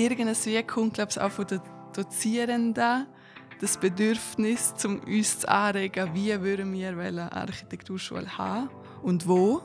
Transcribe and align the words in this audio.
irgendwie 0.00 0.62
kommt, 0.62 0.94
glaube 0.94 1.10
ich, 1.10 1.20
auch 1.20 1.30
von 1.30 1.46
den 1.46 1.60
Dozierenden 1.94 3.06
das 3.60 3.76
Bedürfnis, 3.76 4.74
um 4.84 5.00
uns 5.00 5.40
zu 5.40 5.48
anregen, 5.48 6.14
wie 6.14 6.40
würden 6.40 6.72
wir 6.72 6.98
eine 6.98 7.30
Architekturschule 7.30 8.38
haben 8.38 8.70
und 9.02 9.28
wo. 9.28 9.62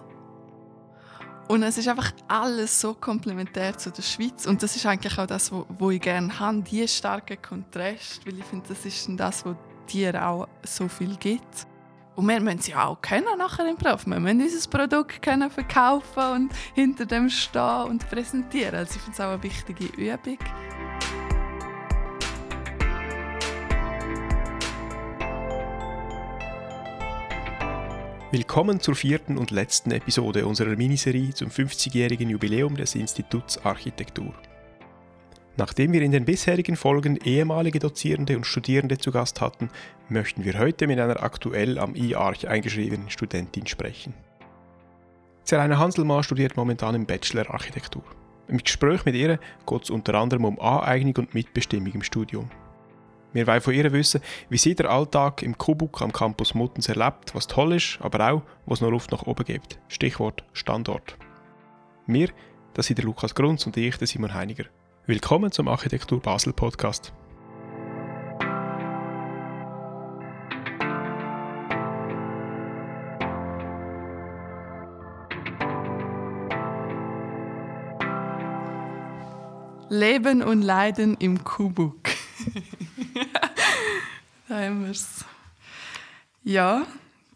Und 1.47 1.63
es 1.63 1.77
ist 1.77 1.87
einfach 1.87 2.11
alles 2.27 2.81
so 2.81 2.93
komplementär 2.93 3.77
zu 3.77 3.91
der 3.91 4.01
Schweiz. 4.01 4.47
Und 4.47 4.63
das 4.63 4.75
ist 4.75 4.85
eigentlich 4.85 5.17
auch 5.17 5.27
das, 5.27 5.51
was 5.51 5.93
ich 5.93 6.01
gerne 6.01 6.39
habe, 6.39 6.61
diese 6.63 6.87
starken 6.87 7.41
Kontrast, 7.41 8.25
weil 8.25 8.39
ich 8.39 8.45
finde, 8.45 8.67
das 8.67 8.85
ist 8.85 9.07
das, 9.15 9.45
was 9.45 9.55
dir 9.87 10.27
auch 10.27 10.47
so 10.63 10.87
viel 10.87 11.15
gibt. 11.17 11.67
Und 12.15 12.29
wir 12.29 12.39
müssen 12.39 12.59
sie 12.59 12.73
auch 12.73 13.01
kennen 13.01 13.37
nachher 13.37 13.69
im 13.69 13.75
Beruf. 13.75 14.05
Wir 14.07 14.19
müssen 14.19 14.41
unser 14.41 14.69
Produkt 14.69 15.21
können 15.21 15.51
verkaufen 15.51 16.23
und 16.33 16.51
hinter 16.73 17.05
dem 17.05 17.29
stehen 17.29 17.83
und 17.89 18.09
präsentieren. 18.09 18.75
Also 18.75 18.95
ich 18.95 19.01
finde 19.01 19.13
es 19.13 19.19
auch 19.19 19.31
eine 19.31 19.43
wichtige 19.43 19.85
Übung. 19.85 20.37
Willkommen 28.31 28.79
zur 28.79 28.95
vierten 28.95 29.37
und 29.37 29.51
letzten 29.51 29.91
Episode 29.91 30.45
unserer 30.45 30.75
Miniserie 30.75 31.33
zum 31.33 31.49
50-jährigen 31.49 32.29
Jubiläum 32.29 32.75
des 32.77 32.95
Instituts 32.95 33.57
Architektur. 33.65 34.33
Nachdem 35.57 35.93
wir 35.93 36.01
in 36.01 36.11
den 36.11 36.25
bisherigen 36.25 36.75
Folgen 36.75 37.17
ehemalige 37.17 37.79
Dozierende 37.79 38.35
und 38.35 38.45
Studierende 38.45 38.97
zu 38.97 39.11
Gast 39.11 39.39
hatten, 39.39 39.69
möchten 40.09 40.43
wir 40.43 40.59
heute 40.59 40.85
mit 40.85 40.99
einer 40.99 41.23
aktuell 41.23 41.79
am 41.79 41.95
IARC 41.95 42.45
eingeschriebenen 42.45 43.09
Studentin 43.09 43.65
sprechen. 43.65 44.13
Zeraina 45.45 45.77
Hanselmann 45.77 46.23
studiert 46.23 46.57
momentan 46.57 46.95
im 46.95 47.05
Bachelor 47.05 47.49
Architektur. 47.51 48.03
Im 48.47 48.57
Gespräch 48.57 49.05
mit 49.05 49.15
ihr 49.15 49.39
geht 49.65 49.83
es 49.83 49.89
unter 49.89 50.15
anderem 50.15 50.45
um 50.45 50.59
Aneignung 50.59 51.15
und 51.17 51.33
Mitbestimmung 51.33 51.93
im 51.93 52.03
Studium. 52.03 52.49
Wir 53.31 53.47
wollen 53.47 53.61
von 53.61 53.73
ihr 53.73 53.91
wissen, 53.91 54.21
wie 54.49 54.57
sie 54.57 54.75
den 54.75 54.87
Alltag 54.87 55.41
im 55.41 55.57
Kubuk 55.57 56.01
am 56.01 56.11
Campus 56.11 56.53
Muttens 56.53 56.89
erlebt, 56.89 57.33
was 57.33 57.47
toll 57.47 57.73
ist, 57.73 57.97
aber 58.01 58.31
auch, 58.31 58.41
was 58.65 58.81
noch 58.81 58.89
Luft 58.89 59.11
nach 59.11 59.23
oben 59.23 59.45
gibt. 59.45 59.79
Stichwort 59.87 60.43
Standort. 60.53 61.17
Wir, 62.07 62.29
das 62.73 62.87
sind 62.87 62.97
der 62.97 63.05
Lukas 63.05 63.35
Grunz 63.35 63.65
und 63.65 63.77
ich, 63.77 63.97
der 63.97 64.07
Simon 64.07 64.33
Heiniger. 64.33 64.65
Willkommen 65.07 65.51
zum 65.51 65.67
Architektur 65.67 66.19
Basel 66.19 66.51
Podcast. 66.51 67.13
Leben 79.89 80.41
und 80.41 80.63
Leiden 80.63 81.15
im 81.19 81.43
Kubuk. 81.43 81.99
da 84.47 84.55
haben 84.55 84.85
wir 84.85 84.89
es. 84.89 85.23
Ja, 86.43 86.87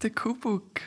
der 0.02 0.10
Kubuk. 0.10 0.82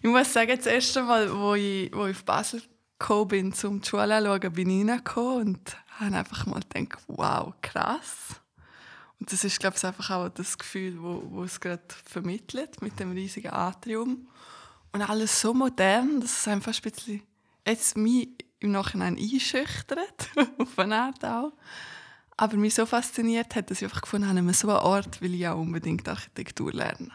Ich 0.00 0.08
muss 0.08 0.32
sagen, 0.32 0.56
das 0.56 0.66
erste 0.66 1.02
Mal, 1.02 1.36
wo 1.36 1.54
ich, 1.56 1.92
wo 1.92 2.06
ich 2.06 2.16
auf 2.16 2.24
Basel 2.24 2.62
gekommen 3.00 3.28
bin, 3.28 3.54
um 3.64 3.80
die 3.80 3.88
Schule 3.88 4.14
anzuschauen, 4.14 4.52
bin 4.52 4.70
ich 4.70 4.88
reingekommen 4.88 5.48
und 5.48 5.76
habe 5.98 6.16
einfach 6.16 6.46
mal 6.46 6.60
gedacht, 6.60 7.02
wow, 7.08 7.52
krass. 7.60 8.40
Und 9.18 9.32
das 9.32 9.42
ist, 9.42 9.58
glaube 9.58 9.76
ich, 9.76 9.84
einfach 9.84 10.10
auch 10.10 10.28
das 10.28 10.56
Gefühl, 10.56 11.02
wo, 11.02 11.22
wo 11.30 11.42
es 11.42 11.60
gerade 11.60 11.82
vermittelt, 12.04 12.80
mit 12.80 12.98
dem 13.00 13.12
riesigen 13.12 13.52
Atrium. 13.52 14.28
Und 14.92 15.02
alles 15.02 15.40
so 15.40 15.52
modern, 15.52 16.20
dass 16.20 16.40
es 16.40 16.48
einfach 16.48 16.74
ein 16.74 16.90
bisschen 16.90 17.22
jetzt 17.66 17.96
mich 17.96 18.28
im 18.60 18.72
Nachhinein 18.72 19.16
einschüchtert, 19.18 20.30
auf 20.58 20.78
eine 20.78 20.96
Art 20.96 21.24
auch. 21.24 21.52
Aber 22.36 22.56
mich 22.56 22.74
so 22.74 22.86
fasziniert 22.86 23.54
hat, 23.54 23.70
dass 23.70 23.78
ich 23.78 23.84
einfach 23.84 24.02
gefunden 24.02 24.28
habe, 24.28 24.52
so 24.54 24.68
einem 24.68 24.78
Ort 24.78 25.20
will 25.20 25.34
ich 25.34 25.46
auch 25.46 25.58
unbedingt 25.58 26.08
Architektur 26.08 26.72
lernen. 26.72 27.12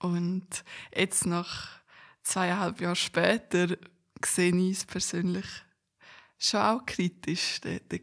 Und 0.00 0.64
jetzt, 0.94 1.26
nach 1.26 1.78
zweieinhalb 2.22 2.80
Jahren 2.80 2.96
später, 2.96 3.76
sehe 4.24 4.54
ich 4.54 4.78
es 4.78 4.84
persönlich 4.84 5.46
schon 6.38 6.60
auch 6.60 6.86
kritisch, 6.86 7.60
den, 7.60 7.80
den. 7.90 8.02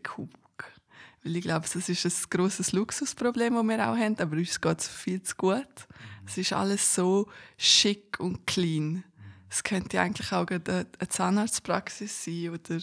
Weil 1.24 1.38
ich 1.38 1.44
glaube, 1.44 1.66
das 1.72 1.88
ist 1.88 2.06
ein 2.06 2.30
grosses 2.30 2.74
Luxusproblem, 2.74 3.54
das 3.54 3.64
wir 3.64 3.90
auch 3.90 3.98
haben, 3.98 4.20
aber 4.20 4.36
uns 4.36 4.60
geht 4.60 4.80
es 4.80 4.88
viel 4.88 5.22
zu 5.22 5.36
gut. 5.38 5.88
Es 6.28 6.38
ist 6.38 6.54
alles 6.54 6.94
so 6.94 7.30
schick 7.58 8.20
und 8.20 8.46
clean. 8.46 9.04
Es 9.50 9.64
könnte 9.64 10.02
eigentlich 10.02 10.32
auch 10.34 10.48
eine 10.48 10.88
Zahnarztpraxis 11.08 12.26
sein 12.26 12.50
oder 12.50 12.82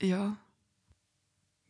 ja. 0.00 0.36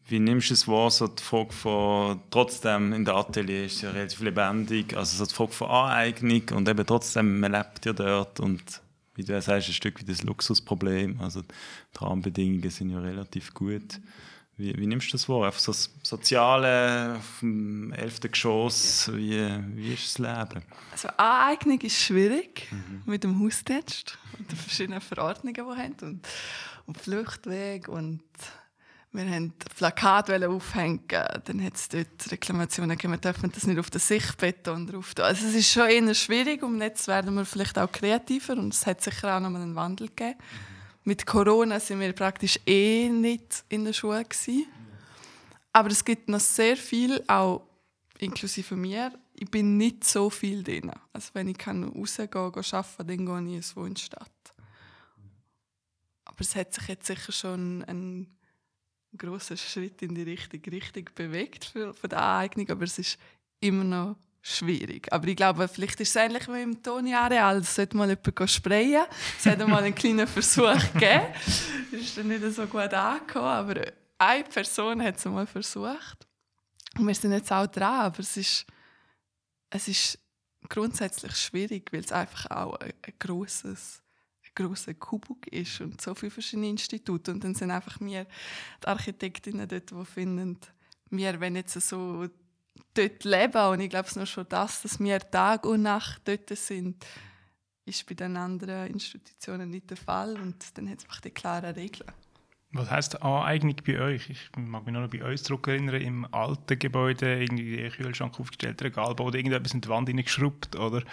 Wie 0.07 0.19
nimmst 0.19 0.51
du 0.51 0.55
es 0.55 0.69
wahr, 0.69 0.91
so 0.91 1.07
die 1.07 1.23
Frage 1.23 1.53
von, 1.53 2.21
trotzdem 2.31 2.93
in 2.93 3.07
der 3.07 3.15
Atelier 3.15 3.65
ist 3.65 3.81
ja 3.81 3.91
relativ 3.91 4.21
lebendig, 4.21 4.95
also 4.95 5.17
so 5.17 5.25
die 5.25 5.35
Frage 5.35 5.53
von 5.53 5.71
Aneignung 5.71 6.43
und 6.53 6.69
eben 6.69 6.85
trotzdem, 6.85 7.41
man 7.41 7.53
lebt 7.53 7.87
ja 7.87 7.95
dort 7.95 8.41
und 8.41 8.83
wie 9.15 9.25
du 9.25 9.41
sagst, 9.41 9.69
ein 9.69 9.75
Stück 9.75 10.01
wie 10.01 10.05
das 10.05 10.23
Luxusproblem. 10.23 11.21
Also 11.21 11.43
die 11.43 11.99
Rahmenbedingungen 11.99 12.71
sind 12.71 12.91
ja 12.91 13.01
relativ 13.01 13.55
gut. 13.55 14.01
Wie, 14.57 14.77
wie 14.79 14.87
nimmst 14.87 15.09
du 15.09 15.13
das 15.13 15.29
wahr? 15.29 15.47
Einfach 15.47 15.61
so 15.61 15.73
das 15.73 15.91
Soziale 16.03 17.17
auf 17.19 17.41
dem 17.41 17.93
elften 17.93 18.31
Geschoss, 18.31 19.11
wie, 19.13 19.49
wie 19.75 19.95
ist 19.95 20.19
das 20.19 20.19
Leben? 20.19 20.65
Also 20.93 21.09
Aneignung 21.17 21.81
ist 21.81 22.01
schwierig 22.01 22.69
mhm. 22.71 23.03
mit 23.05 23.25
dem 23.25 23.43
Haustext 23.43 24.17
und 24.39 24.51
den 24.51 24.57
verschiedenen 24.57 25.01
Verordnungen, 25.01 25.55
die 25.55 25.61
wir 25.61 25.77
haben 25.77 25.97
und, 26.03 26.29
und 26.87 26.99
Fluchtweg 26.99 27.89
und 27.89 28.23
wir 29.15 29.31
haben 29.31 29.53
Plakate 29.77 30.49
aufhängen, 30.49 31.01
dann 31.09 31.65
hat 31.65 31.77
es 31.77 31.89
dort 31.89 32.33
Reklamationen 32.33 32.97
gegeben, 32.99 33.13
wir 33.13 33.19
dürfen 33.19 33.53
das 33.53 33.67
nicht 33.67 33.79
auf 33.79 33.89
den 33.89 34.01
Sichtbeton 34.01 34.89
drauf 34.89 35.15
tun. 35.15 35.25
Also 35.25 35.47
es 35.47 35.55
ist 35.55 35.71
schon 35.71 35.89
eher 35.89 36.15
schwierig 36.15 36.65
und 36.65 36.81
jetzt 36.81 37.07
werden 37.07 37.35
wir 37.37 37.45
vielleicht 37.45 37.79
auch 37.79 37.91
kreativer 37.91 38.55
und 38.55 38.75
es 38.75 38.87
hat 38.87 39.03
sicher 39.03 39.37
auch 39.37 39.41
noch 39.41 39.55
einen 39.55 39.77
Wandel 39.77 40.09
gegeben. 40.09 40.37
Mit 41.05 41.27
Corona 41.27 41.79
sind 41.79 42.01
wir 42.01 42.13
praktisch 42.13 42.59
eh 42.67 43.09
nicht 43.09 43.65
in 43.69 43.85
der 43.85 43.93
Schule 43.93 44.25
gewesen. 44.25 44.67
Aber 45.73 45.91
es 45.91 46.05
gibt 46.05 46.29
noch 46.29 46.41
sehr 46.41 46.77
viel, 46.77 47.23
auch 47.29 47.63
inklusive 48.19 48.75
mir. 48.75 49.13
Ich 49.35 49.51
bin 49.51 49.77
nicht 49.77 50.05
so 50.05 50.31
viel 50.31 50.63
drin. 50.65 50.91
Also 51.13 51.31
wenn 51.35 51.49
ich 51.49 51.59
kann 51.59 51.85
rausgehen 51.85 52.31
kann, 52.31 52.43
arbeiten, 52.43 53.07
dann 53.07 53.47
gehe 53.47 53.59
ich 53.59 53.77
in 53.77 53.95
die 53.95 54.01
Stadt. 54.01 54.31
Aber 56.25 56.41
es 56.41 56.57
hat 56.57 56.73
sich 56.75 56.89
jetzt 56.89 57.07
sicher 57.07 57.33
schon 57.33 57.85
ein 57.85 58.35
großer 59.19 59.57
Schritt 59.57 60.03
in 60.03 60.15
die 60.15 60.23
richtige 60.23 60.71
Richtung 60.73 61.09
bewegt 61.15 61.65
für, 61.67 61.95
für 61.95 62.09
die 62.09 62.17
Aneignung, 62.17 62.69
aber 62.71 62.85
es 62.85 62.99
ist 62.99 63.19
immer 63.61 63.85
noch 63.85 64.17
schwierig. 64.43 65.11
Aber 65.13 65.27
ich 65.27 65.37
glaube, 65.37 65.67
vielleicht 65.69 66.01
ist 66.01 66.11
es 66.11 66.17
ähnlich 66.17 66.47
wie 66.49 66.63
im 66.63 66.83
Toni-Areal. 66.83 67.59
Es 67.59 67.75
sollte 67.75 67.97
mal 67.97 68.09
jemand 68.09 68.51
sprayen. 68.51 69.07
Es 69.39 69.47
hat 69.47 69.67
mal 69.67 69.83
einen 69.83 69.95
kleinen 69.95 70.27
Versuch 70.27 70.79
gegeben. 70.93 71.27
Das 71.91 72.01
ist 72.01 72.19
dann 72.19 72.29
nicht 72.29 72.45
so 72.53 72.67
gut 72.67 72.93
angekommen, 72.93 73.47
aber 73.47 73.81
eine 74.19 74.45
Person 74.45 75.03
hat 75.03 75.17
es 75.17 75.25
mal 75.25 75.47
versucht. 75.47 76.27
Und 76.99 77.07
wir 77.07 77.15
sind 77.15 77.33
jetzt 77.33 77.51
auch 77.51 77.67
dran, 77.67 78.01
aber 78.01 78.21
es 78.21 78.37
ist, 78.37 78.67
es 79.71 79.89
ist 79.89 80.19
grundsätzlich 80.69 81.35
schwierig, 81.37 81.91
weil 81.93 82.01
es 82.01 82.13
einfach 82.13 82.51
auch 82.51 82.77
ein, 82.77 82.93
ein 83.03 83.15
grosses 83.19 84.04
grosser 84.55 84.95
Kubuk 84.95 85.47
ist 85.49 85.81
und 85.81 86.01
so 86.01 86.15
viele 86.15 86.31
verschiedene 86.31 86.69
Institute. 86.69 87.31
Und 87.31 87.43
dann 87.45 87.55
sind 87.55 87.71
einfach 87.71 88.01
wir, 88.01 88.27
die 88.83 88.87
Architektinnen 88.87 89.69
dort, 89.69 89.91
die 89.91 90.05
finden, 90.05 90.59
wir 91.11 91.41
wenn 91.41 91.57
jetzt 91.57 91.81
so 91.81 92.29
dort 92.95 93.25
leben 93.25 93.67
und 93.69 93.81
ich 93.81 93.91
glaube 93.91 94.09
es 94.09 94.17
nur 94.17 94.27
schon 94.27 94.47
das, 94.49 94.83
dass 94.83 95.01
wir 95.01 95.19
Tag 95.19 95.67
und 95.67 95.83
Nacht 95.83 96.23
dort 96.25 96.49
sind, 96.51 97.05
ist 97.87 98.07
bei 98.07 98.15
den 98.15 98.37
anderen 98.37 98.89
Institutionen 98.89 99.71
nicht 99.71 99.91
der 99.91 99.97
Fall 99.97 100.39
und 100.41 100.77
dann 100.77 100.89
hat 100.89 100.99
es 100.99 101.05
einfach 101.05 101.21
die 101.21 101.31
klaren 101.31 101.75
Regeln. 101.75 102.11
Was 102.77 102.91
heisst 102.91 103.23
Aneignung 103.23 103.77
bei 103.87 104.01
euch? 104.01 104.29
Ich 104.31 104.51
mag 104.57 104.85
mich 104.85 104.93
noch 104.93 105.09
bei 105.09 105.25
uns 105.25 105.45
zurückerinnern, 105.45 106.01
im 106.01 106.35
alten 106.35 106.77
Gebäude 106.77 107.41
irgendwie 107.41 107.89
Kühlschrank 107.89 108.41
aufgestellt, 108.41 108.83
Regalbau 108.83 109.27
oder 109.27 109.37
irgendetwas 109.37 109.75
in 109.75 109.81
die 109.81 109.89
Wand 109.89 110.09
hineingeschraubt, 110.09 110.75
oder? 110.75 111.05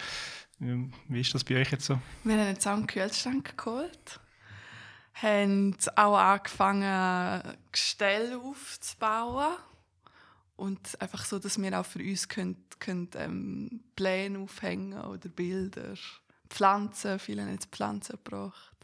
Wie 1.08 1.20
ist 1.20 1.34
das 1.34 1.42
bei 1.42 1.60
euch 1.60 1.72
jetzt 1.72 1.86
so? 1.86 1.98
Wir 2.22 2.38
haben 2.38 2.46
jetzt 2.46 2.66
auch 2.68 2.74
einen 2.74 2.86
Kühlschrank 2.86 3.58
geholt. 3.58 4.20
Haben 5.14 5.76
auch 5.96 6.16
angefangen, 6.16 7.42
Gestelle 7.72 8.38
aufzubauen. 8.38 9.56
Und 10.54 11.00
einfach 11.00 11.24
so, 11.24 11.40
dass 11.40 11.60
wir 11.60 11.80
auch 11.80 11.84
für 11.84 11.98
uns 11.98 12.28
können, 12.28 12.64
können, 12.78 13.10
ähm, 13.16 13.80
Pläne 13.96 14.38
aufhängen 14.38 15.00
oder 15.00 15.28
Bilder. 15.28 15.94
Pflanzen, 16.48 17.18
viele 17.18 17.42
haben 17.42 17.52
jetzt 17.52 17.74
Pflanzen 17.74 18.18
gebracht. 18.22 18.76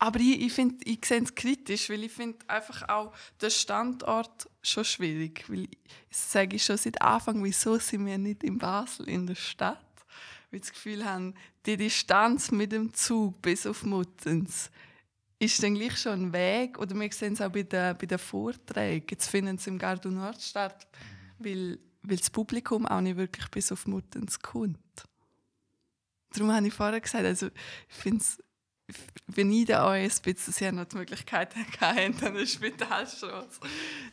Aber 0.00 0.18
ich, 0.18 0.40
ich, 0.40 0.52
find, 0.52 0.84
ich 0.84 1.04
sehe 1.04 1.22
es 1.22 1.34
kritisch, 1.36 1.88
weil 1.88 2.02
ich 2.02 2.12
finde 2.12 2.38
einfach 2.48 2.88
auch 2.88 3.14
den 3.40 3.50
Standort 3.50 4.48
schon 4.60 4.84
schwierig. 4.84 5.44
Weil 5.48 5.64
ich, 5.64 5.78
ich 6.10 6.16
sage 6.16 6.58
schon 6.58 6.78
seit 6.78 7.00
Anfang, 7.00 7.44
wieso 7.44 7.78
sind 7.78 8.06
wir 8.06 8.18
nicht 8.18 8.42
in 8.42 8.58
Basel, 8.58 9.08
in 9.08 9.28
der 9.28 9.36
Stadt? 9.36 9.89
Weil 10.50 10.60
das 10.60 10.72
Gefühl 10.72 11.04
haben, 11.04 11.34
die 11.66 11.76
Distanz 11.76 12.50
mit 12.50 12.72
dem 12.72 12.92
Zug 12.92 13.40
bis 13.42 13.66
auf 13.66 13.84
Muttens 13.84 14.70
ist 15.38 15.62
dann 15.62 15.74
gleich 15.74 15.96
schon 15.96 16.26
ein 16.26 16.32
Weg, 16.32 16.78
oder 16.78 16.94
wir 16.94 17.12
sehen 17.12 17.32
es 17.32 17.40
auch 17.40 17.50
bei 17.50 17.62
den, 17.62 17.96
bei 17.96 18.06
den 18.06 18.18
Vorträgen, 18.18 19.06
jetzt 19.10 19.28
finden 19.28 19.56
sie 19.56 19.70
im 19.70 19.78
Gardu 19.78 20.10
Nord 20.10 20.40
statt, 20.42 20.86
weil, 21.38 21.78
weil 22.02 22.16
das 22.18 22.28
Publikum 22.28 22.86
auch 22.86 23.00
nicht 23.00 23.16
wirklich 23.16 23.48
bis 23.48 23.72
auf 23.72 23.86
Muttens 23.86 24.38
kommt. 24.38 24.78
Darum 26.32 26.52
habe 26.52 26.66
ich 26.66 26.74
vorher 26.74 27.00
gesagt, 27.00 27.24
also 27.24 27.46
ich 27.88 27.94
finde 27.94 28.18
es 28.18 28.38
da 29.64 29.88
euch 29.88 30.02
ein 30.04 30.22
bisschen 30.22 30.52
sehr 30.52 30.72
noch 30.72 30.84
die 30.86 30.96
Möglichkeit 30.96 31.54
hatte, 31.54 32.12
dann 32.20 32.36
eine 32.36 32.46
Spitalstraße 32.46 33.60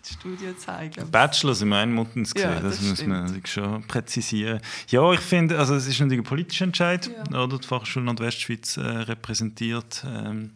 das 0.02 0.14
Studio 0.14 0.54
zeigen. 0.54 1.10
Bachelor 1.12 1.56
sind 1.56 1.70
wir 1.70 1.86
Muttens 1.86 2.34
gesehen, 2.34 2.52
ja, 2.52 2.60
das, 2.60 2.78
das 2.78 2.88
muss 2.88 3.06
man 3.06 3.42
schon 3.46 3.88
präzisieren. 3.88 4.62
Ja, 4.90 5.12
ich 5.14 5.20
finde, 5.20 5.58
also 5.58 5.76
es 5.76 5.88
ist 5.88 6.00
natürlich 6.00 6.22
ein 6.22 6.24
politischer 6.24 6.66
Entscheid, 6.66 7.08
ja. 7.08 7.44
oder? 7.44 7.58
Die 7.58 7.68
Fachschule 7.68 8.06
Nordwestschweiz 8.06 8.78
äh, 8.78 8.82
repräsentiert 8.82 10.06
ähm, 10.08 10.54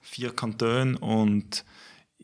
vier 0.00 0.34
Kantone 0.34 0.98
und 0.98 1.64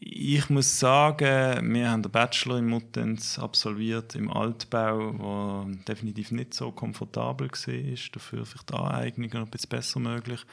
ich 0.06 0.50
muss 0.50 0.78
sagen, 0.78 1.72
wir 1.72 1.90
haben 1.90 2.02
den 2.02 2.12
Bachelor 2.12 2.58
in 2.58 2.66
Muttenz 2.66 3.38
absolviert 3.38 4.14
im 4.14 4.30
Altbau, 4.30 5.64
der 5.64 5.94
definitiv 5.94 6.30
nicht 6.30 6.52
so 6.52 6.72
komfortabel 6.72 7.48
war, 7.48 7.96
dafür 8.12 8.44
vielleicht 8.44 8.70
die 8.70 8.74
Aneignung 8.74 9.30
noch 9.32 9.46
ein 9.46 9.50
bisschen 9.50 9.70
besser 9.70 10.00
möglich. 10.00 10.44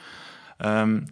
Ähm, 0.60 1.06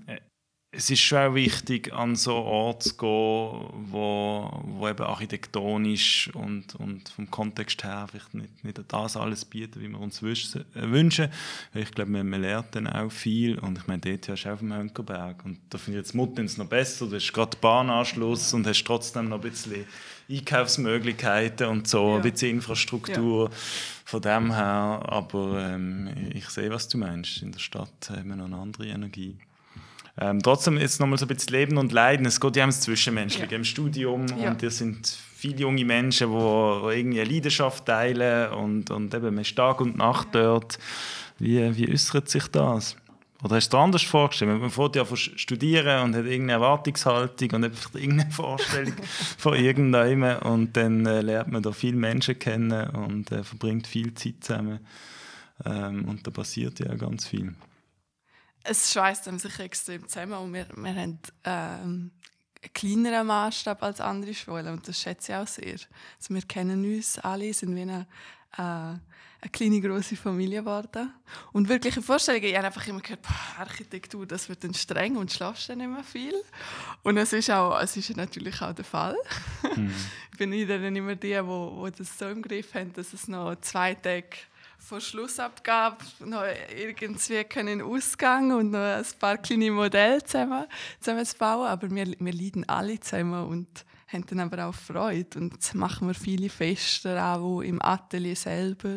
es 0.72 0.88
ist 0.88 1.00
schon 1.00 1.34
wichtig, 1.34 1.92
an 1.92 2.14
so 2.14 2.34
Ort 2.34 2.84
zu 2.84 2.96
gehen, 2.96 3.90
wo, 3.90 4.62
wo 4.62 4.88
eben 4.88 5.02
architektonisch 5.02 6.30
und, 6.32 6.76
und 6.76 7.08
vom 7.08 7.28
Kontext 7.28 7.82
her 7.82 8.06
vielleicht 8.08 8.34
nicht, 8.34 8.64
nicht 8.64 8.80
das 8.86 9.16
alles 9.16 9.44
bietet, 9.44 9.82
wie 9.82 9.88
wir 9.88 9.98
uns 9.98 10.22
äh, 10.22 10.64
wünschen. 10.74 11.28
Ich 11.74 11.90
glaube, 11.90 12.10
man, 12.10 12.40
lernt 12.40 12.76
dann 12.76 12.86
auch 12.86 13.10
viel. 13.10 13.58
Und 13.58 13.78
ich 13.78 13.86
meine, 13.88 14.00
dort 14.00 14.28
hast 14.28 14.44
du 14.44 14.52
auf 14.52 14.60
dem 14.60 14.72
Hönkerberg. 14.72 15.44
Und 15.44 15.58
da 15.70 15.78
finde 15.78 15.98
ich 15.98 16.06
jetzt 16.06 16.14
Muttens 16.14 16.56
noch 16.56 16.68
besser. 16.68 17.08
Du 17.08 17.16
hast 17.16 17.32
gerade 17.32 17.56
Bahnanschluss 17.60 18.54
und 18.54 18.64
hast 18.64 18.84
trotzdem 18.84 19.28
noch 19.28 19.42
ein 19.42 19.50
bisschen 19.50 19.86
Einkaufsmöglichkeiten 20.30 21.66
und 21.66 21.88
so, 21.88 22.10
ja. 22.10 22.16
ein 22.16 22.22
bisschen 22.22 22.50
Infrastruktur. 22.56 23.50
Ja. 23.50 23.56
Von 24.04 24.22
dem 24.22 24.52
her, 24.52 25.02
aber 25.04 25.70
ähm, 25.70 26.10
ich 26.34 26.48
sehe, 26.48 26.68
was 26.70 26.88
du 26.88 26.98
meinst. 26.98 27.42
In 27.42 27.52
der 27.52 27.60
Stadt 27.60 28.10
haben 28.10 28.28
wir 28.28 28.36
noch 28.36 28.46
eine 28.46 28.56
andere 28.56 28.86
Energie. 28.86 29.36
Ähm, 30.18 30.42
trotzdem 30.42 30.76
ist 30.76 30.98
nochmal 31.00 31.18
so 31.18 31.26
ein 31.26 31.28
bisschen 31.28 31.52
Leben 31.52 31.78
und 31.78 31.92
Leiden. 31.92 32.26
Es 32.26 32.40
geht 32.40 32.56
ja 32.56 32.64
ums 32.64 32.80
Zwischenmenschliche 32.80 33.50
ja. 33.50 33.56
im 33.56 33.64
Studium 33.64 34.26
ja. 34.36 34.50
und 34.50 34.62
das 34.62 34.78
sind 34.78 35.16
viele 35.36 35.58
junge 35.58 35.84
Menschen, 35.84 36.30
die, 36.30 36.36
die 36.36 36.98
irgendwie 36.98 37.20
eine 37.20 37.30
Leidenschaft 37.30 37.86
teilen 37.86 38.52
und, 38.52 38.90
und 38.90 39.14
eben 39.14 39.34
man 39.34 39.42
ist 39.42 39.56
Tag 39.56 39.80
und 39.80 39.96
Nacht 39.96 40.28
dort. 40.32 40.78
Wie, 41.38 41.76
wie 41.76 41.90
äußert 41.90 42.28
sich 42.28 42.48
das? 42.48 42.96
Oder 43.42 43.56
hast 43.56 43.72
du 43.72 43.76
dir 43.76 43.82
anders 43.82 44.02
vorgestellt? 44.02 44.60
Man 44.60 44.70
fährt 44.70 44.96
ja 44.96 45.04
studieren 45.16 46.04
und 46.04 46.14
hat 46.14 46.24
irgendeine 46.24 46.52
Erwartungshaltung 46.52 47.50
und 47.52 47.64
hat 47.64 47.72
irgendeine 47.94 48.30
Vorstellung 48.32 48.94
von 49.38 49.54
irgendjemandem 49.54 50.38
und 50.50 50.76
dann 50.76 51.06
äh, 51.06 51.22
lernt 51.22 51.52
man 51.52 51.62
da 51.62 51.72
viele 51.72 51.96
Menschen 51.96 52.38
kennen 52.38 52.90
und 52.90 53.32
äh, 53.32 53.42
verbringt 53.42 53.86
viel 53.86 54.14
Zeit 54.14 54.36
zusammen. 54.42 54.80
Ähm, 55.64 56.06
und 56.06 56.26
da 56.26 56.30
passiert 56.30 56.80
ja 56.80 56.94
ganz 56.94 57.26
viel 57.26 57.54
es 58.62 58.92
schweißt 58.92 59.28
einem 59.28 59.38
sicher 59.38 59.64
extrem 59.64 60.06
zusammen 60.08 60.34
und 60.34 60.52
wir, 60.52 60.66
wir 60.74 60.94
haben 60.94 61.18
ähm, 61.44 62.10
einen 62.62 62.72
kleineren 62.74 63.26
Maßstab 63.26 63.82
als 63.82 64.00
andere 64.00 64.34
Schulen 64.34 64.68
und 64.68 64.86
das 64.86 65.00
schätze 65.00 65.32
ich 65.32 65.38
auch 65.38 65.46
sehr. 65.46 65.78
Also 66.18 66.34
wir 66.34 66.42
kennen 66.42 66.84
uns 66.84 67.18
alle, 67.18 67.52
sind 67.54 67.74
wie 67.74 67.82
eine, 67.82 68.06
äh, 68.56 68.98
eine 69.42 69.50
kleine, 69.50 69.80
grosse 69.80 70.16
Familie 70.16 70.60
geworden. 70.60 71.12
Und 71.52 71.68
wirkliche 71.68 72.02
Vorstellungen, 72.02 72.44
ich 72.44 72.56
habe 72.56 72.66
einfach 72.66 72.86
immer 72.86 73.00
gehört, 73.00 73.20
Architektur, 73.58 74.26
das 74.26 74.48
wird 74.48 74.62
dann 74.64 74.74
streng 74.74 75.16
und 75.16 75.32
schlafst 75.32 75.68
dann 75.68 75.78
nicht 75.78 75.88
mehr 75.88 76.04
viel. 76.04 76.34
Und 77.02 77.16
es 77.16 77.32
ist, 77.32 77.50
auch, 77.50 77.80
es 77.80 77.96
ist 77.96 78.16
natürlich 78.16 78.60
auch 78.60 78.74
der 78.74 78.84
Fall. 78.84 79.16
Mhm. 79.76 79.92
ich 80.32 80.38
bin 80.38 80.68
dann 80.68 80.96
immer 80.96 81.16
die, 81.16 81.28
die, 81.28 81.40
die 81.40 81.98
das 81.98 82.18
so 82.18 82.28
im 82.28 82.42
Griff 82.42 82.74
haben, 82.74 82.92
dass 82.92 83.12
es 83.12 83.28
noch 83.28 83.56
zwei 83.60 83.94
Tage 83.94 84.36
vor 84.78 85.00
Schlussabgabe 85.00 86.04
noch 86.24 86.44
irgendwie 86.74 87.44
können 87.44 87.82
Ausgang 87.82 88.52
und 88.52 88.70
noch 88.70 88.78
ein 88.78 89.04
paar 89.18 89.36
kleine 89.38 89.70
Modelle 89.70 90.24
zusammen, 90.24 90.66
zusammen 91.00 91.24
zu 91.24 91.36
bauen. 91.36 91.66
Aber 91.66 91.90
wir, 91.90 92.06
wir 92.18 92.32
leiden 92.32 92.68
alle 92.68 92.98
zusammen 92.98 93.46
und 93.46 93.84
haben 94.08 94.26
dann 94.26 94.40
aber 94.40 94.66
auch 94.66 94.74
Freude. 94.74 95.38
Und 95.38 95.74
machen 95.74 96.08
wir 96.08 96.14
viele 96.14 96.48
Feste 96.48 97.22
auch 97.22 97.60
im 97.60 97.80
Atelier 97.82 98.36
selber. 98.36 98.96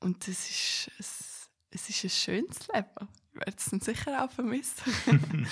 Und 0.00 0.26
es 0.28 0.50
ist, 0.50 0.90
es, 0.98 1.50
es 1.70 1.88
ist 1.88 2.04
ein 2.04 2.10
schönes 2.10 2.68
Leben. 2.68 3.08
Ich 3.32 3.40
werde 3.40 3.56
es 3.56 3.64
dann 3.66 3.80
sicher 3.80 4.24
auch 4.24 4.30
vermissen, 4.30 4.92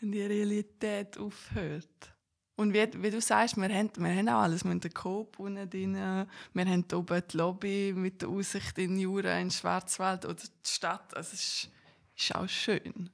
wenn 0.00 0.12
die 0.12 0.22
Realität 0.22 1.18
aufhört. 1.18 2.14
Und 2.56 2.72
wie, 2.72 2.88
wie 3.02 3.10
du 3.10 3.20
sagst, 3.20 3.56
wir 3.56 3.68
haben, 3.68 3.90
wir 3.96 4.14
haben 4.14 4.28
auch 4.30 4.42
alles. 4.42 4.64
Wir 4.64 4.70
haben 4.70 4.80
den 4.80 4.94
Coop 4.94 5.38
unten 5.38 5.68
drin, 5.68 5.94
wir 5.94 6.64
haben 6.64 6.84
oben 6.94 7.22
die 7.30 7.36
Lobby 7.36 7.92
mit 7.94 8.22
der 8.22 8.30
Aussicht 8.30 8.78
in 8.78 8.98
Jura, 8.98 9.38
in 9.38 9.50
Schwarzwald 9.50 10.24
oder 10.24 10.34
die 10.34 10.68
Stadt. 10.68 11.14
Also 11.14 11.34
es 11.34 11.42
ist, 11.64 11.70
ist 12.16 12.34
auch 12.34 12.48
schön. 12.48 13.10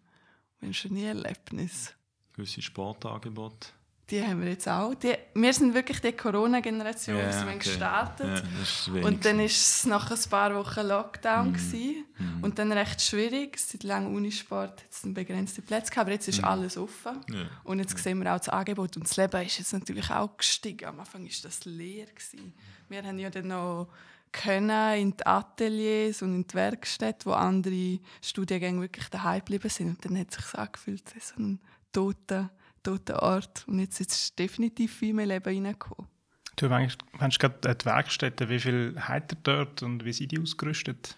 Ein 0.61 0.73
schönes 0.73 1.03
Erlebnis. 1.03 1.95
Gewisse 2.35 2.63
Sportangebote 2.63 3.69
die 4.11 4.23
haben 4.23 4.43
wir 4.43 4.51
jetzt 4.51 4.69
auch. 4.69 4.95
Die, 4.95 5.15
wir 5.35 5.53
sind 5.53 5.75
wirklich 5.75 6.01
die 6.01 6.13
Corona-Generation, 6.13 7.17
yeah, 7.17 7.41
wir 7.41 7.47
okay. 7.47 7.59
gestartet. 7.59 8.43
Yeah, 8.89 9.07
und 9.07 9.25
dann 9.25 9.39
war 9.39 9.45
es 9.45 9.87
nach 9.87 10.11
ein 10.11 10.31
paar 10.31 10.55
Wochen 10.55 10.87
Lockdown. 10.87 11.53
Mm. 11.53 12.23
Mm. 12.23 12.45
Und 12.45 12.59
dann 12.59 12.73
recht 12.73 13.01
schwierig. 13.01 13.59
Seit 13.59 13.85
langem 13.85 14.15
Unisport 14.15 14.83
hat 14.83 14.91
es 14.91 15.03
begrenzte 15.05 15.63
Plätze 15.63 15.91
gehabt, 15.91 16.07
aber 16.07 16.13
jetzt 16.13 16.29
ist 16.29 16.43
mm. 16.43 16.45
alles 16.45 16.77
offen. 16.77 17.21
Yeah. 17.31 17.49
Und 17.65 17.79
jetzt 17.79 17.97
sehen 17.97 18.23
wir 18.23 18.35
auch 18.35 18.39
das 18.39 18.49
Angebot. 18.49 18.97
Und 18.97 19.09
das 19.09 19.17
Leben 19.17 19.47
ist 19.47 19.59
jetzt 19.59 19.73
natürlich 19.73 20.11
auch 20.11 20.37
gestiegen. 20.37 20.87
Am 20.87 21.01
Anfang 21.01 21.23
war 21.23 21.31
das 21.43 21.65
leer. 21.65 22.07
Gewesen. 22.07 22.53
Wir 22.89 23.03
haben 23.03 23.19
ja 23.19 23.31
dann 23.31 23.49
noch 23.49 23.89
können 24.33 24.99
in 24.99 25.17
die 25.17 25.27
Ateliers 25.27 26.23
und 26.23 26.35
in 26.35 26.47
die 26.47 26.55
Werkstätte, 26.55 27.27
wo 27.27 27.33
andere 27.33 28.01
Studiengänge 28.21 28.81
wirklich 28.81 29.09
daheim 29.09 29.41
geblieben 29.41 29.69
sind. 29.69 29.89
Und 29.91 30.05
dann 30.05 30.19
hat 30.19 30.31
es 30.31 30.37
sich 30.37 30.55
angefühlt, 30.55 31.05
so 31.09 31.43
ein 31.43 31.61
toter 31.93 32.51
toten 32.83 33.17
Ort. 33.17 33.65
Und 33.67 33.79
jetzt 33.79 34.01
ist 34.01 34.13
es 34.13 34.35
definitiv 34.35 34.95
viel 34.97 35.15
mehr 35.15 35.27
Leben 35.27 35.65
reingekommen. 35.65 36.09
Du 36.57 36.69
meinst, 36.69 36.99
gerade 37.39 37.75
die 37.75 37.85
Werkstätten, 37.85 38.49
wie 38.49 38.61
viel 38.61 38.95
hat 39.01 39.33
ihr 39.33 39.39
dort 39.43 39.83
und 39.83 40.05
wie 40.05 40.13
sind 40.13 40.33
die 40.33 40.41
ausgerüstet? 40.41 41.17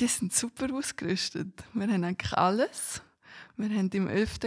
Die 0.00 0.06
sind 0.06 0.32
super 0.32 0.72
ausgerüstet. 0.74 1.62
Wir 1.72 1.86
haben 1.86 2.04
eigentlich 2.04 2.32
alles. 2.32 3.02
Wir 3.56 3.68
haben 3.70 3.90
im 3.90 4.08
11. 4.08 4.38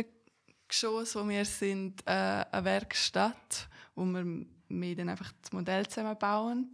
Geschoss, 0.67 1.15
wo 1.15 1.27
wir 1.27 1.45
sind, 1.45 2.01
äh, 2.07 2.11
eine 2.51 2.65
Werkstatt, 2.65 3.69
wo 3.93 4.03
wir 4.03 4.25
mehr 4.67 4.95
dann 4.95 5.09
einfach 5.09 5.31
das 5.41 5.51
Modell 5.51 5.87
zusammenbauen. 5.87 6.71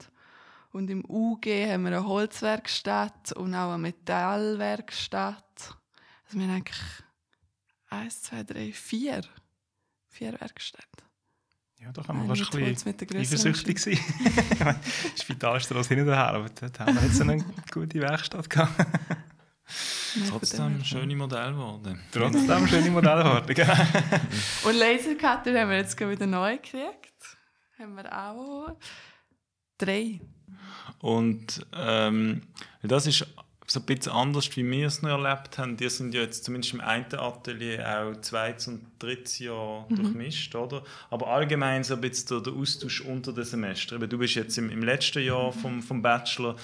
Und 0.72 0.90
im 0.90 1.04
UG 1.06 1.46
haben 1.70 1.84
wir 1.84 1.98
eine 1.98 2.06
Holzwerkstatt 2.06 3.34
und 3.34 3.54
auch 3.54 3.74
eine 3.74 3.82
Metallwerkstatt. 3.82 5.78
Also 6.26 6.40
wir 6.40 6.44
haben 6.44 6.56
eigentlich 6.56 6.82
eins, 7.90 8.22
zwei, 8.24 8.44
drei, 8.44 8.72
vier 8.72 9.22
vier 10.12 10.40
Werkstätten. 10.40 11.04
Ja, 11.80 11.92
da 11.92 12.04
kann 12.04 12.16
man 12.16 12.28
fast 12.28 12.54
ein 12.54 12.74
bisschen 12.74 13.18
eifersüchtig 13.18 13.80
sein. 13.80 13.98
Spitalstraße 15.20 15.96
hinten 15.96 16.08
daher, 16.08 16.36
aber 16.36 16.50
dort 16.50 16.80
haben 16.80 16.96
wir 16.96 17.02
jetzt 17.02 17.20
eine 17.22 17.44
gute 17.72 18.00
Werkstatt 18.00 18.48
gehabt. 18.48 18.86
Trotzdem 20.30 20.84
schöne 20.84 21.16
Modell 21.16 21.54
geworden. 21.54 22.00
Trotzdem 22.12 22.68
schöne 22.68 22.92
Modell 22.92 23.24
geworden, 23.24 23.56
genau. 23.56 23.74
Und 24.70 24.76
Lasercutter 24.76 25.60
haben 25.60 25.70
wir 25.70 25.78
jetzt 25.78 26.00
wieder 26.00 26.28
neu 26.28 26.58
gekriegt. 26.58 27.38
Haben 27.80 27.96
wir 27.96 28.16
auch 28.16 28.78
drei. 29.80 30.20
Und 31.00 31.66
ähm, 31.74 32.44
das 32.84 33.08
ist 33.08 33.26
so 33.72 33.80
ein 33.80 33.86
bisschen 33.86 34.12
anders, 34.12 34.54
wie 34.58 34.70
wir 34.70 34.88
es 34.88 35.02
noch 35.02 35.12
erlebt 35.12 35.58
haben. 35.58 35.78
Die 35.78 35.88
sind 35.88 36.14
ja 36.14 36.20
jetzt 36.22 36.44
zumindest 36.44 36.74
im 36.74 36.82
einen 36.82 37.06
Atelier 37.14 37.88
auch 37.88 38.20
zweites 38.20 38.68
und 38.68 38.82
drittes 39.00 39.40
Jahr 39.40 39.86
mhm. 39.88 39.96
durchmischt, 39.96 40.54
oder? 40.56 40.84
Aber 41.10 41.28
allgemein 41.28 41.86
so 41.86 41.94
ein 41.94 42.02
bisschen 42.02 42.44
der, 42.44 42.52
Austausch 42.52 43.00
unter 43.00 43.32
den 43.32 43.46
Semestern. 43.46 44.10
Du 44.10 44.18
bist 44.18 44.36
jetzt 44.36 44.58
im, 44.58 44.70
im 44.70 44.84
letzten 44.84 45.24
Jahr 45.24 45.54
vom, 45.54 45.82
vom 45.82 46.02
Bachelor. 46.02 46.58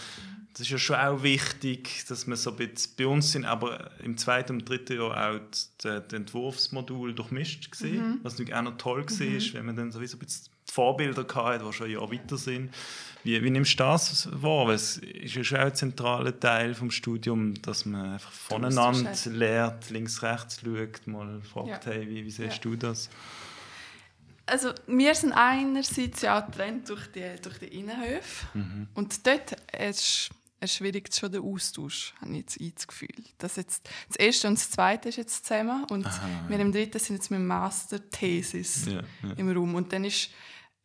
Das 0.57 0.65
ist 0.65 0.71
ja 0.71 0.79
schon 0.79 0.95
auch 0.95 1.21
wichtig, 1.21 2.03
dass 2.09 2.25
wir 2.25 2.35
so 2.35 2.49
ein 2.49 2.55
bisschen 2.55 2.93
bei 2.97 3.05
uns 3.05 3.31
sind, 3.31 3.45
aber 3.45 3.91
im 4.01 4.17
zweiten 4.17 4.53
und 4.53 4.67
dritten 4.67 4.97
Jahr 4.97 5.35
auch 5.35 5.39
das 5.77 6.11
Entwurfsmodul 6.11 7.13
durchmischt 7.13 7.69
gesehen, 7.69 8.09
mhm. 8.09 8.19
was 8.23 8.33
natürlich 8.33 8.55
auch 8.55 8.63
noch 8.63 8.75
toll 8.79 9.03
mhm. 9.03 9.19
war, 9.19 9.53
wenn 9.53 9.65
man 9.67 9.75
dann 9.75 9.91
so 9.91 9.99
ein 9.99 10.01
bisschen 10.01 10.19
die 10.19 10.71
Vorbilder 10.73 11.27
hatte, 11.31 11.63
die 11.63 11.73
schon 11.73 11.85
ein 11.85 11.93
Jahr 11.93 12.11
weiter 12.11 12.37
sind. 12.37 12.73
Wie, 13.23 13.43
wie 13.43 13.51
nimmst 13.51 13.79
du 13.79 13.83
das 13.83 14.29
wahr? 14.31 14.69
Es 14.69 14.97
ist 14.97 15.35
ja 15.35 15.43
schon 15.43 15.59
ein 15.59 15.75
zentraler 15.75 16.39
Teil 16.39 16.73
des 16.73 16.93
Studiums, 16.95 17.61
dass 17.61 17.85
man 17.85 18.13
einfach 18.13 18.31
voneinander 18.31 19.13
lernt, 19.25 19.91
links, 19.91 20.23
rechts 20.23 20.61
schaut, 20.61 21.05
mal 21.05 21.39
fragt, 21.41 21.85
ja. 21.85 21.91
hey, 21.91 22.09
wie, 22.09 22.25
wie 22.25 22.31
siehst 22.31 22.55
ja. 22.55 22.61
du 22.63 22.75
das? 22.75 23.11
Also 24.47 24.71
wir 24.87 25.13
sind 25.13 25.33
einerseits 25.33 26.23
ja 26.23 26.39
getrennt 26.39 26.89
durch 26.89 27.11
die, 27.11 27.35
durch 27.43 27.59
die 27.59 27.79
Innenhöfe 27.79 28.47
mhm. 28.55 28.87
und 28.95 29.27
dort 29.27 29.55
ist 29.77 30.31
erschwierigt 30.59 31.15
schon 31.15 31.31
den 31.31 31.41
Austausch, 31.43 32.13
habe 32.21 32.31
ich 32.31 32.37
jetzt 32.59 32.77
das 32.79 32.87
Gefühl. 32.87 33.23
Das, 33.37 33.55
jetzt, 33.57 33.89
das 34.07 34.17
erste 34.17 34.47
und 34.47 34.55
das 34.57 34.69
zweite 34.71 35.09
ist 35.09 35.17
jetzt 35.17 35.45
zusammen 35.45 35.83
und 35.85 36.05
Aha. 36.05 36.45
wir 36.47 36.59
im 36.59 36.71
dritten 36.71 36.99
sind 36.99 37.15
jetzt 37.17 37.29
mit 37.31 37.39
dem 37.39 37.47
Master-Thesis 37.47 38.85
Ja, 38.87 39.01
ja. 39.23 39.33
im 39.37 39.51
Raum. 39.51 39.75
Und 39.75 39.93
dann 39.93 40.03
ist 40.03 40.29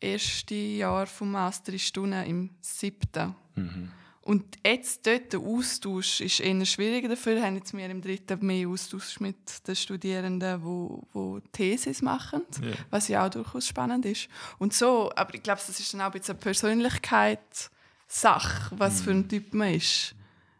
das 0.00 0.10
erste 0.10 0.54
Jahr 0.54 1.06
vom 1.06 1.30
Master 1.32 1.72
ist 1.72 1.96
im 1.96 2.50
siebten. 2.60 3.34
Mhm. 3.54 3.90
Und 4.24 4.56
jetzt 4.64 5.04
dort 5.04 5.32
der 5.32 5.40
Austausch 5.40 6.20
ist 6.20 6.38
eher 6.38 6.64
schwieriger. 6.64 7.08
Dafür 7.08 7.42
haben 7.42 7.56
jetzt 7.56 7.76
wir 7.76 7.86
im 7.90 8.00
dritten 8.00 8.44
mehr 8.46 8.68
Austausch 8.68 9.18
mit 9.18 9.66
den 9.66 9.74
Studierenden, 9.74 10.60
die 10.60 10.64
wo, 10.64 11.02
wo 11.12 11.40
Thesis 11.50 12.02
machen, 12.02 12.42
Ja. 12.62 12.70
was 12.90 13.08
ja 13.08 13.26
auch 13.26 13.30
durchaus 13.30 13.66
spannend 13.66 14.04
ist. 14.06 14.28
Und 14.58 14.74
so, 14.74 15.10
aber 15.16 15.34
ich 15.34 15.42
glaube, 15.42 15.60
das 15.66 15.78
ist 15.80 15.92
dann 15.92 16.02
auch 16.02 16.06
ein 16.06 16.12
bisschen 16.12 16.36
eine 16.68 16.82
Persönlichkeitssache, 18.12 18.78
was 18.78 19.00
für 19.00 19.10
ein 19.10 19.28
Typ 19.28 19.54
man 19.54 19.74
ist. 19.74 20.14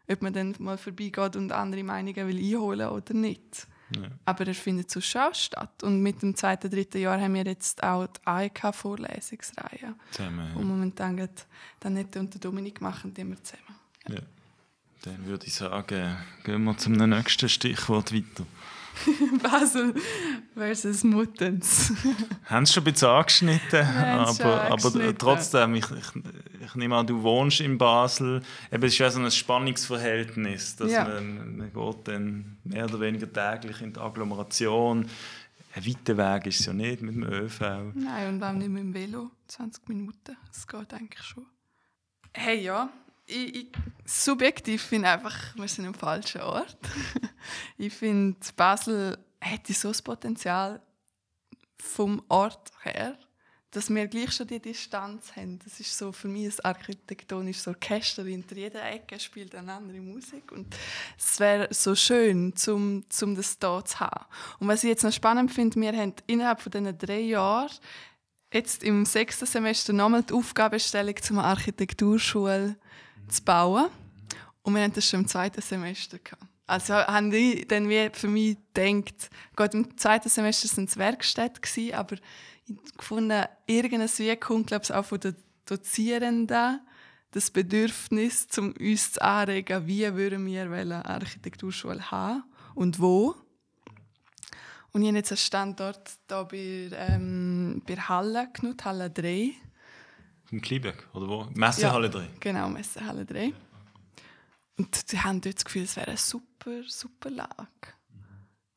Ob 0.09 0.21
man 0.21 0.33
dann 0.33 0.55
mal 0.59 0.77
vorbeigeht 0.77 1.35
und 1.35 1.51
andere 1.51 1.83
Meinungen 1.83 2.27
will 2.27 2.37
einholen 2.37 2.89
oder 2.89 3.13
nicht. 3.13 3.67
Ja. 3.95 4.01
Aber 4.25 4.47
er 4.47 4.55
findet 4.55 4.89
so 4.89 4.99
schon 4.99 5.33
statt. 5.33 5.83
Und 5.83 6.01
mit 6.01 6.21
dem 6.21 6.35
zweiten, 6.35 6.69
dritten 6.69 6.99
Jahr 6.99 7.19
haben 7.19 7.35
wir 7.35 7.45
jetzt 7.45 7.83
auch 7.83 8.07
die 8.07 8.25
AEK-Vorlesungsreihe. 8.25 9.95
Zusammen, 10.11 10.55
Und 10.55 10.67
momentan 10.67 11.15
geht 11.15 11.45
dann 11.79 11.93
nicht 11.93 12.15
und 12.17 12.33
der 12.33 12.41
Dominik 12.41 12.81
machen 12.81 13.13
die 13.13 13.21
immer 13.21 13.41
zusammen. 13.41 13.75
ja. 14.09 14.19
Dann 15.03 15.25
würde 15.25 15.47
ich 15.47 15.53
sagen, 15.53 16.15
gehen 16.45 16.63
wir 16.63 16.77
zum 16.77 16.93
nächsten 16.93 17.49
Stichwort 17.49 18.13
weiter. 18.13 18.45
Basel 19.43 19.93
versus 20.53 21.03
Muttens. 21.03 21.91
Haben 22.45 22.65
Sie 22.65 22.73
schon 22.73 22.83
ein 22.83 22.93
bisschen 22.93 23.09
angeschnitten, 23.09 23.85
aber, 23.85 24.45
aber 24.45 24.71
angeschnitten. 24.71 25.17
trotzdem, 25.17 25.75
ich, 25.75 25.85
ich, 25.91 26.52
ich 26.65 26.75
nehme 26.75 26.95
an, 26.95 27.07
du 27.07 27.21
wohnst 27.23 27.59
in 27.61 27.77
Basel. 27.77 28.41
Eben, 28.71 28.83
es 28.83 28.93
ist 28.93 28.99
ja 28.99 29.09
so 29.09 29.19
ein 29.19 29.29
Spannungsverhältnis, 29.31 30.75
dass 30.75 30.91
Ja. 30.91 31.03
man, 31.05 31.57
man 31.57 31.73
geht 31.73 32.07
dann 32.07 32.57
mehr 32.63 32.85
oder 32.85 32.99
weniger 32.99 33.31
täglich 33.31 33.81
in 33.81 33.93
die 33.93 33.99
Agglomeration. 33.99 35.09
Ein 35.75 35.85
weiter 35.87 36.17
Weg 36.17 36.47
ist 36.47 36.59
es 36.59 36.65
ja 36.67 36.73
nicht 36.73 37.01
mit 37.01 37.15
dem 37.15 37.23
ÖV. 37.23 37.59
Nein, 37.95 38.29
und 38.35 38.41
warum 38.41 38.59
nicht 38.59 38.69
mit 38.69 38.83
dem 38.83 38.93
Velo? 38.93 39.31
20 39.47 39.87
Minuten. 39.89 40.37
Das 40.47 40.67
geht 40.67 40.93
eigentlich 40.93 41.23
schon. 41.23 41.45
Hey, 42.33 42.61
ja. 42.61 42.89
Ich, 43.25 43.55
ich, 43.55 43.67
subjektiv 44.05 44.81
finde 44.83 45.09
einfach, 45.09 45.55
wir 45.55 45.67
sind 45.67 45.85
am 45.87 45.93
falschen 45.93 46.41
Ort. 46.41 46.77
ich 47.77 47.93
finde, 47.93 48.37
Basel 48.55 49.17
hätte 49.39 49.73
so 49.73 49.87
das 49.87 50.01
Potenzial 50.01 50.81
vom 51.77 52.21
Ort 52.27 52.71
her, 52.81 53.17
dass 53.73 53.89
wir 53.89 54.07
gleich 54.07 54.31
schon 54.31 54.47
die 54.47 54.59
Distanz 54.59 55.35
haben. 55.35 55.59
Das 55.63 55.79
ist 55.79 55.97
so 55.97 56.11
für 56.11 56.27
mich 56.27 56.59
ein 56.59 56.65
architektonisches 56.65 57.67
Orchester. 57.67 58.23
Hinter 58.23 58.55
jeder 58.55 58.87
Ecke 58.89 59.19
spielt 59.19 59.55
eine 59.55 59.73
andere 59.73 59.99
Musik. 59.99 60.51
Und 60.51 60.67
es 61.17 61.39
wäre 61.39 61.67
so 61.71 61.95
schön, 61.95 62.53
um, 62.67 63.03
um 63.21 63.35
das 63.35 63.57
hier 63.59 63.85
zu 63.85 63.99
haben. 63.99 64.25
Und 64.59 64.67
was 64.67 64.83
ich 64.83 64.89
jetzt 64.89 65.03
noch 65.03 65.11
spannend 65.11 65.51
finde, 65.51 65.81
wir 65.81 65.91
haben 65.91 66.13
innerhalb 66.27 66.61
von 66.61 66.71
diesen 66.71 66.97
drei 66.97 67.21
Jahren 67.21 67.71
jetzt 68.53 68.83
im 68.83 69.05
sechsten 69.05 69.47
Semester 69.47 69.91
nochmal 69.91 70.21
die 70.21 70.33
Aufgabenstellung 70.33 71.15
zum 71.21 71.39
Architekturschule 71.39 72.75
zu 73.27 73.43
bauen. 73.43 73.87
Und 74.61 74.75
wir 74.75 74.83
haben 74.83 74.93
das 74.93 75.09
schon 75.09 75.21
im 75.21 75.27
zweiten 75.27 75.61
Semester 75.61 76.19
gehabt. 76.19 76.43
Also 76.65 76.93
haben 76.93 77.29
die 77.29 77.67
dann 77.67 77.89
wie 77.89 78.09
für 78.13 78.27
mich 78.27 78.57
gedacht, 78.73 79.29
gut, 79.55 79.73
im 79.73 79.97
zweiten 79.97 80.29
Semester 80.29 80.69
waren 80.77 80.85
es 80.85 80.97
Werkstätte, 80.97 81.59
gewesen, 81.59 81.93
aber 81.93 82.15
gefunden, 82.97 83.45
irgendein 83.67 84.09
Wie 84.09 84.35
kommt, 84.35 84.67
glaube 84.67 84.83
ich, 84.83 84.93
auch 84.93 85.05
von 85.05 85.19
den 85.19 85.35
Dozierenden, 85.65 86.81
das 87.31 87.49
Bedürfnis, 87.49 88.47
um 88.57 88.73
uns 88.73 89.13
zu 89.13 89.21
anregen, 89.21 89.87
wie 89.87 90.13
würden 90.13 90.45
wir 90.45 90.71
eine 90.71 91.05
Architekturschule 91.05 92.11
haben 92.11 92.43
und 92.75 92.99
wo. 92.99 93.35
Und 94.91 95.01
ich 95.01 95.07
habe 95.07 95.17
jetzt 95.17 95.31
einen 95.31 95.37
Standort 95.37 96.11
hier 96.27 96.43
bei, 96.43 96.89
ähm, 96.95 97.81
bei 97.85 97.95
Halle 97.95 98.49
genutzt, 98.53 98.85
Halle 98.85 99.09
3. 99.09 99.51
Vom 100.45 100.61
Kleinberg, 100.61 101.07
oder 101.13 101.27
wo? 101.27 101.47
Messehalle 101.55 102.11
drin. 102.11 102.27
Genau, 102.39 102.69
Messehalle 102.69 103.25
3. 103.25 103.53
Und 104.77 105.09
sie 105.09 105.19
haben 105.19 105.41
dort 105.41 105.55
das 105.55 105.65
Gefühl, 105.65 105.83
es 105.83 105.95
wäre 105.95 106.07
eine 106.07 106.17
super, 106.17 106.83
super 106.85 107.31
Lage. 107.31 107.93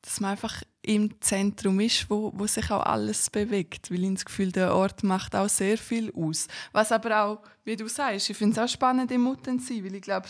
Dass 0.01 0.19
man 0.19 0.31
einfach 0.31 0.63
im 0.87 1.19
Zentrum 1.19 1.79
ist, 1.81 2.09
wo, 2.09 2.31
wo 2.33 2.47
sich 2.47 2.71
auch 2.71 2.85
alles 2.85 3.29
bewegt. 3.29 3.91
Weil 3.91 4.05
ich 4.05 4.13
das 4.13 4.25
Gefühl, 4.25 4.51
der 4.51 4.73
Ort 4.73 5.03
macht 5.03 5.35
auch 5.35 5.49
sehr 5.49 5.77
viel 5.77 6.11
aus. 6.13 6.47
Was 6.71 6.91
aber 6.91 7.23
auch, 7.23 7.41
wie 7.65 7.75
du 7.75 7.87
sagst, 7.87 8.29
ich 8.29 8.37
finde 8.37 8.53
es 8.53 8.59
auch 8.59 8.73
spannend 8.73 9.11
im 9.11 9.21
Mutten 9.21 9.59
sein, 9.59 9.83
weil 9.83 9.95
ich 9.95 10.01
glaube, 10.01 10.27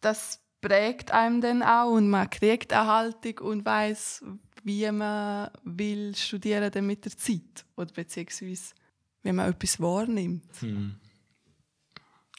das 0.00 0.40
prägt 0.62 1.10
einem 1.10 1.42
dann 1.42 1.62
auch 1.62 1.92
und 1.92 2.08
man 2.08 2.30
kriegt 2.30 2.72
eine 2.72 2.86
Haltung 2.86 3.38
und 3.40 3.66
weiß, 3.66 4.24
wie 4.62 4.90
man 4.90 5.50
will 5.64 6.16
studieren 6.16 6.86
mit 6.86 7.04
der 7.04 7.16
Zeit. 7.16 7.66
Oder 7.76 7.92
beziehungsweise, 7.92 8.74
wie 9.22 9.32
man 9.32 9.50
etwas 9.50 9.78
wahrnimmt. 9.78 10.44
Hm. 10.60 10.96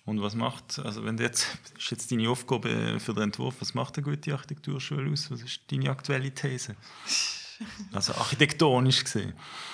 Und 0.05 0.21
was 0.21 0.35
macht, 0.35 0.79
also 0.79 1.03
wenn 1.03 1.17
du 1.17 1.23
jetzt, 1.23 1.47
ist 1.77 1.91
jetzt 1.91 2.11
deine 2.11 2.29
Aufgabe 2.29 2.99
für 2.99 3.13
den 3.13 3.23
Entwurf, 3.23 3.55
was 3.59 3.73
macht 3.73 3.97
eine 3.97 4.03
gute 4.03 4.33
Architekturschule 4.33 5.11
aus? 5.11 5.31
Was 5.31 5.41
ist 5.41 5.61
deine 5.71 5.89
aktuelle 5.89 6.31
These? 6.33 6.75
Also 7.93 8.11
architektonisch 8.15 9.01
gesehen. 9.05 9.31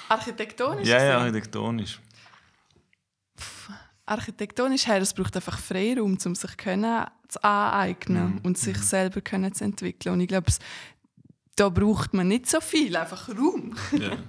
Architektonisch 0.08 0.88
Ja, 0.88 1.04
ja, 1.04 1.18
architektonisch. 1.18 2.00
architektonisch 4.06 4.86
her, 4.86 5.02
es 5.02 5.16
braucht 5.16 5.36
einfach 5.36 5.58
Freiraum, 5.58 6.16
um 6.24 6.36
sich 6.36 6.58
können 6.58 7.08
zu 7.28 7.44
aneignen 7.44 8.40
und 8.44 8.60
sich 8.60 8.78
selber 8.78 9.22
können 9.22 9.52
zu 9.56 9.64
entwickeln. 9.64 10.14
Und 10.14 10.22
ich 10.22 10.28
glaube, 10.28 10.52
da 11.56 11.70
braucht 11.70 12.14
man 12.14 12.28
nicht 12.28 12.48
so 12.48 12.62
viel, 12.62 12.96
einfach 12.96 13.30
Raum. 13.30 13.76
Ja. 13.98 14.12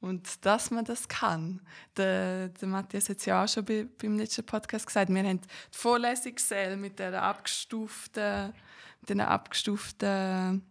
Und 0.00 0.46
dass 0.46 0.70
man 0.70 0.84
das 0.84 1.08
kann. 1.08 1.60
Der, 1.96 2.48
der 2.48 2.68
Matthias 2.68 3.08
hat 3.08 3.18
es 3.18 3.26
ja 3.26 3.44
auch 3.44 3.48
schon 3.48 3.66
bei, 3.66 3.86
beim 4.00 4.16
letzten 4.18 4.46
Podcast 4.46 4.86
gesagt. 4.86 5.12
Wir 5.12 5.22
haben 5.22 5.40
die 5.40 5.48
Vorlesungssäle 5.70 6.76
mit 6.76 6.98
der 6.98 7.22
abgestuften, 7.22 8.54
mit 9.00 9.10
den 9.10 9.20
abgestuften 9.20 10.62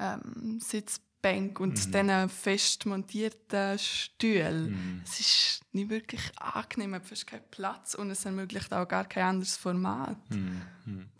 ähm, 0.00 0.58
Sitzbänken 0.60 1.56
und 1.62 1.76
diesen 1.76 2.28
fest 2.28 2.84
montierten 2.86 3.78
Stühlen. 3.78 5.02
Es 5.04 5.20
ist 5.20 5.60
nicht 5.72 5.88
wirklich 5.88 6.22
angenehm, 6.36 6.92
du 6.92 7.10
hast 7.10 7.26
keinen 7.28 7.48
Platz 7.52 7.94
und 7.94 8.10
es 8.10 8.24
ermöglicht 8.24 8.72
auch 8.72 8.88
gar 8.88 9.04
kein 9.04 9.24
anderes 9.24 9.56
Format. 9.56 10.18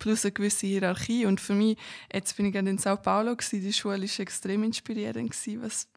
Plus 0.01 0.25
eine 0.25 0.33
gewisse 0.33 0.67
Hierarchie. 0.67 1.25
Und 1.25 1.41
für 1.41 1.55
mich, 1.55 1.79
jetzt 2.13 2.37
bin 2.37 2.47
ich 2.47 2.53
gerade 2.53 2.69
in 2.69 2.79
Sao 2.79 2.97
Paulo, 2.97 3.37
gewesen, 3.37 3.61
die 3.61 3.73
Schule 3.73 4.03
war 4.03 4.21
extrem 4.21 4.65
inspirierend, 4.65 5.31
gewesen, 5.31 5.63
was 5.63 5.89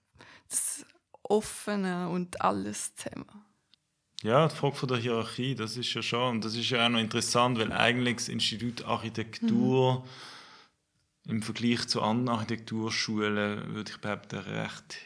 das 0.50 0.86
Offene 1.30 2.10
und 2.10 2.42
alles 2.42 2.94
zusammen. 2.96 3.26
Ja, 4.22 4.48
die 4.50 4.56
Frage 4.56 4.76
von 4.76 4.90
der 4.90 4.98
Hierarchie, 4.98 5.56
das 5.56 5.78
ist 5.78 5.94
ja 5.94 6.02
schon, 6.02 6.36
und 6.36 6.46
das 6.46 6.56
ist 6.56 6.70
ja 6.70 6.86
auch 6.86 6.90
noch 6.90 7.00
interessant, 7.00 7.58
weil 7.58 7.72
eigentlich 7.72 8.18
das 8.18 8.28
Institut 8.28 8.84
Architektur 8.84 10.06
im 11.26 11.42
Vergleich 11.42 11.88
zu 11.88 12.02
anderen 12.02 12.30
Architekturschulen, 12.30 13.74
würde 13.74 13.92
ich 13.92 13.98
behaupten, 14.02 14.40
recht 14.40 14.98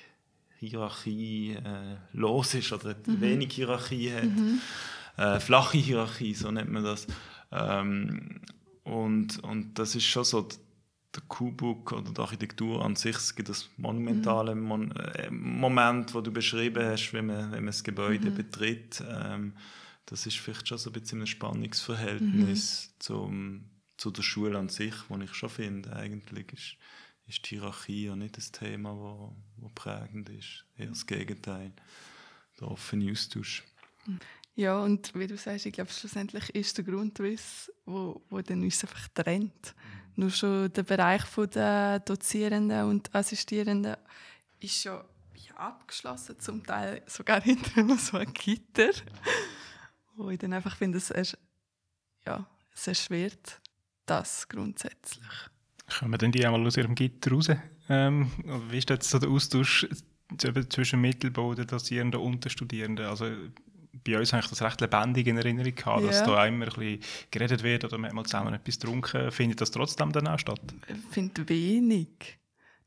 Hierarchie 0.58 1.58
äh, 1.63 1.98
los 2.13 2.53
ist 2.56 2.72
oder 2.72 2.96
wenig 3.06 3.53
Hierarchie 3.53 4.13
hat. 4.13 4.24
Äh, 5.18 5.39
flache 5.39 5.77
Hierarchie, 5.77 6.34
so 6.34 6.50
nennt 6.50 6.72
man 6.72 6.84
das. 6.84 7.06
Ähm, 7.51 8.42
und, 8.84 9.44
und 9.44 9.77
das 9.77 9.96
ist 9.96 10.06
schon 10.06 10.24
so, 10.24 10.48
der 11.15 11.24
Kubuk 11.27 11.91
oder 11.91 12.12
die 12.12 12.22
Architektur 12.22 12.84
an 12.84 12.96
sich, 12.96 13.15
es 13.15 13.36
gibt 13.36 13.50
das 13.50 13.70
monumentale 13.77 14.55
Mon 14.55 14.91
äh, 14.91 15.29
Moment, 15.29 16.13
wo 16.13 16.22
du 16.22 16.32
beschrieben 16.32 16.84
hast, 16.84 17.13
wenn 17.13 17.27
man, 17.27 17.51
wenn 17.51 17.63
man 17.63 17.67
das 17.67 17.84
Gebäude 17.84 18.32
betritt. 18.32 19.03
Ähm, 19.08 19.53
das 20.05 20.25
ist 20.25 20.38
vielleicht 20.38 20.67
schon 20.67 20.77
so 20.77 20.89
ein 20.89 20.93
bisschen 20.93 21.22
ein 21.22 21.27
Spannungsverhältnis 21.27 22.96
zum, 23.00 23.70
zu 23.98 24.12
der 24.12 24.24
Schule 24.24 24.58
an 24.58 24.70
sich, 24.70 24.93
wo 25.08 25.17
ich 25.17 25.34
schon 25.34 25.50
finde, 25.50 25.96
eigentlich 25.96 26.51
ist, 26.51 26.77
ist 27.27 27.46
die 27.46 27.55
Hierarchie 27.55 28.05
ja 28.05 28.15
nicht 28.15 28.38
das 28.38 28.51
Thema, 28.51 28.96
wo, 28.96 29.36
wo 29.58 29.70
prägend 29.70 30.29
ist. 30.29 30.65
Eher 30.77 30.88
das 30.88 31.05
Gegenteil. 31.05 31.72
Der 32.60 32.67
offene 32.67 33.12
Austausch. 33.12 33.63
Ja, 34.55 34.79
und 34.79 35.15
wie 35.15 35.25
du 35.25 35.38
sagst, 35.38 35.65
ich 35.65 35.74
glaube, 35.74 35.91
schlussendlich 35.91 36.50
ist 36.53 36.77
der 36.77 36.86
Grundriss, 36.86 37.72
wo, 37.86 38.22
wo 38.29 38.41
dann 38.41 38.62
uns 38.62 38.84
einfach 38.84 39.08
trennt. 39.10 39.74
Nur 40.15 40.29
schon 40.29 40.72
der 40.74 40.84
Bereich 40.84 41.24
der 41.53 42.00
Dozierenden 42.00 42.86
und 42.89 43.13
Assistierenden 43.15 43.96
ist 44.60 44.84
ja, 44.84 45.03
ja 45.36 45.55
abgeschlossen, 45.55 46.39
zum 46.39 46.63
Teil 46.65 47.01
sogar 47.08 47.41
hinter 47.50 47.98
so 47.98 48.17
ein 48.17 48.32
Gitter. 48.34 48.91
Wo 50.15 50.29
ich 50.29 50.38
dann 50.39 50.53
einfach 50.53 50.75
finde, 50.75 51.00
es, 51.00 51.13
ersch- 51.13 51.38
ja, 52.25 52.46
es 52.74 52.88
erschwert 52.88 53.60
das 54.05 54.48
grundsätzlich. 54.48 55.24
Kommen 56.00 56.17
denn 56.20 56.32
die 56.32 56.46
einmal 56.46 56.65
aus 56.65 56.77
ihrem 56.77 56.96
Gitter 56.96 57.32
raus? 57.32 57.50
Ähm, 57.89 58.32
wie 58.70 58.77
ist 58.77 58.89
jetzt 58.89 59.10
so 59.10 59.20
der 59.20 59.29
Austausch 59.29 59.88
zwischen 60.70 61.01
Mittelbau, 61.01 61.53
den 61.55 61.67
Dozierenden 61.67 62.22
und 62.22 62.46
den 62.46 62.50
Studierenden? 62.50 63.05
Also 63.05 63.25
bei 64.04 64.18
uns 64.18 64.34
habe 64.34 64.44
ich 64.44 64.50
das 64.50 64.62
recht 64.62 64.82
lebendig 64.82 65.28
in 65.28 65.38
Erinnerung 65.38 65.76
gehabt, 65.76 66.02
Ja. 66.02 66.08
dass 66.08 66.24
da 66.24 66.42
auch 66.44 66.48
immer 66.48 66.66
ein 66.66 66.74
bisschen 66.74 67.00
geredet 67.32 67.64
wird 67.64 67.86
oder 67.86 67.98
man 67.98 68.14
mal 68.16 68.24
zusammen 68.26 68.54
etwas 68.54 68.80
getrunken. 68.80 69.32
Findet 69.32 69.62
das 69.62 69.72
trotzdem 69.72 70.12
dann 70.12 70.28
auch 70.28 70.40
statt? 70.40 70.62
Ich 70.88 71.14
finde 71.14 71.48
wenig. 71.48 72.40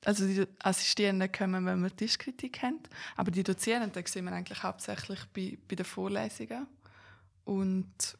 Also 0.05 0.27
die 0.27 0.45
Assistierenden 0.61 1.31
kommen, 1.33 1.65
wenn 1.67 1.81
wir 1.83 1.95
Tischkritik 1.95 2.63
haben, 2.63 2.81
aber 3.17 3.31
die 3.31 3.43
Dozierenden 3.43 4.05
sehen 4.07 4.25
wir 4.27 4.33
eigentlich 4.33 4.63
hauptsächlich 4.63 5.21
bei, 5.35 5.59
bei 5.69 5.75
den 5.75 5.87
Vorlesungen 5.87 6.67
und 7.45 8.19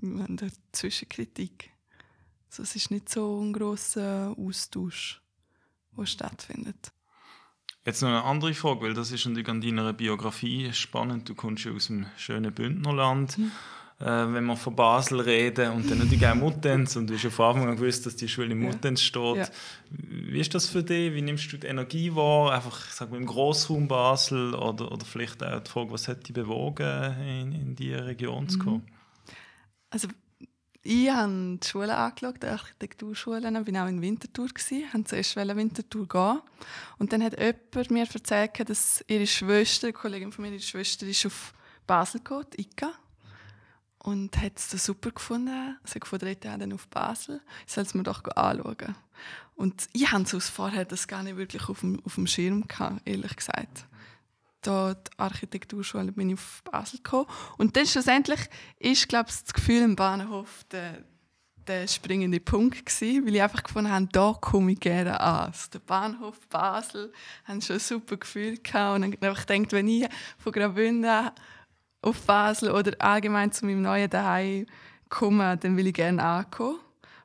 haben 0.00 0.38
eine 0.40 0.50
Zwischenkritik. 0.72 1.70
Also 2.50 2.62
es 2.62 2.76
ist 2.76 2.90
nicht 2.90 3.08
so 3.08 3.40
ein 3.42 3.52
grosser 3.52 4.34
Austausch, 4.38 5.20
der 5.96 6.06
stattfindet. 6.06 6.92
Jetzt 7.86 8.02
noch 8.02 8.08
eine 8.08 8.24
andere 8.24 8.52
Frage, 8.52 8.80
weil 8.82 8.94
das 8.94 9.12
ist 9.12 9.24
natürlich 9.26 9.48
an 9.48 9.60
deiner 9.60 9.92
Biografie 9.92 10.72
spannend. 10.72 11.28
Du 11.28 11.36
kommst 11.36 11.64
ja 11.64 11.70
aus 11.70 11.86
dem 11.86 12.06
schönen 12.16 12.52
Bündnerland. 12.52 13.38
Äh, 14.00 14.04
wenn 14.04 14.44
wir 14.44 14.56
von 14.56 14.74
Basel 14.74 15.20
reden 15.20 15.70
und 15.70 15.88
dann 15.88 15.98
natürlich 15.98 16.26
auch 16.26 16.34
Muttenz 16.34 16.96
und 16.96 17.08
du 17.08 17.14
hast 17.14 17.22
ja 17.22 17.30
von 17.30 17.46
Anfang 17.46 17.70
an 17.70 17.76
gewusst, 17.76 18.04
dass 18.04 18.16
die 18.16 18.28
Schule 18.28 18.52
in 18.52 18.60
Ja. 18.60 18.68
Muttenz 18.68 19.02
steht. 19.02 19.36
Ja. 19.36 19.48
Wie 19.90 20.40
ist 20.40 20.52
das 20.54 20.68
für 20.68 20.82
dich? 20.82 21.14
Wie 21.14 21.22
nimmst 21.22 21.50
du 21.52 21.56
die 21.56 21.66
Energie 21.68 22.14
wahr? 22.14 22.52
Einfach 22.52 22.90
sag 22.90 23.10
mal, 23.12 23.16
im 23.18 23.24
Grossraum 23.24 23.86
Basel 23.86 24.54
oder, 24.54 24.90
oder 24.90 25.06
vielleicht 25.06 25.42
auch 25.42 25.60
die 25.60 25.70
Frage, 25.70 25.92
was 25.92 26.08
hat 26.08 26.26
dich 26.26 26.34
bewogen, 26.34 27.14
in, 27.20 27.52
in 27.52 27.76
diese 27.76 28.04
Region 28.04 28.48
zu 28.48 28.58
kommen? 28.58 28.82
Also 29.90 30.08
ich 30.86 31.10
habe 31.10 31.58
die 31.60 31.66
Schule 31.66 31.96
angeschaut, 31.96 32.42
die 32.42 32.46
Architekturschule, 32.46 33.38
ich 33.38 33.74
war 33.74 33.84
auch 33.84 33.88
in 33.88 34.00
Winterthur, 34.00 34.46
ich 34.46 34.72
wollte 34.72 35.04
zuerst 35.04 35.36
in 35.36 35.56
Winterthur 35.56 36.08
gehen. 36.08 36.40
Und 36.98 37.12
dann 37.12 37.22
hat 37.22 37.38
jemand 37.38 37.90
mir 37.90 38.06
erzählt, 38.12 38.68
dass 38.68 39.04
ihre 39.08 39.26
Schwester, 39.26 39.88
eine 39.88 39.92
Kollegin 39.92 40.32
von 40.32 40.44
mir, 40.44 40.52
ihre 40.52 40.60
Schwester 40.60 41.06
ist 41.06 41.26
auf 41.26 41.54
Basel 41.86 42.20
gegangen, 42.20 42.46
Ika. 42.56 42.92
Und 43.98 44.40
hat 44.40 44.58
es 44.58 44.84
super 44.84 45.10
gefunden. 45.10 45.76
Sie 45.84 45.94
hat 45.94 46.02
gefunden, 46.02 46.28
ich 46.28 46.38
dann 46.38 46.72
auf 46.72 46.86
Basel. 46.86 47.40
Ich 47.66 47.72
soll 47.72 47.82
es 47.82 47.94
mir 47.94 48.04
doch 48.04 48.22
anschauen. 48.36 48.94
Und 49.56 49.88
ich 49.92 50.12
hatte 50.12 50.26
sonst 50.26 50.50
vorher 50.50 50.84
gar 50.84 51.24
nicht 51.24 51.36
wirklich 51.36 51.68
auf 51.68 51.80
dem, 51.80 52.00
auf 52.04 52.14
dem 52.14 52.28
Schirm, 52.28 52.68
gehabt, 52.68 53.00
ehrlich 53.04 53.34
gesagt 53.34 53.86
da 54.66 54.94
die 54.94 55.10
Architekturschule 55.18 56.12
bin 56.12 56.30
ich 56.30 56.34
auf 56.34 56.62
Basel 56.64 56.98
gekommen. 56.98 57.26
Und 57.58 57.76
dann 57.76 57.86
schlussendlich 57.86 58.40
ist, 58.78 59.08
glaube 59.08 59.30
ich, 59.30 59.42
das 59.42 59.54
Gefühl 59.54 59.82
im 59.82 59.96
Bahnhof 59.96 60.64
der, 60.70 61.04
der 61.66 61.86
springende 61.86 62.40
Punkt 62.40 62.86
gewesen, 62.86 63.26
weil 63.26 63.34
ich 63.34 63.42
einfach 63.42 63.62
gefunden 63.62 63.90
habe, 63.90 64.08
da 64.10 64.36
komme 64.40 64.72
ich 64.72 64.80
gerne 64.80 65.20
an. 65.20 65.46
Also 65.46 65.70
der 65.72 65.78
Bahnhof 65.80 66.46
Basel 66.48 67.12
haben 67.44 67.60
schon 67.60 67.76
ein 67.76 67.80
super 67.80 68.16
Gefühl 68.16 68.58
gehabt. 68.58 68.96
Und 68.96 69.02
dann 69.02 69.30
habe 69.30 69.40
gedacht, 69.40 69.72
wenn 69.72 69.88
ich 69.88 70.08
von 70.38 70.52
Graubünden 70.52 71.30
auf 72.02 72.20
Basel 72.22 72.70
oder 72.70 72.92
allgemein 72.98 73.52
zu 73.52 73.66
meinem 73.66 73.82
neuen 73.82 74.10
Daheim 74.10 74.66
komme, 75.08 75.56
dann 75.56 75.76
will 75.76 75.86
ich 75.86 75.94
gerne 75.94 76.22
ankommen. 76.22 76.78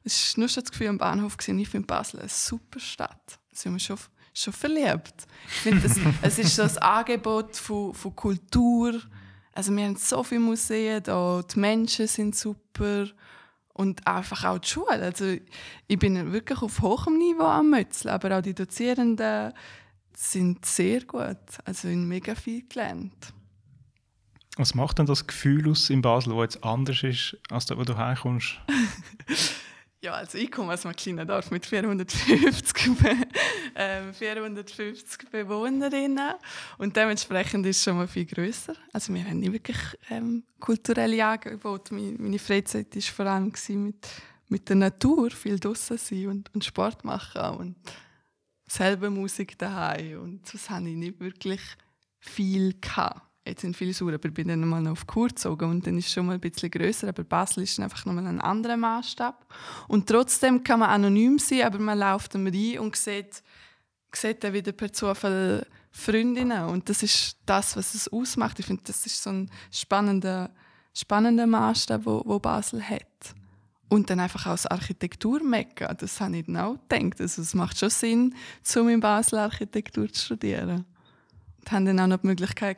Es 0.04 0.36
war 0.36 0.42
nur 0.42 0.50
schon 0.50 0.64
das 0.64 0.72
Gefühl 0.72 0.88
am 0.88 0.98
Bahnhof, 0.98 1.38
gewesen, 1.38 1.60
ich 1.60 1.70
finde 1.70 1.86
Basel 1.86 2.20
eine 2.20 2.30
super 2.30 2.80
Stadt. 2.80 3.40
Ich 3.52 3.60
habe 3.60 3.72
mich 3.72 3.84
schon, 3.84 3.98
schon 4.34 4.54
verliebt. 4.54 5.28
Ich 5.48 5.54
finde, 5.54 5.88
das, 5.88 5.98
es 6.22 6.40
ist 6.40 6.56
so 6.56 6.64
ein 6.64 6.78
Angebot 6.78 7.56
von, 7.56 7.94
von 7.94 8.16
Kultur. 8.16 9.00
Also 9.54 9.76
wir 9.76 9.84
haben 9.84 9.96
so 9.96 10.24
viele 10.24 10.42
Museen 10.42 11.04
da, 11.04 11.42
die 11.42 11.60
Menschen 11.60 12.08
sind 12.08 12.36
super 12.36 13.08
und 13.74 14.06
einfach 14.08 14.46
auch 14.46 14.60
die 14.60 14.70
Schule. 14.70 14.90
Also 14.90 15.36
ich 15.88 16.00
bin 16.00 16.32
wirklich 16.32 16.62
auf 16.62 16.82
hohem 16.82 17.18
Niveau 17.18 17.44
am 17.44 17.70
Mötzeln, 17.70 18.14
aber 18.14 18.38
auch 18.38 18.42
die 18.42 18.54
Dozierenden 18.54 19.54
sind 20.16 20.66
sehr 20.66 21.02
gut. 21.02 21.38
Also 21.66 21.88
ich 21.88 21.96
habe 21.96 22.06
mega 22.06 22.36
viel 22.36 22.68
gelernt. 22.68 23.34
Was 24.58 24.76
macht 24.76 25.00
denn 25.00 25.06
das 25.06 25.26
Gefühl 25.26 25.70
aus 25.70 25.90
in 25.90 26.02
Basel, 26.02 26.34
das 26.34 26.56
jetzt 26.56 26.64
anders 26.64 27.04
ist, 27.04 27.38
als 27.50 27.66
da, 27.66 27.78
wo 27.78 27.84
du 27.84 27.98
herkommst? 27.98 28.60
Ja, 30.04 30.14
also 30.14 30.40
ich 30.40 30.52
komme 30.52 30.74
aus 30.74 30.84
einem 30.84 30.96
kleinen 30.96 31.28
Dorf 31.28 31.52
mit 31.52 31.64
450, 31.64 32.90
Be 33.74 33.82
ähm, 33.82 34.14
450 34.14 35.30
Bewohnerinnen 35.30 36.34
und 36.78 36.96
dementsprechend 36.96 37.66
ist 37.66 37.78
es 37.78 37.84
schon 37.84 37.98
mal 37.98 38.08
viel 38.08 38.26
grösser. 38.26 38.76
Also 38.94 39.14
wir 39.14 39.24
haben 39.24 39.40
nicht 39.40 39.54
wirklich 39.54 39.78
ähm, 40.10 40.44
kulturelle 40.60 41.26
Angebote. 41.26 41.94
Meine, 41.94 42.40
Freizeit 42.40 42.96
war 42.96 43.02
vor 43.02 43.26
allem 43.26 43.54
mit, 43.84 44.08
mit 44.50 44.70
der 44.70 44.76
Natur, 44.76 45.32
viel 45.32 45.60
draußen 45.60 45.98
sein 45.98 46.28
und, 46.28 46.54
und 46.54 46.64
Sport 46.64 47.04
machen 47.04 47.58
und 47.58 47.76
selber 48.68 49.10
Musik 49.10 49.58
daheim 49.58 50.22
und 50.22 50.54
das 50.54 50.70
habe 50.70 50.90
ich 50.90 50.96
nicht 50.96 51.20
wirklich 51.20 51.62
viel 52.20 52.80
gehabt. 52.80 53.31
Jetzt 53.46 53.64
in 53.64 53.78
Vilsur, 53.78 54.14
aber 54.14 54.28
ich 54.28 54.34
bin 54.34 54.50
dann 54.50 54.68
mal 54.68 54.86
auf 54.88 55.08
Kur 55.08 55.30
gezogen 55.30 55.70
und 55.70 55.88
dann 55.88 55.98
ist 55.98 56.08
es 56.08 56.14
schon 56.14 56.28
mal 56.28 56.34
ein 56.34 56.40
bisschen 56.40 56.70
grösser, 56.70 57.08
aber 57.08 57.24
Basel 57.24 57.64
ist 57.64 57.80
einfach 57.80 58.06
nochmal 58.06 58.28
ein 58.28 58.40
anderer 58.40 58.78
Maßstab. 58.78 59.48
Und 59.88 60.08
trotzdem 60.08 60.64
kann 60.64 60.80
man 60.80 60.90
anonym 60.90 61.40
sein, 61.40 61.64
aber 61.64 61.80
man 61.80 61.98
läuft 61.98 62.36
dann 62.36 62.48
rein 62.48 62.80
und 62.80 62.96
sieht, 62.96 63.42
sieht 64.14 64.44
dann 64.44 64.54
wieder 64.54 64.72
per 64.74 64.94
Zufall 64.94 65.66
Freundinnen 65.92 66.66
und 66.66 66.88
das 66.88 67.04
ist 67.04 67.38
das, 67.46 67.76
was 67.76 67.94
es 67.94 68.08
ausmacht. 68.08 68.60
Ich 68.60 68.66
finde, 68.66 68.84
das 68.86 69.06
ist 69.06 69.22
so 69.22 69.30
ein 69.30 69.52
spannender, 69.72 70.52
spannender 70.94 71.48
Maßstab, 71.48 72.06
wo, 72.06 72.22
wo 72.26 72.40
Basel 72.40 72.82
hat. 72.82 73.36
Und 73.90 74.10
dann 74.10 74.22
einfach 74.22 74.46
als 74.46 74.66
Architekturmekka, 74.66 75.94
das 75.96 76.22
habe 76.22 76.38
ich 76.38 76.46
dann 76.46 76.58
auch 76.58 76.78
gedacht. 76.88 77.20
Also 77.20 77.42
es 77.42 77.54
macht 77.54 77.78
schon 77.78 77.90
Sinn, 77.90 78.36
um 78.78 78.88
in 78.88 79.02
Basel 79.02 79.40
Architektur 79.40 80.12
zu 80.14 80.28
studieren. 80.28 80.86
Und 81.60 81.72
haben 81.72 81.86
dann 81.86 82.00
auch 82.00 82.08
noch 82.08 82.22
die 82.22 82.28
Möglichkeit 82.28 82.78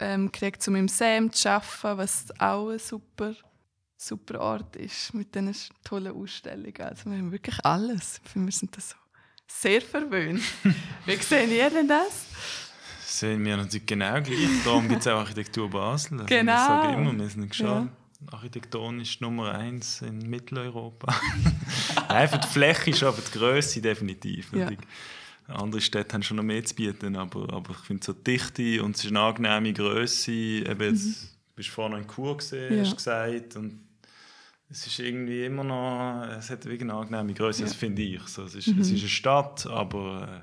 ähm, 0.00 0.30
gekriegt, 0.32 0.66
um 0.68 0.76
im 0.76 0.88
Sam 0.88 1.32
zu 1.32 1.50
arbeiten, 1.50 1.98
was 1.98 2.26
auch 2.40 2.70
ein 2.70 2.78
super, 2.78 3.34
super 3.96 4.40
Ort 4.40 4.76
ist, 4.76 5.14
mit 5.14 5.34
diesen 5.34 5.54
tollen 5.84 6.12
Ausstellungen. 6.14 6.80
Also 6.80 7.10
wir 7.10 7.18
haben 7.18 7.32
wirklich 7.32 7.58
alles. 7.64 8.20
Ich 8.24 8.30
finde, 8.30 8.48
wir 8.48 8.52
sind 8.52 8.76
da 8.76 8.80
so 8.80 8.94
sehr 9.46 9.80
verwöhnt. 9.82 10.42
Wie 11.06 11.16
sehen 11.16 11.50
ihr 11.50 11.70
denn 11.70 11.88
das? 11.88 12.26
sehen 13.06 13.44
wir 13.44 13.56
natürlich 13.56 13.86
genau 13.86 14.20
gleich. 14.20 14.48
Darum 14.64 14.88
gibt 14.88 15.02
es 15.02 15.06
auch 15.06 15.18
Architektur 15.20 15.70
Basel. 15.70 16.14
Also 16.14 16.26
Genau. 16.26 16.52
Ich 16.52 16.58
sage 16.58 16.94
immer, 17.00 17.16
wir 17.16 17.28
sind 17.28 17.54
schon 17.54 17.66
Ja. 17.66 17.88
architektonisch 18.32 19.20
Nummer 19.20 19.54
eins 19.54 20.02
in 20.02 20.18
Mitteleuropa. 20.18 21.14
Nein, 22.08 22.28
für 22.28 22.38
die 22.38 22.48
Fläche 22.48 22.92
schon, 22.92 23.08
aber 23.08 23.22
die 23.22 23.38
Größe 23.38 23.80
definitiv. 23.80 24.52
Ja. 24.52 24.68
Andere 25.46 25.80
Städte 25.80 26.14
haben 26.14 26.22
schon 26.22 26.38
noch 26.38 26.42
mehr 26.44 26.64
zu 26.64 26.74
bieten, 26.74 27.16
aber, 27.16 27.52
aber 27.52 27.72
ich 27.72 27.78
finde 27.78 28.04
so 28.04 28.12
die 28.14 28.24
Dichte 28.24 28.82
und 28.82 28.96
es 28.96 29.04
ist 29.04 29.10
eine 29.10 29.20
angenehme 29.20 29.72
Größe. 29.72 30.32
Eben 30.32 30.80
jetzt, 30.80 31.32
Du 31.54 31.56
bist 31.56 31.68
vorhin 31.68 31.92
noch 31.92 31.98
in 32.00 32.06
Kur 32.08 32.36
gesehen, 32.36 32.70
Mhm. 32.72 32.76
Ja. 32.78 32.82
hast 32.82 32.92
du 32.92 32.96
gesagt. 32.96 33.56
Und 33.56 33.80
es 34.70 34.86
ist 34.86 34.98
irgendwie 34.98 35.44
immer 35.44 35.62
noch, 35.62 36.26
es 36.36 36.50
hat 36.50 36.64
wirklich 36.64 36.80
eine 36.82 36.94
angenehme 36.94 37.32
Größe, 37.34 37.60
Ja. 37.62 37.66
das 37.68 37.76
finde 37.76 38.02
ich. 38.02 38.22
So, 38.22 38.42
es, 38.44 38.54
ist, 38.56 38.68
Mhm. 38.68 38.80
es 38.80 38.90
ist 38.90 39.00
eine 39.00 39.08
Stadt, 39.08 39.66
aber 39.66 40.42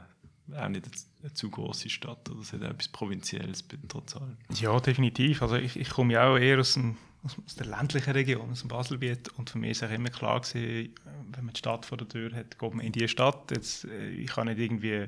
äh, 0.53 0.57
auch 0.57 0.69
nicht 0.69 0.85
eine, 0.85 0.93
eine 1.23 1.33
zu 1.33 1.49
große 1.49 1.89
Stadt. 1.89 2.29
Oder 2.29 2.39
es 2.41 2.53
hat 2.53 2.61
auch 2.63 2.69
etwas 2.69 2.87
Provinzielles, 2.89 3.65
trotz 3.89 4.15
allem. 4.15 4.37
Ja, 4.53 4.79
definitiv. 4.79 5.41
Also 5.41 5.55
ich, 5.55 5.75
ich 5.77 5.89
komme 5.89 6.13
ja 6.13 6.27
auch 6.29 6.37
eher 6.37 6.59
aus, 6.59 6.75
dem, 6.75 6.95
aus 7.23 7.55
der 7.55 7.67
ländlichen 7.67 8.11
Region, 8.13 8.51
aus 8.51 8.61
dem 8.61 8.69
Baselgebiet. 8.69 9.29
Und 9.37 9.49
für 9.49 9.57
mich 9.59 9.71
ist 9.71 9.83
auch 9.83 9.91
immer 9.91 10.09
klar 10.09 10.41
gewesen, 10.41 10.93
wenn 11.31 11.45
man 11.45 11.53
die 11.53 11.59
Stadt 11.59 11.85
vor 11.85 11.97
der 11.97 12.07
Tür 12.07 12.33
hat, 12.33 12.57
geht 12.57 12.73
man 12.73 12.85
in 12.85 12.91
die 12.91 13.07
Stadt. 13.07 13.51
Jetzt, 13.51 13.85
äh, 13.85 14.09
ich 14.09 14.27
kann 14.27 14.47
nicht 14.47 14.59
irgendwie 14.59 15.07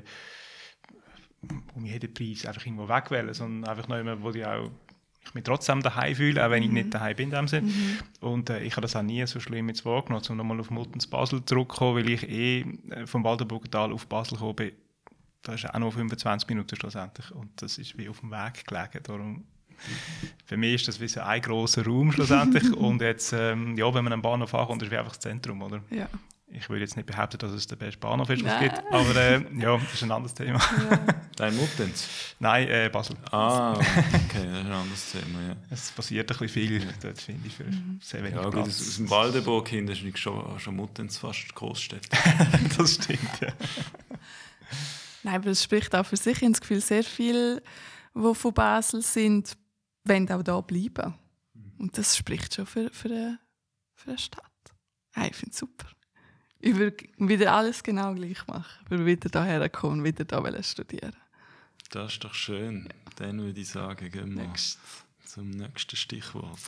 um 1.74 1.84
jeden 1.84 2.14
Preis 2.14 2.46
einfach 2.46 2.64
irgendwo 2.64 2.88
wegwählen, 2.88 3.34
sondern 3.34 3.68
einfach 3.68 3.88
noch 3.88 3.98
immer, 3.98 4.22
wo 4.22 4.30
ich 4.30 4.46
auch 4.46 4.70
ich 5.26 5.34
mich 5.34 5.44
trotzdem 5.44 5.82
daheim 5.82 6.14
fühle, 6.14 6.44
auch 6.44 6.50
wenn 6.50 6.62
ich 6.62 6.70
nicht 6.70 6.92
daheim 6.92 7.16
bin 7.16 7.30
in 7.30 7.34
dem 7.34 7.48
Sinn. 7.48 7.72
Und 8.20 8.50
äh, 8.50 8.60
ich 8.60 8.72
habe 8.72 8.82
das 8.82 8.94
auch 8.94 9.02
nie 9.02 9.26
so 9.26 9.40
schlimm 9.40 9.68
jetzt 9.68 9.84
wahrgenommen, 9.84 10.24
um 10.28 10.36
nochmal 10.36 10.60
auf 10.60 10.70
Muttens 10.70 11.06
Basel 11.06 11.44
zurückzukommen, 11.44 11.96
weil 11.96 12.10
ich 12.10 12.28
eh 12.28 12.60
äh, 12.90 13.06
vom 13.06 13.24
Waldenburgental 13.24 13.92
auf 13.92 14.06
Basel 14.06 14.34
gekommen 14.34 14.56
bin. 14.56 14.72
Da 15.42 15.54
ist 15.54 15.68
auch 15.68 15.78
noch 15.78 15.92
25 15.92 16.48
Minuten 16.48 16.76
schlussendlich. 16.76 17.30
Und 17.32 17.50
das 17.60 17.78
ist 17.78 17.96
wie 17.98 18.08
auf 18.08 18.20
dem 18.20 18.30
Weg 18.30 18.66
gelegen. 18.66 19.02
Darum, 19.02 19.44
für 20.46 20.56
mich 20.56 20.74
ist 20.74 20.88
das 20.88 21.00
wie 21.00 21.08
so 21.08 21.20
ein 21.20 21.40
grosser 21.40 21.84
Raum 21.84 22.12
schlussendlich. 22.12 22.72
Und 22.76 23.00
jetzt, 23.00 23.32
ähm, 23.32 23.76
ja, 23.76 23.92
wenn 23.92 24.04
man 24.04 24.12
am 24.12 24.22
Bahnhof 24.22 24.54
ankommt, 24.54 24.82
ist 24.82 24.88
es 24.88 24.92
wie 24.92 24.98
einfach 24.98 25.12
das 25.12 25.20
Zentrum, 25.20 25.62
oder? 25.62 25.82
Ja. 25.90 26.08
Ich 26.56 26.70
will 26.70 26.78
jetzt 26.78 26.96
nicht 26.96 27.06
behaupten, 27.06 27.38
dass 27.38 27.50
es 27.50 27.66
der 27.66 27.74
beste 27.74 27.98
Bahnhof 27.98 28.30
ist, 28.30 28.44
was 28.44 28.52
es 28.52 28.60
gibt. 28.60 28.78
Aber 28.92 29.16
äh, 29.16 29.42
ja, 29.58 29.76
das 29.78 29.94
ist 29.94 30.02
ein 30.04 30.12
anderes 30.12 30.34
Thema. 30.34 30.60
Dein 31.34 31.56
Muttenz? 31.56 32.08
Nein, 32.38 32.68
äh, 32.68 32.88
Basel. 32.92 33.16
Ah, 33.32 33.72
okay, 33.72 34.46
das 34.46 34.60
ist 34.60 34.66
ein 34.66 34.72
anderes 34.72 35.12
Thema. 35.12 35.48
Ja. 35.48 35.56
Es 35.70 35.90
passiert 35.90 36.30
ein 36.30 36.38
bisschen 36.38 36.48
viel 36.48 36.86
dort, 37.02 37.20
finde 37.20 37.48
ich, 37.48 37.54
für 37.56 37.64
sehr 38.00 38.22
wenig 38.22 38.36
Ja, 38.36 38.44
gut, 38.44 38.56
aus, 38.56 38.76
Platz. 38.76 38.96
dem 38.96 39.10
Waldenburg 39.10 39.68
hin 39.68 39.86
das 39.86 39.98
ist 39.98 40.04
nicht 40.04 40.18
schon, 40.18 40.60
schon 40.60 40.76
Muttenz 40.76 41.18
fast 41.18 41.52
Großstädte. 41.56 42.08
das 42.78 42.94
stimmt, 42.94 43.40
ja. 43.40 43.48
Nein, 45.24 45.34
aber 45.34 45.50
es 45.50 45.64
spricht 45.64 45.92
auch 45.96 46.06
für 46.06 46.16
sich. 46.16 46.36
Ich 46.36 46.42
habe 46.42 46.52
das 46.52 46.60
Gefühl, 46.60 46.80
sehr 46.80 47.02
viele, 47.02 47.62
die 48.14 48.34
von 48.34 48.54
Basel 48.54 49.02
sind, 49.02 49.56
wollen 50.04 50.30
auch 50.30 50.42
da 50.42 50.60
bleiben. 50.60 51.14
Und 51.78 51.98
das 51.98 52.16
spricht 52.16 52.54
schon 52.54 52.66
für, 52.66 52.90
für, 52.90 53.08
eine, 53.08 53.38
für 53.94 54.10
eine 54.10 54.18
Stadt. 54.18 54.44
Nein, 55.14 55.30
ich 55.30 55.36
finde 55.36 55.52
es 55.52 55.58
super. 55.58 55.86
Würde 56.60 56.96
wieder 57.18 57.52
alles 57.52 57.82
genau 57.82 58.14
gleich 58.14 58.46
machen. 58.46 58.86
Würde 58.88 59.04
wieder 59.04 59.44
hierher 59.44 59.68
kommen 59.68 60.02
wieder 60.02 60.24
hier 60.42 60.62
studieren. 60.62 61.14
Das 61.90 62.14
ist 62.14 62.24
doch 62.24 62.34
schön. 62.34 62.88
Dann 63.16 63.40
würde 63.40 63.60
ich 63.60 63.68
sagen, 63.68 64.10
gehen 64.10 64.36
wir 64.36 64.52
zum 65.24 65.50
nächsten 65.50 65.96
Stichwort. 65.96 66.58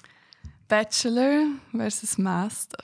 Bachelor 0.68 1.46
versus 1.70 2.18
Master. 2.18 2.82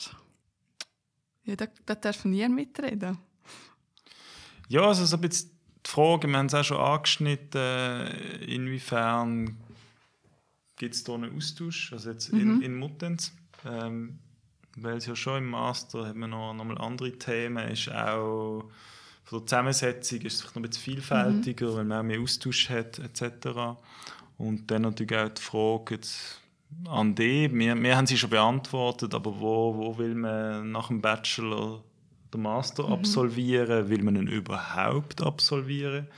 Ja, 1.45 1.57
da, 1.57 1.67
da 1.85 1.95
darf 1.95 2.25
niemand 2.25 2.55
mitreden. 2.55 3.19
Ja, 4.69 4.87
also 4.87 5.05
so 5.05 5.17
ein 5.17 5.21
bisschen 5.21 5.51
die 5.85 5.91
Frage, 5.91 6.29
wir 6.29 6.39
haben 6.39 6.47
es 6.47 6.55
auch 6.55 6.65
schon 6.65 6.79
angeschnitten, 6.79 8.07
inwiefern 8.47 9.57
gibt 10.77 10.95
es 10.95 11.05
da 11.05 11.15
einen 11.15 11.37
Austausch, 11.37 11.93
also 11.93 12.11
jetzt 12.11 12.29
in, 12.31 12.57
Mhm. 12.57 12.63
in 12.63 12.77
Muttenz, 12.79 13.33
ähm, 13.65 14.19
weil 14.77 14.97
es 14.97 15.07
ja 15.07 15.15
schon 15.15 15.39
im 15.39 15.51
Master 15.51 16.07
hat 16.07 16.17
man 16.17 16.31
noch, 16.31 16.55
noch 16.55 16.65
mal 16.65 16.79
andere 16.79 17.13
Themen, 17.13 17.69
ist 17.69 17.91
auch 17.93 18.65
von 19.25 19.39
der 19.39 19.47
Zusammensetzung 19.47 20.21
ist 20.23 20.35
es 20.35 20.41
vielleicht 20.41 20.57
noch 20.57 20.63
ein 20.63 20.69
bisschen 20.71 20.83
vielfältiger, 20.95 21.75
weil 21.77 21.85
man 21.85 21.99
auch 21.99 22.03
mehr 22.03 22.21
Austausch 22.21 22.69
hat 22.71 22.99
etc. 22.99 23.77
Und 24.39 24.71
dann 24.71 24.83
natürlich 24.83 25.17
auch 25.17 25.29
die 25.29 25.41
Frage 25.43 25.95
jetzt 25.95 26.41
an 26.87 27.15
die, 27.15 27.53
wir, 27.53 27.81
wir 27.81 27.97
haben 27.97 28.07
sie 28.07 28.17
schon 28.19 28.31
beantwortet, 28.31 29.15
aber 29.15 29.39
wo, 29.41 29.77
wo 29.77 29.99
will 29.99 30.15
man 30.15 30.73
nach 30.73 30.89
dem 30.89 31.01
Bachelor 31.03 31.83
den 32.33 32.43
Master 32.43 32.89
absolvieren? 32.89 33.89
Will 33.91 34.03
man 34.03 34.17
ihn 34.17 34.27
überhaupt 34.27 35.21
absolvieren? 35.23 36.09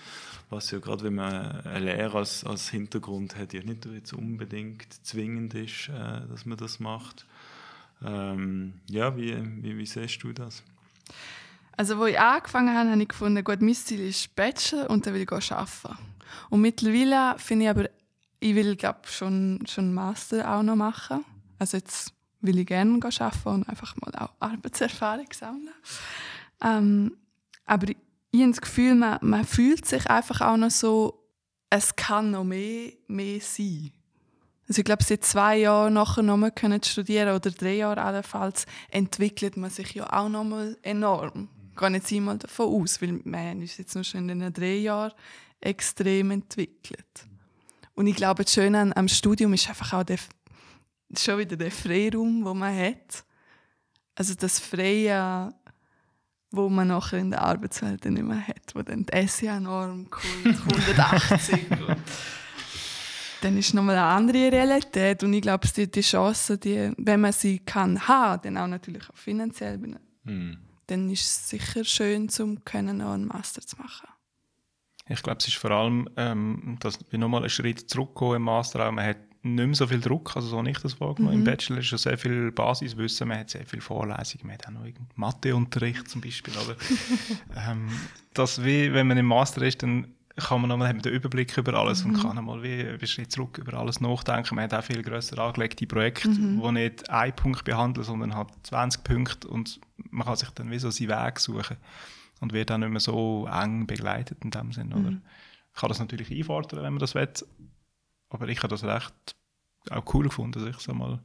Was 0.50 0.70
ja 0.70 0.78
gerade, 0.78 1.04
wenn 1.04 1.14
man 1.14 1.62
eine 1.62 1.84
Lehre 1.84 2.18
als, 2.18 2.44
als 2.44 2.68
Hintergrund 2.68 3.36
hat, 3.36 3.52
ja 3.52 3.62
nicht 3.62 3.86
jetzt 3.86 4.12
unbedingt 4.12 4.92
zwingend 5.04 5.54
ist, 5.54 5.88
äh, 5.88 6.26
dass 6.28 6.46
man 6.46 6.58
das 6.58 6.80
macht. 6.80 7.26
Ähm, 8.04 8.74
ja, 8.88 9.16
wie, 9.16 9.36
wie, 9.62 9.78
wie 9.78 9.86
siehst 9.86 10.22
du 10.22 10.32
das? 10.32 10.62
Also, 11.76 11.98
wo 11.98 12.06
ich 12.06 12.18
angefangen 12.18 12.74
habe, 12.74 12.90
habe 12.90 13.02
ich 13.02 13.08
gefunden, 13.08 13.42
gut, 13.42 13.60
mein 13.60 13.74
Ziel 13.74 14.00
ist 14.00 14.34
Bachelor 14.36 14.90
und 14.90 15.06
dann 15.06 15.14
will 15.14 15.22
ich 15.22 15.52
arbeiten. 15.52 15.98
Und 16.50 16.60
mittlerweile 16.60 17.38
finde 17.38 17.64
ich 17.64 17.70
aber, 17.70 17.90
ich 18.40 18.54
will 18.54 18.76
glaub, 18.76 19.08
schon, 19.08 19.64
schon 19.66 19.92
Master 19.92 20.48
auch 20.48 20.62
noch 20.62 20.76
machen. 20.76 21.24
Also 21.58 21.76
jetzt 21.76 22.12
will 22.40 22.58
ich 22.58 22.66
gerne 22.66 22.92
arbeiten 23.02 23.48
und 23.48 23.68
einfach 23.68 23.96
mal 23.96 24.12
auch 24.16 24.30
Arbeitserfahrung 24.38 25.28
sammeln. 25.32 25.74
Ähm, 26.62 27.16
aber 27.64 27.92
ich, 28.34 28.42
habe 28.42 28.50
das 28.50 28.60
Gefühl, 28.60 28.94
man, 28.96 29.18
man 29.22 29.44
fühlt 29.44 29.86
sich 29.86 30.10
einfach 30.10 30.40
auch 30.40 30.56
noch 30.56 30.70
so, 30.70 31.24
es 31.70 31.94
kann 31.94 32.32
noch 32.32 32.44
mehr, 32.44 32.92
mehr 33.06 33.40
sein. 33.40 33.92
Also 34.66 34.80
ich 34.80 34.84
glaube, 34.84 35.04
seit 35.04 35.24
zwei 35.24 35.58
Jahren 35.58 35.94
nachher 35.94 36.22
nochmal 36.22 36.50
können 36.50 36.82
studieren 36.82 37.34
oder 37.34 37.50
drei 37.50 37.74
Jahre 37.74 38.02
allenfalls, 38.02 38.66
entwickelt 38.90 39.56
man 39.56 39.70
sich 39.70 39.94
ja 39.94 40.12
auch 40.12 40.28
nochmal 40.28 40.76
enorm. 40.82 41.48
Ich 41.70 41.76
gehe 41.76 41.90
jetzt 41.90 42.12
einmal 42.12 42.38
davon 42.38 42.82
aus, 42.82 43.00
weil 43.00 43.20
man 43.24 43.62
ist 43.62 43.78
jetzt 43.78 43.94
noch 43.94 44.04
schon 44.04 44.28
in 44.28 44.40
den 44.40 44.52
drei 44.52 44.76
Jahren 44.76 45.12
extrem 45.60 46.32
entwickelt. 46.32 47.26
Und 47.94 48.08
ich 48.08 48.16
glaube, 48.16 48.44
das 48.44 48.52
Schöne 48.52 48.80
an, 48.80 48.92
am 48.94 49.06
Studium 49.06 49.52
ist 49.52 49.68
einfach 49.68 49.92
auch 49.92 50.04
der, 50.04 50.18
schon 51.16 51.38
wieder 51.38 51.56
der 51.56 51.70
Freiraum, 51.70 52.44
den 52.44 52.58
man 52.58 52.76
hat. 52.76 53.24
Also 54.16 54.34
das 54.34 54.58
Freie, 54.58 55.54
wo 56.56 56.68
man 56.68 56.88
nachher 56.88 57.18
in 57.18 57.30
der 57.30 57.42
Arbeitswelt 57.42 58.04
nicht 58.04 58.22
mehr 58.22 58.46
hat, 58.46 58.74
wo 58.74 58.82
dann 58.82 59.04
die 59.06 59.26
SEA-Norm 59.26 60.08
kommt, 60.10 60.46
180 60.46 61.70
und 61.70 61.96
dann 63.42 63.58
ist 63.58 63.74
nochmal 63.74 63.96
eine 63.96 64.06
andere 64.06 64.50
Realität 64.52 65.22
und 65.22 65.32
ich 65.34 65.42
glaube, 65.42 65.68
die, 65.68 65.90
die 65.90 66.00
Chance, 66.00 66.56
die, 66.56 66.92
wenn 66.96 67.20
man 67.20 67.32
sie 67.32 67.58
kann 67.58 68.08
haben, 68.08 68.42
dann 68.42 68.56
auch 68.58 68.66
natürlich 68.66 69.08
auch 69.10 69.16
finanziell, 69.16 69.78
Hm. 70.24 70.56
dann 70.86 71.10
ist 71.10 71.20
es 71.24 71.50
sicher 71.50 71.84
schön, 71.84 72.30
zum 72.30 72.64
können 72.64 72.96
noch 72.98 73.12
einen 73.12 73.26
Master 73.26 73.60
zu 73.60 73.76
machen. 73.76 74.08
Ich 75.06 75.22
glaube, 75.22 75.38
es 75.38 75.48
ist 75.48 75.56
vor 75.56 75.70
allem, 75.70 76.08
ähm, 76.16 76.78
dass 76.80 76.98
wir 77.10 77.18
nochmal 77.18 77.42
einen 77.42 77.50
Schritt 77.50 77.90
zurückkommen 77.90 78.36
im 78.36 78.42
Master. 78.42 78.88
Auch. 78.88 78.92
Man 78.92 79.04
hat 79.04 79.18
nicht 79.44 79.66
mehr 79.66 79.74
so 79.74 79.86
viel 79.86 80.00
Druck, 80.00 80.34
also 80.36 80.48
so 80.48 80.64
ich 80.64 80.78
das 80.78 80.98
wahrgenommen. 81.00 81.36
Im 81.36 81.44
Bachelor 81.44 81.78
ist 81.78 81.86
schon 81.86 81.98
sehr 81.98 82.16
viel 82.16 82.50
Basiswissen, 82.50 83.28
man 83.28 83.40
hat 83.40 83.50
sehr 83.50 83.66
viel 83.66 83.80
Vorlesungen, 83.80 84.46
man 84.46 84.54
hat 84.54 84.66
auch 84.66 84.70
noch 84.70 84.86
Matheunterricht 85.16 86.08
zum 86.08 86.22
Beispiel. 86.22 86.54
Aber 86.56 86.76
ähm, 87.70 87.88
das 88.32 88.64
wie, 88.64 88.92
wenn 88.92 89.06
man 89.06 89.18
im 89.18 89.26
Master 89.26 89.62
ist, 89.62 89.82
dann 89.82 90.08
kann 90.36 90.60
man 90.60 90.70
nochmal, 90.70 90.92
den 90.94 91.12
Überblick 91.12 91.56
über 91.56 91.74
alles 91.74 92.04
und 92.04 92.14
kann 92.14 92.34
nochmal 92.34 92.62
wie 92.62 92.80
einen 92.80 93.06
Schritt 93.06 93.30
zurück 93.30 93.58
über 93.58 93.74
alles 93.74 94.00
nachdenken. 94.00 94.56
Man 94.56 94.64
hat 94.64 94.74
auch 94.74 94.82
viel 94.82 95.02
grösser 95.02 95.38
angelegte 95.38 95.86
Projekte, 95.86 96.28
wo 96.56 96.72
nicht 96.72 97.08
ein 97.08 97.36
Punkt 97.36 97.64
behandeln, 97.64 98.04
sondern 98.04 98.34
hat 98.34 98.48
20 98.64 99.04
Punkte 99.04 99.46
und 99.46 99.78
man 100.10 100.26
kann 100.26 100.36
sich 100.36 100.50
dann 100.50 100.70
wie 100.70 100.78
so 100.78 100.90
seinen 100.90 101.10
Weg 101.10 101.38
suchen 101.38 101.76
und 102.40 102.52
wird 102.52 102.70
dann 102.70 102.80
nicht 102.80 102.90
mehr 102.90 103.00
so 103.00 103.46
eng 103.46 103.86
begleitet 103.86 104.38
in 104.42 104.50
dem 104.50 104.72
Sinn. 104.72 104.92
Oder? 104.92 105.10
Ich 105.72 105.80
kann 105.80 105.88
das 105.88 106.00
natürlich 106.00 106.30
einfordern, 106.32 106.82
wenn 106.82 106.94
man 106.94 107.00
das 107.00 107.14
will, 107.14 107.28
aber 108.34 108.48
ich 108.48 108.58
habe 108.58 108.68
das 108.68 108.84
recht 108.84 109.14
auch 109.90 110.14
cool 110.14 110.24
gefunden, 110.24 110.60
sich 110.60 110.76
so 110.78 110.94
mal 110.94 111.20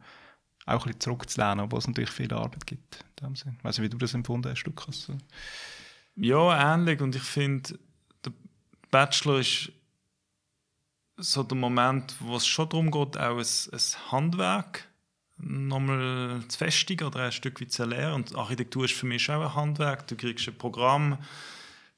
auch 0.65 0.85
ein 0.85 0.87
bisschen 0.87 0.99
zurückzulernen, 0.99 1.65
obwohl 1.65 1.79
es 1.79 1.87
natürlich 1.87 2.11
viel 2.11 2.31
Arbeit 2.33 2.65
gibt. 2.65 3.03
In 3.19 3.27
dem 3.27 3.35
Sinn. 3.35 3.57
Weißt 3.63 3.79
du, 3.79 3.81
wie 3.81 3.89
du 3.89 3.97
das 3.97 4.13
empfunden 4.13 4.51
hast, 4.51 4.63
Lukas? 4.65 5.11
Ja, 6.15 6.73
ähnlich. 6.73 7.01
Und 7.01 7.15
ich 7.15 7.23
finde, 7.23 7.79
der 8.23 8.31
Bachelor 8.91 9.39
ist 9.39 9.71
so 11.17 11.43
der 11.43 11.57
Moment, 11.57 12.15
wo 12.19 12.35
es 12.35 12.47
schon 12.47 12.69
darum 12.69 12.91
geht, 12.91 13.17
auch 13.17 13.37
ein, 13.37 13.39
ein 13.39 14.11
Handwerk 14.11 14.87
nochmal 15.37 16.41
zu 16.47 16.57
festigen 16.57 17.07
oder 17.07 17.23
ein 17.23 17.31
Stück 17.31 17.61
weit 17.61 17.71
zu 17.71 17.85
lernen. 17.85 18.15
Und 18.15 18.35
Architektur 18.35 18.85
ist 18.85 18.93
für 18.93 19.05
mich 19.05 19.29
auch 19.31 19.41
ein 19.41 19.55
Handwerk. 19.55 20.07
Du 20.07 20.15
kriegst 20.15 20.47
ein 20.47 20.57
Programm, 20.57 21.17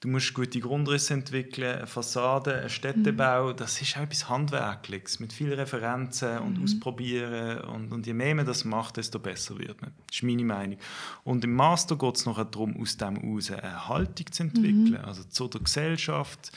du 0.02 0.08
musst 0.08 0.34
gute 0.34 0.60
Grundrisse 0.60 1.14
entwickeln, 1.14 1.78
eine 1.78 1.88
Fassade, 1.88 2.56
einen 2.56 2.70
Städtebau. 2.70 3.54
Das 3.54 3.82
ist 3.82 3.96
auch 3.96 4.02
etwas 4.02 4.28
Handwerkliches 4.28 5.20
mit 5.20 5.32
vielen 5.32 5.54
Referenzen 5.54 6.40
und 6.40 6.62
Ausprobieren. 6.62 7.62
Und, 7.62 7.94
und 7.94 8.06
je 8.06 8.14
mehr 8.14 8.36
man 8.36 8.46
das 8.46 8.66
macht, 8.66 8.98
desto 8.98 9.20
besser 9.20 9.58
wird 9.60 9.80
man. 9.82 9.92
Das 10.08 10.18
ist 10.18 10.24
meine 10.24 10.44
Meinung. 10.44 10.78
Und 11.24 11.44
im 11.44 11.54
Master 11.54 11.96
geht 11.96 12.18
es 12.18 12.26
nachher 12.26 12.46
darum, 12.46 12.76
aus 12.82 12.98
dem 12.98 13.16
heraus 13.16 13.52
eine 13.52 13.88
Haltung 13.88 14.32
zu 14.32 14.44
entwickeln. 14.44 14.98
Also 14.98 15.24
zu 15.24 15.48
der 15.48 15.62
Gesellschaft, 15.62 16.52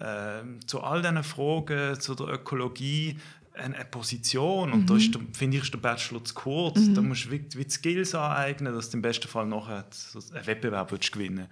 ähm, 0.00 0.60
zu 0.66 0.80
all 0.82 1.02
diesen 1.02 1.24
Fragen, 1.24 1.98
zu 1.98 2.14
der 2.14 2.28
Ökologie, 2.28 3.18
eine, 3.56 3.74
eine 3.74 3.84
Position. 3.84 4.72
Und 4.72 4.88
da 4.88 4.96
ist 4.96 5.14
der, 5.14 5.20
finde 5.32 5.56
ich, 5.56 5.64
ist 5.64 5.72
der 5.72 5.78
Bachelor 5.78 6.24
zu 6.24 6.34
kurz. 6.34 6.78
Da 6.94 7.00
musst 7.00 7.26
du 7.26 7.30
wie, 7.30 7.44
wie 7.54 7.64
die 7.64 7.70
Skills 7.70 8.14
aneignen, 8.14 8.74
dass 8.74 8.90
du 8.90 8.98
im 8.98 9.02
besten 9.02 9.28
Fall 9.28 9.46
nachher 9.46 9.84
einen 10.32 10.46
Wettbewerb 10.46 10.92
willst 10.92 11.12
gewinnen 11.12 11.48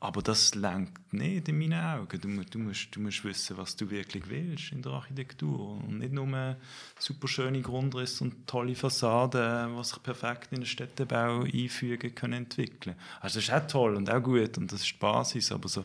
Aber 0.00 0.22
das 0.22 0.54
lenkt 0.54 1.12
nicht 1.12 1.48
in 1.48 1.58
meinen 1.58 1.80
Augen. 1.80 2.20
Du, 2.20 2.28
du, 2.28 2.58
musst, 2.58 2.94
du 2.94 3.00
musst 3.00 3.24
wissen, 3.24 3.56
was 3.56 3.76
du 3.76 3.90
wirklich 3.90 4.28
willst 4.28 4.72
in 4.72 4.82
der 4.82 4.92
Architektur. 4.92 5.78
Und 5.86 5.98
nicht 5.98 6.12
nur 6.12 6.56
super 6.98 7.28
schöne 7.28 7.60
Grundrisse 7.60 8.24
und 8.24 8.46
tolle 8.46 8.74
Fassaden, 8.74 9.76
die 9.76 9.84
sich 9.84 10.02
perfekt 10.02 10.52
in 10.52 10.60
den 10.60 10.66
Städtebau 10.66 11.42
einfügen 11.42 12.14
können, 12.14 12.44
entwickeln. 12.44 12.96
Also 13.20 13.38
das 13.38 13.48
ist 13.48 13.54
auch 13.54 13.66
toll 13.66 13.96
und 13.96 14.10
auch 14.10 14.22
gut 14.22 14.56
und 14.58 14.72
das 14.72 14.80
ist 14.82 14.92
die 14.92 14.98
Basis, 14.98 15.52
aber 15.52 15.68
so 15.68 15.84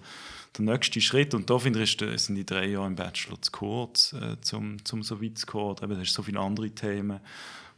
der 0.58 0.66
nächste 0.66 1.02
Schritt, 1.02 1.34
und 1.34 1.50
da 1.50 1.58
finde 1.58 1.82
ich, 1.82 1.98
sind 1.98 2.36
die 2.36 2.46
drei 2.46 2.68
Jahre 2.68 2.88
im 2.88 2.96
Bachelor 2.96 3.42
zu 3.42 3.52
kurz, 3.52 4.14
äh, 4.14 4.40
zum, 4.42 4.84
zum 4.86 5.02
so 5.02 5.22
weit 5.22 5.38
zu 5.38 5.48
kommen. 5.48 5.72
Oder 5.72 5.84
Eben, 5.84 5.96
du 5.96 6.02
hast 6.02 6.14
so 6.14 6.24
viele 6.24 6.40
andere 6.40 6.70
Themen, 6.70 7.20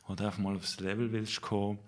wo 0.07 0.15
du 0.15 0.25
einfach 0.25 0.39
mal 0.39 0.55
aufs 0.55 0.79
Level 0.79 1.11
willst 1.11 1.41
kommen. 1.41 1.79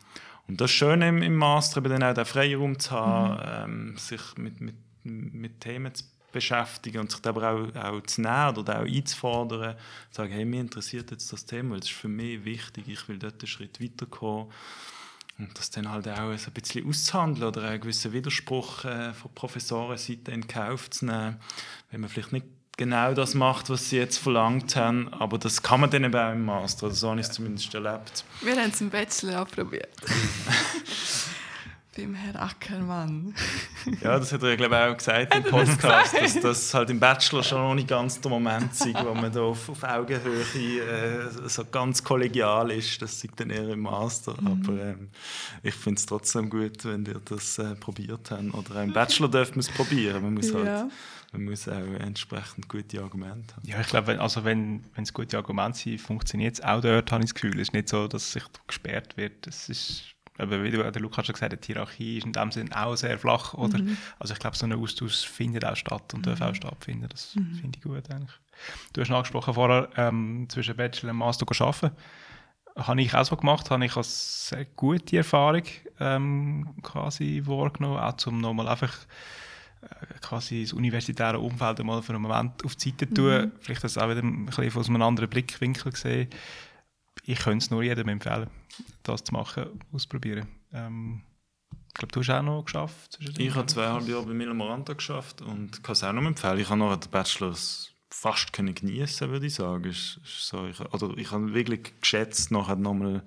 Und 0.48 0.62
das 0.62 0.72
Schöne 0.72 1.10
im, 1.10 1.22
im 1.22 1.36
Master, 1.36 1.80
eben 1.80 1.90
dann 1.90 2.04
auch 2.04 2.14
den 2.14 2.26
Freiraum 2.26 2.80
zu 2.80 2.92
haben, 2.92 3.72
ähm, 3.72 3.98
sich 3.98 4.22
mit, 4.38 4.62
mit, 4.62 4.76
mit 5.04 5.60
Themen 5.60 5.94
zu 5.94 6.06
beschäftigen 6.32 7.00
und 7.00 7.12
sich 7.12 7.26
aber 7.26 7.52
auch, 7.52 7.76
auch 7.76 8.02
zu 8.04 8.22
nähern 8.22 8.58
oder 8.58 8.80
auch 8.80 8.86
einzufordern, 8.86 9.76
zu 10.12 10.22
sagen, 10.22 10.32
hey, 10.32 10.46
mir 10.46 10.62
interessiert 10.62 11.12
jetzt 11.12 11.32
das 11.34 11.46
Thema, 11.46 11.72
weil 11.72 11.80
das 11.80 11.90
ist 11.90 11.98
für 11.98 12.08
mich 12.08 12.44
wichtig, 12.46 12.88
ich 12.88 13.08
will 13.10 13.18
dort 13.18 13.42
einen 13.42 13.48
Schritt 13.48 13.82
weiterkommen. 13.82 14.48
Und 15.40 15.58
das 15.58 15.70
dann 15.70 15.92
halt 15.92 16.08
auch 16.08 16.36
so 16.38 16.48
ein 16.48 16.54
bisschen 16.54 16.88
auszuhandeln 16.88 17.48
oder 17.48 17.64
einen 17.64 17.80
gewissen 17.80 18.12
Widerspruch 18.12 18.86
äh, 18.86 19.14
von 19.14 19.32
Professorenseite 19.36 20.32
in 20.32 20.48
Kauf 20.48 20.90
zu 20.90 21.06
nehmen, 21.06 21.38
wenn 21.92 22.02
man 22.02 22.10
vielleicht 22.10 22.34
nicht 22.34 22.46
genau 22.78 23.14
das 23.14 23.34
macht, 23.34 23.70
was 23.70 23.90
sie 23.90 23.98
jetzt 23.98 24.18
verlangt 24.18 24.76
haben, 24.76 25.12
aber 25.14 25.38
das 25.38 25.62
kann 25.62 25.82
man 25.82 25.90
dann 25.90 26.04
eben 26.04 26.16
auch 26.16 26.32
im 26.32 26.46
Master, 26.46 26.86
also 26.86 26.96
so 26.96 27.10
habe 27.10 27.20
ich 27.20 27.28
es 27.28 27.34
zumindest 27.34 27.74
erlebt. 27.74 28.24
Wir 28.42 28.56
haben 28.56 28.70
es 28.70 28.82
im 28.82 28.90
Bachelor 28.90 29.42
auch 29.42 29.48
probiert. 29.48 29.90
Beim 31.98 32.14
Herrn 32.16 32.36
Ackermann. 32.38 33.34
Ja, 34.02 34.20
das 34.20 34.34
hat 34.34 34.44
er, 34.44 34.58
glaube 34.58 34.76
ich, 34.76 34.82
auch 34.82 34.98
gesagt 34.98 35.34
im 35.34 35.44
Podcast, 35.44 36.14
dass 36.22 36.40
das 36.42 36.74
halt 36.74 36.90
im 36.90 37.00
Bachelor 37.00 37.42
schon 37.42 37.60
noch 37.60 37.74
nicht 37.74 37.88
ganz 37.88 38.20
der 38.20 38.30
Moment 38.30 38.72
ist, 38.74 38.86
wo 38.86 39.14
man 39.14 39.32
da 39.32 39.42
auf, 39.42 39.70
auf 39.70 39.82
Augenhöhe 39.82 40.42
äh, 40.82 41.48
so 41.48 41.64
ganz 41.64 42.04
kollegial 42.04 42.70
ist. 42.72 43.02
Das 43.02 43.18
sieht 43.20 43.40
dann 43.40 43.50
eher 43.50 43.70
im 43.70 43.80
Master. 43.80 44.36
Aber 44.46 44.74
ähm, 44.78 45.10
ich 45.64 45.74
finde 45.74 46.00
es 46.00 46.06
trotzdem 46.06 46.50
gut, 46.50 46.84
wenn 46.84 47.06
ihr 47.06 47.22
das 47.24 47.58
äh, 47.60 47.76
probiert 47.76 48.30
habt. 48.30 48.54
Oder 48.54 48.76
auch 48.80 48.84
im 48.84 48.92
Bachelor 48.92 49.30
dürft 49.30 49.52
man 49.56 49.62
es 49.62 49.70
probieren. 49.70 50.22
Man 50.22 50.34
muss, 50.34 50.52
Ja. 50.52 50.64
halt, 50.66 50.92
man 51.32 51.46
muss 51.46 51.68
auch 51.70 51.74
entsprechend 52.00 52.68
gute 52.68 53.02
Argumente 53.02 53.56
haben. 53.56 53.66
Ja, 53.68 53.80
ich 53.80 53.88
glaube, 53.88 54.08
wenn, 54.08 54.20
also 54.20 54.44
wenn, 54.44 54.84
wenn 54.96 55.04
es 55.06 55.14
gute 55.14 55.38
Argumente 55.38 55.80
sind, 55.80 56.02
funktioniert 56.02 56.56
es 56.56 56.62
auch 56.62 56.82
dort, 56.82 57.10
habe 57.10 57.24
ich 57.24 57.30
das 57.32 57.36
Gefühl. 57.36 57.56
Es 57.56 57.70
ist 57.70 57.74
nicht 57.74 57.88
so, 57.88 58.10
dass 58.10 58.34
sich 58.34 58.44
da 58.44 58.60
gesperrt 58.68 59.16
wird. 59.16 59.48
Es 59.48 59.70
ist, 59.70 60.04
aber 60.38 60.64
wie 60.64 60.72
du, 60.72 60.84
der 60.92 61.02
Lukas 61.02 61.26
schon 61.26 61.34
gesagt 61.34 61.54
hat, 61.54 61.68
die 61.68 61.74
Hierarchie 61.74 62.18
ist 62.18 62.26
in 62.26 62.34
dem 62.34 62.52
Sinne 62.52 62.70
auch 62.76 62.96
sehr 62.96 63.18
flach. 63.18 63.54
Oder? 63.54 63.80
Mhm. 63.80 63.98
Also 64.20 64.34
ich 64.34 64.40
glaube, 64.40 64.56
so 64.56 64.66
ein 64.66 64.74
Austausch 64.74 65.26
findet 65.26 65.66
auch 65.66 65.76
statt 65.76 66.14
und 66.14 66.26
darf 66.26 66.42
auch 66.42 66.54
stattfinden. 66.56 67.08
Das 67.10 67.36
Mhm. 67.36 67.56
finde 67.56 67.78
ich 67.78 67.84
gut 67.84 68.10
eigentlich. 68.12 68.32
Du 68.94 69.02
hast 69.02 69.12
angesprochen 69.12 69.54
vorher, 69.54 69.90
ähm, 69.98 70.48
zwischen 70.50 70.76
Bachelor 70.76 71.12
und 71.12 71.18
Master 71.18 71.46
arbeiten. 71.60 71.92
Habe 72.76 73.02
ich 73.02 73.14
auch 73.16 73.26
so 73.26 73.36
gemacht, 73.36 73.72
habe 73.72 73.86
ich 73.86 73.96
als 73.98 74.50
sehr 74.50 74.66
gute 74.66 75.18
Erfahrung 75.18 75.64
ähm, 76.00 76.76
quasi 76.84 77.42
wahrgenommen, 77.46 77.98
auch 77.98 78.18
zum 78.18 78.40
nochmal 78.40 78.68
einfach 78.68 78.94
äh, 79.82 80.20
quasi 80.22 80.62
das 80.62 80.74
universitäre 80.74 81.40
Umfeld 81.40 81.84
mal 81.84 82.02
für 82.04 82.14
einen 82.14 82.22
Moment 82.22 82.64
auf 82.66 82.76
die 82.76 82.90
Seite 82.92 83.12
tun, 83.12 83.52
vielleicht 83.60 83.84
das 83.84 83.98
auch 83.98 84.10
wieder 84.10 84.22
ein 84.22 84.46
bisschen 84.46 84.76
aus 84.76 84.90
einem 84.90 85.02
anderen 85.02 85.30
Blickwinkel 85.30 85.96
sehen. 85.96 86.30
Ich 87.30 87.40
könnte 87.40 87.66
es 87.66 87.72
nur 87.72 87.84
jedem 87.84 88.08
empfehlen, 88.08 88.50
das 89.04 89.22
zu 89.22 89.34
machen, 89.34 89.66
ausprobieren. 89.92 90.48
Ähm, 90.72 91.24
ich 91.90 91.94
glaube, 91.96 92.14
du 92.14 92.22
hast 92.22 92.30
auch 92.30 92.42
noch 92.42 92.64
geschafft. 92.64 93.20
Ich 93.38 93.54
habe 93.54 93.66
zweieinhalb 93.66 94.08
Jahre 94.08 94.26
bei 94.26 94.34
Milo 94.34 94.54
Moranta 94.54 94.94
geschafft 94.94 95.42
und 95.42 95.84
kann 95.84 95.92
es 95.92 96.06
auch 96.06 96.14
noch 96.14 96.24
empfehlen. 96.24 96.60
Ich 96.60 96.70
habe 96.70 96.80
noch 96.80 96.96
den 96.96 97.12
Bachelor 97.12 97.54
fast 98.10 98.54
können 98.54 98.74
genießen, 98.74 99.30
würde 99.30 99.48
ich 99.48 99.56
sagen. 99.56 99.84
Ist, 99.84 100.22
ist 100.24 100.48
so, 100.48 100.68
ich, 100.68 100.80
oder 100.80 101.18
ich 101.18 101.30
habe 101.30 101.54
wirklich 101.54 102.00
geschätzt, 102.00 102.50
nachher 102.52 102.78
nochmal 102.78 103.24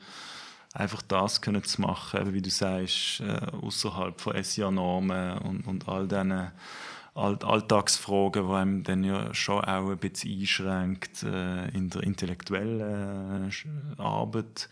einfach 0.73 1.03
das 1.03 1.43
können 1.43 1.63
zu 1.63 1.83
machen, 1.83 2.33
wie 2.33 2.41
du 2.41 2.49
sagst, 2.49 3.21
äh, 3.21 3.49
außerhalb 3.61 4.19
von 4.19 4.43
SIA-Normen 4.43 5.39
und, 5.41 5.67
und 5.67 5.89
all 5.89 6.09
diesen 6.09 6.53
Alltagsfragen, 7.15 8.47
die 8.47 8.53
einem 8.55 8.83
dann 8.85 9.05
ja 9.05 9.35
schon 9.35 9.65
auch 9.65 9.91
ein 9.91 9.99
bisschen 9.99 10.41
einschränkt 10.41 11.23
äh, 11.23 11.69
in 11.71 11.91
der 11.91 12.03
intellektuellen 12.03 13.51
äh, 13.51 14.01
Arbeit. 14.03 14.69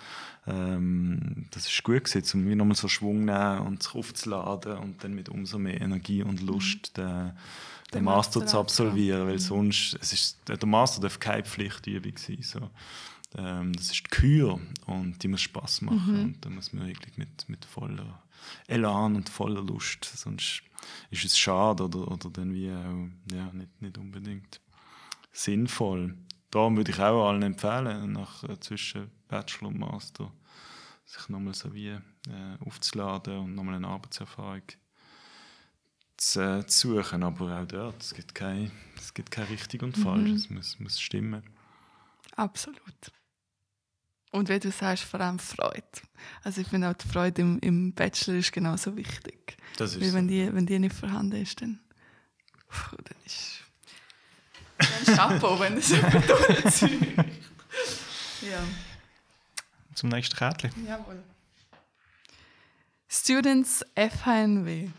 Ähm, 0.47 1.47
das 1.51 1.67
ist 1.67 1.83
gut 1.83 2.05
gewesen, 2.05 2.41
um 2.41 2.47
wieder 2.47 2.57
nochmal 2.57 2.77
so 2.77 2.89
Schwung 2.89 3.25
nehmen 3.25 3.61
und 3.67 3.83
sich 3.83 3.95
aufzuladen 3.95 4.79
und 4.79 5.03
dann 5.05 5.15
mit 5.15 5.29
umso 5.29 5.59
mehr 5.59 5.81
Energie 5.81 6.23
und 6.23 6.41
Lust 6.41 6.97
den, 6.97 7.07
den, 7.07 7.33
Den 7.93 8.05
Master, 8.05 8.41
Master 8.41 8.47
zu 8.47 8.59
absolvieren, 8.59 9.27
weil 9.27 9.35
Mhm. 9.35 9.39
sonst, 9.39 9.99
es 10.01 10.13
ist, 10.13 10.39
der 10.49 10.65
Master 10.67 11.01
darf 11.01 11.19
keine 11.19 11.45
Pflichtübung 11.45 12.17
sein. 12.17 12.39
So. 12.43 12.71
Ähm, 13.37 13.73
das 13.75 13.87
ist 13.87 13.97
die 14.07 14.11
Kür 14.11 14.59
und 14.87 15.23
die 15.23 15.29
muss 15.29 15.43
Spaß 15.43 15.83
machen 15.83 16.15
Mhm. 16.15 16.25
und 16.25 16.45
da 16.45 16.51
muss 16.51 16.73
man 16.73 16.87
wirklich 16.87 17.19
mit, 17.19 17.49
mit 17.49 17.65
voller 17.65 18.23
Elan 18.69 19.17
und 19.17 19.29
voller 19.29 19.63
Lust, 19.63 20.05
sonst 20.05 20.63
ist 21.11 21.25
es 21.25 21.39
schade 21.39 21.85
oder, 21.85 22.09
oder 22.09 22.31
dann 22.31 22.53
wie 22.53 22.71
auch 22.71 23.35
ja, 23.35 23.53
nicht, 23.53 23.81
nicht 23.83 23.99
unbedingt 23.99 24.61
sinnvoll. 25.33 26.17
Darum 26.51 26.77
würde 26.77 26.91
ich 26.91 26.99
auch 26.99 27.29
allen 27.29 27.43
empfehlen, 27.43 28.13
nach, 28.13 28.43
äh, 28.45 28.59
zwischen 28.61 29.11
Bachelor 29.29 29.69
und 29.69 29.79
Master 29.79 30.33
sich 31.05 31.29
nochmal 31.29 31.55
so 31.55 31.73
wie 31.75 31.89
äh, 31.89 32.01
aufzuladen 32.65 33.39
und 33.39 33.55
nochmal 33.55 33.77
eine 33.77 33.89
Arbeitserfahrung 33.89 34.63
zu, 36.17 36.41
äh, 36.41 36.67
zu 36.67 36.95
suchen. 36.95 37.23
Aber 37.23 37.61
auch 37.61 37.67
dort, 37.67 38.03
es 38.03 38.15
gibt 38.15 38.35
kein, 38.35 38.71
es 38.97 39.15
gibt 39.15 39.31
kein 39.31 39.47
richtig 39.47 39.83
und 39.83 39.97
falsch, 39.97 40.31
es 40.31 40.51
muss, 40.51 40.79
muss 40.79 41.01
stimmen. 41.01 41.43
Absolut. 42.37 43.13
Und 44.31 44.49
wie 44.49 44.59
du 44.59 44.71
sagst, 44.71 45.05
vor 45.05 45.21
allem 45.21 45.39
Freude. 45.39 45.83
Also 46.43 46.61
ich 46.61 46.69
finde 46.69 46.91
auch 46.91 46.95
die 46.95 47.09
Freude 47.09 47.41
im, 47.43 47.59
im 47.61 47.93
Bachelor 47.95 48.37
ist 48.37 48.53
genauso 48.53 48.95
wichtig. 48.97 49.57
Das 49.77 49.93
ist 49.95 50.01
Weil 50.01 50.09
so. 50.11 50.17
wenn 50.17 50.29
die, 50.29 50.55
wenn 50.55 50.67
die 50.67 50.79
nicht 50.79 50.95
vorhanden 50.95 51.41
ist, 51.43 51.61
dann, 51.63 51.79
puh, 52.69 52.97
dann 52.97 53.17
ist 53.25 53.61
dann 55.07 55.17
Chapeau, 55.17 55.59
wenn 55.61 55.79
es 55.79 55.89
jemand 55.91 56.29
durchzieht. 56.29 57.17
Ja, 58.43 58.63
Zum 59.95 60.11
nächsten 60.11 60.37
Kärtchen. 60.37 60.71
jawohl. 60.87 61.23
Students 63.09 63.85
FHNW. 63.97 64.91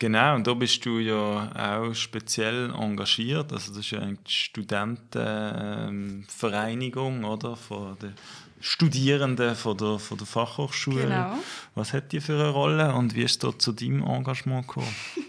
Genau, 0.00 0.34
und 0.34 0.44
da 0.46 0.54
bist 0.54 0.86
du 0.86 0.98
ja 0.98 1.52
auch 1.54 1.92
speziell 1.94 2.70
engagiert. 2.70 3.52
Also 3.52 3.72
das 3.72 3.80
ist 3.80 3.90
ja 3.90 3.98
eine 4.00 4.16
Studentenvereinigung, 4.26 7.24
oder? 7.24 7.54
Von 7.54 7.98
den 7.98 8.14
Studierenden 8.60 9.54
von 9.54 9.76
der, 9.76 9.98
von 9.98 10.16
der 10.16 10.26
Fachhochschule. 10.26 11.02
Genau. 11.02 11.36
Was 11.74 11.92
hat 11.92 12.12
die 12.12 12.20
für 12.20 12.32
eine 12.32 12.48
Rolle 12.48 12.94
und 12.94 13.14
wie 13.14 13.24
ist 13.24 13.32
es 13.32 13.38
da 13.40 13.58
zu 13.58 13.72
deinem 13.72 14.02
Engagement 14.02 14.66
gekommen? 14.66 14.94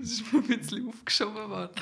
Das 0.00 0.12
ist 0.12 0.32
mir 0.32 0.38
ein 0.38 0.46
bisschen 0.46 0.88
aufgeschoben 0.88 1.50
worden. 1.50 1.72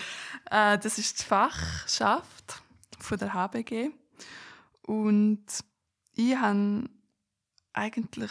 Äh, 0.51 0.79
das 0.79 0.97
ist 0.97 1.21
die 1.21 1.25
Fachschaft 1.25 2.63
von 2.99 3.19
der 3.19 3.35
HBG. 3.35 3.91
Und 4.81 5.45
ich 6.15 6.35
habe 6.35 6.89
eigentlich 7.75 8.31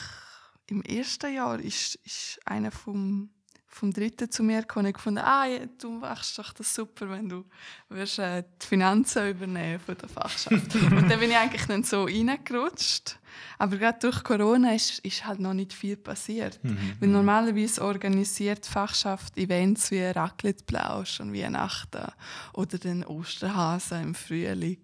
im 0.65 0.81
ersten 0.81 1.31
Jahr 1.31 1.59
ist, 1.59 1.93
ist 2.03 2.39
einer 2.43 2.71
vom, 2.71 3.29
vom 3.77 3.93
Dritten 3.93 4.29
zu 4.31 4.43
mir 4.43 4.61
gekommen 4.61 4.87
und 4.87 4.93
gefunden, 4.93 5.21
ah, 5.23 5.45
du 5.79 5.91
machst 5.91 6.37
doch 6.39 6.51
das 6.53 6.73
super, 6.73 7.09
wenn 7.09 7.29
du 7.29 7.45
wirst, 7.89 8.19
äh, 8.19 8.43
die 8.61 8.65
Finanzen 8.65 9.29
übernehmen 9.29 9.79
von 9.79 9.95
der 9.97 10.09
Fachschaft. 10.09 10.75
und 10.91 11.09
dann 11.09 11.19
bin 11.19 11.29
ich 11.29 11.37
eigentlich 11.37 11.67
nicht 11.67 11.85
so 11.85 12.03
reingerutscht. 12.03 13.19
Aber 13.59 13.77
gerade 13.77 13.99
durch 13.99 14.23
Corona 14.23 14.73
ist, 14.73 14.99
ist 14.99 15.25
halt 15.25 15.39
noch 15.39 15.53
nicht 15.53 15.73
viel 15.73 15.95
passiert. 15.95 16.59
Weil 16.99 17.09
normalerweise 17.09 17.83
organisiert 17.83 18.65
die 18.65 18.71
Fachschaft 18.71 19.37
Events 19.37 19.91
wie 19.91 20.03
Raclette-Plausch 20.03 21.19
und 21.19 21.33
Weihnachten 21.33 22.11
oder 22.53 22.77
den 22.79 23.05
Osterhasen 23.05 24.01
im 24.01 24.15
Frühling. 24.15 24.81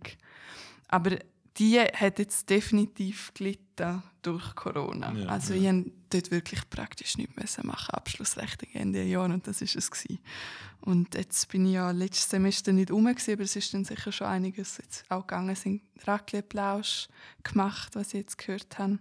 Aber 0.87 1.17
die 1.57 1.79
hat 1.79 2.19
jetzt 2.19 2.49
definitiv 2.49 3.33
gelitten 3.33 4.03
durch 4.21 4.55
Corona. 4.55 5.13
Ja, 5.13 5.27
also 5.27 5.53
ja. 5.53 5.71
ich 5.71 5.85
dort 6.13 6.31
wirklich 6.31 6.69
praktisch 6.69 7.17
nichts 7.17 7.35
müssen 7.35 7.67
machen, 7.67 7.91
Abschlussrechnung 7.91 8.71
Ende 8.73 9.03
Jahr 9.03 9.25
und 9.25 9.45
das 9.47 9.61
ist 9.61 9.75
es 9.75 9.89
gewesen. 9.89 10.19
Und 10.81 11.15
jetzt 11.15 11.47
bin 11.49 11.65
ich 11.65 11.73
ja 11.73 11.89
letztes 11.91 12.29
Semester 12.29 12.73
nicht 12.73 12.91
rum, 12.91 13.05
gewesen, 13.05 13.33
aber 13.33 13.43
es 13.43 13.55
ist 13.55 13.73
dann 13.73 13.85
sicher 13.85 14.11
schon 14.11 14.27
einiges 14.27 14.77
jetzt 14.77 15.09
auch 15.09 15.21
gegangen, 15.21 15.55
sind 15.55 15.81
Raclette-Plausch 16.05 17.07
gemacht, 17.43 17.95
was 17.95 18.09
ich 18.09 18.21
jetzt 18.21 18.37
gehört 18.37 18.77
habe. 18.77 18.99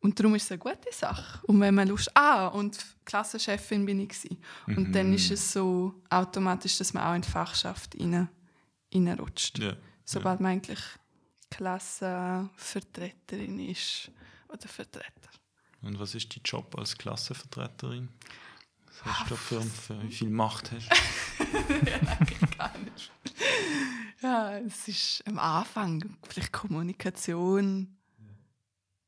Und 0.00 0.20
darum 0.20 0.34
ist 0.34 0.44
es 0.44 0.52
eine 0.52 0.58
gute 0.58 0.92
Sache. 0.92 1.40
Und 1.46 1.60
wenn 1.60 1.74
man 1.74 1.88
Lust... 1.88 2.10
Ah, 2.14 2.48
und 2.48 2.76
Klassenchefin 3.06 3.86
bin 3.86 4.00
ich. 4.00 4.10
Gewesen. 4.10 4.36
Und 4.66 4.92
dann 4.92 5.14
ist 5.14 5.30
es 5.30 5.52
so 5.52 5.94
automatisch, 6.10 6.76
dass 6.76 6.92
man 6.92 7.04
auch 7.04 7.14
in 7.14 7.22
die 7.22 7.30
Fachschaft 7.30 7.98
rein, 7.98 8.28
reinrutscht. 8.92 9.60
Ja. 9.60 9.74
Sobald 10.04 10.40
man 10.40 10.52
eigentlich 10.52 10.80
Klassenvertreterin 11.48 13.60
ist 13.60 14.10
oder 14.48 14.68
Vertreter. 14.68 15.30
Und 15.84 15.98
was 15.98 16.14
ist 16.14 16.34
dein 16.34 16.42
Job 16.44 16.76
als 16.78 16.96
Klassenvertreterin? 16.96 18.08
Was 18.86 19.04
hast 19.04 19.30
du 19.30 19.36
für, 19.36 19.60
für 19.60 20.02
wie 20.02 20.12
viel 20.12 20.30
Macht 20.30 20.72
hast? 20.72 20.88
Gar 22.56 22.78
nicht. 22.84 23.12
Ja, 24.22 24.58
es 24.58 24.88
ist 24.88 25.22
am 25.26 25.38
Anfang 25.38 26.16
vielleicht 26.28 26.52
Kommunikation 26.52 27.94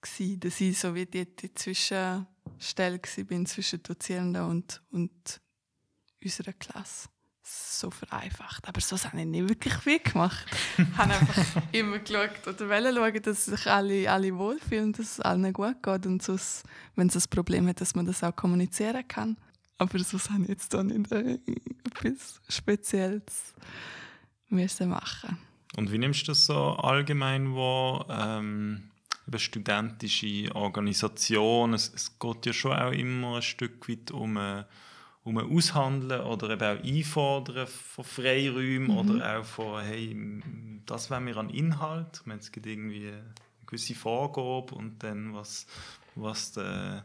gsi, 0.03 0.39
dass 0.39 0.61
ich 0.61 0.79
so 0.79 0.95
wie 0.95 1.07
die, 1.07 1.25
die 1.25 1.55
Zwischenstelle 1.55 3.01
bin 3.27 3.47
zwischen 3.47 3.83
Dozierenden 3.83 4.45
und, 4.45 4.83
und 4.91 5.41
unserer 6.23 6.53
Klasse. 6.53 7.09
So 7.49 7.91
vereinfacht. 7.91 8.67
Aber 8.67 8.81
so 8.81 8.97
habe 8.97 9.21
ich 9.21 9.27
nicht 9.27 9.49
wirklich 9.49 9.75
viel 9.75 10.01
gemacht. 10.01 10.45
Ich 10.79 10.97
habe 10.97 11.15
einfach 11.15 11.63
immer 11.73 11.99
geschaut 12.01 12.47
oder 12.47 12.69
wollte 12.69 12.95
schauen, 12.95 13.23
dass 13.23 13.45
sich 13.45 13.67
alle, 13.67 14.11
alle 14.11 14.37
wohlfühlen, 14.37 14.93
dass 14.93 15.13
es 15.13 15.21
allen 15.21 15.53
gut 15.53 15.81
geht 15.83 16.07
und 16.07 16.23
sonst, 16.23 16.65
wenn 16.97 17.07
es 17.07 17.17
ein 17.17 17.31
Problem 17.31 17.69
hat, 17.69 17.81
dass 17.81 17.95
man 17.95 18.07
das 18.07 18.25
auch 18.25 18.35
kommunizieren 18.35 19.07
kann. 19.07 19.37
Aber 19.79 19.99
sonst 19.99 20.31
habe 20.31 20.43
ich 20.43 20.49
jetzt 20.49 20.75
da 20.75 20.83
nicht 20.83 21.13
äh, 21.13 21.39
etwas 21.85 22.41
Spezielles 22.49 23.55
müssen 24.49 24.89
machen. 24.89 25.39
Und 25.77 25.93
wie 25.93 25.99
nimmst 25.99 26.23
du 26.23 26.33
das 26.33 26.47
so 26.47 26.55
allgemein 26.55 27.55
wahr? 27.55 28.07
Ähm, 28.09 28.91
über 29.27 29.39
studentische 29.39 30.55
Organisation. 30.55 31.75
Es, 31.75 31.93
es 31.95 32.19
geht 32.19 32.47
ja 32.47 32.53
schon 32.53 32.73
auch 32.73 32.93
immer 32.93 33.37
ein 33.37 33.43
Stück 33.43 33.89
weit 33.89 34.11
um, 34.11 34.37
äh, 34.37 34.65
um 35.27 35.39
ein 35.39 35.51
Aushandeln 35.51 36.21
oder 36.21 36.51
eben 36.51 36.63
auch 36.63 36.85
Einfordern 36.85 37.67
von 37.67 38.05
Freiräumen 38.05 38.97
oder 38.97 39.41
auch 39.41 39.45
von, 39.45 39.83
hey, 39.83 40.17
das 40.87 41.11
wollen 41.11 41.27
wir 41.27 41.37
an 41.37 41.51
Inhalt. 41.51 42.21
Ich 42.21 42.27
meine, 42.27 42.39
es 42.39 42.53
gibt 42.53 42.67
irgendwie 42.67 43.09
eine 43.09 43.35
gewisse 43.67 43.97
Vorgabe 43.97 44.73
und 44.77 45.03
dann 45.03 45.35
was, 45.35 45.67
was 46.15 46.53
der, 46.53 47.05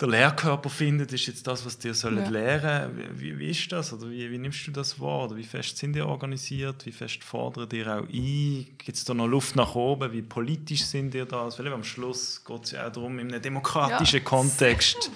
der 0.00 0.08
Lehrkörper 0.08 0.70
findet, 0.70 1.12
ist 1.12 1.26
jetzt 1.26 1.46
das, 1.46 1.64
was 1.66 1.76
dir 1.78 1.92
sollen 1.94 2.18
Ja. 2.24 2.28
lernen 2.30 3.08
wie, 3.14 3.38
wie 3.38 3.50
ist 3.50 3.70
das? 3.70 3.92
Oder 3.92 4.08
wie, 4.10 4.30
wie 4.30 4.38
nimmst 4.38 4.66
du 4.66 4.70
das 4.70 4.98
wahr? 4.98 5.24
Oder 5.26 5.36
wie 5.36 5.44
fest 5.44 5.76
sind 5.76 5.92
die 5.92 6.00
organisiert? 6.00 6.86
Wie 6.86 6.92
fest 6.92 7.22
fordern 7.22 7.68
die 7.68 7.84
auch 7.84 8.02
ein? 8.08 8.66
Gibt 8.78 8.96
es 8.96 9.04
da 9.04 9.12
noch 9.14 9.26
Luft 9.26 9.56
nach 9.56 9.74
oben? 9.74 10.10
Wie 10.12 10.22
politisch 10.22 10.84
sind 10.84 11.12
die 11.12 11.24
da? 11.26 11.48
Weil 11.56 11.66
eben 11.66 11.74
am 11.74 11.84
Schluss 11.84 12.42
geht 12.44 12.64
es 12.64 12.70
ja 12.70 12.86
auch 12.88 12.92
darum, 12.92 13.18
in 13.18 13.28
einem 13.32 13.42
demokratischen 13.42 14.20
Ja, 14.20 14.24
Kontext 14.24 15.10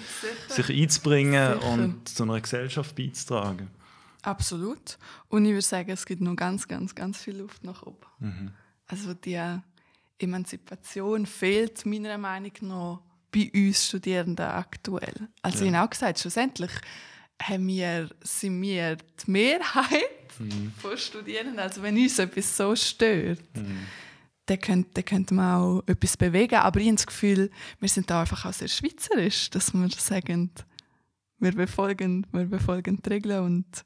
sicher. 0.47 0.63
sich 0.67 0.81
einzubringen 0.83 1.59
Sicher. 1.59 1.71
und 1.71 2.07
zu 2.09 2.23
einer 2.23 2.39
Gesellschaft 2.39 2.95
beizutragen. 2.95 3.69
Absolut. 4.21 4.97
Und 5.29 5.45
ich 5.45 5.51
würde 5.51 5.61
sagen, 5.61 5.91
es 5.91 6.05
gibt 6.05 6.21
noch 6.21 6.35
ganz, 6.35 6.67
ganz, 6.67 6.93
ganz 6.95 7.21
viel 7.21 7.37
Luft 7.37 7.63
nach 7.63 7.83
oben. 7.83 8.51
Also 8.87 9.13
die 9.13 9.39
Emanzipation 10.19 11.25
fehlt 11.25 11.85
meiner 11.85 12.17
Meinung 12.17 12.51
nach 12.61 12.99
bei 13.35 13.51
uns 13.53 13.85
Studierenden 13.87 14.45
aktuell. 14.45 15.27
Also 15.41 15.63
Ja. 15.65 15.69
ich 15.71 15.75
habe 15.75 15.85
auch 15.85 15.89
gesagt, 15.89 16.19
schlussendlich 16.19 16.71
haben 17.41 17.67
wir, 17.67 18.09
sind 18.21 18.61
wir 18.61 18.95
die 18.95 19.31
Mehrheit 19.31 20.01
Mhm. 20.39 20.71
von 20.81 20.97
Studierenden. 20.97 21.59
Also 21.59 21.81
wenn 21.81 21.97
uns 21.97 22.19
etwas 22.19 22.57
so 22.57 22.75
stört, 22.75 23.39
dann 24.47 24.59
könnte, 24.59 24.89
dann 24.93 25.05
könnte 25.05 25.33
man 25.33 25.55
auch 25.61 25.83
etwas 25.87 26.17
bewegen. 26.17 26.55
Aber 26.55 26.79
ich 26.79 26.87
habe 26.87 26.95
das 26.97 27.07
Gefühl, 27.07 27.49
wir 27.79 27.89
sind 27.89 28.09
da 28.09 28.21
einfach 28.21 28.45
auch 28.45 28.53
sehr 28.53 28.67
schweizerisch, 28.67 29.49
dass 29.49 29.73
wir 29.73 29.89
sagen, 29.89 30.51
wir 31.39 31.51
befolgen, 31.53 32.25
wir 32.31 32.45
befolgen 32.45 33.01
die 33.01 33.09
Regeln 33.09 33.43
und 33.45 33.85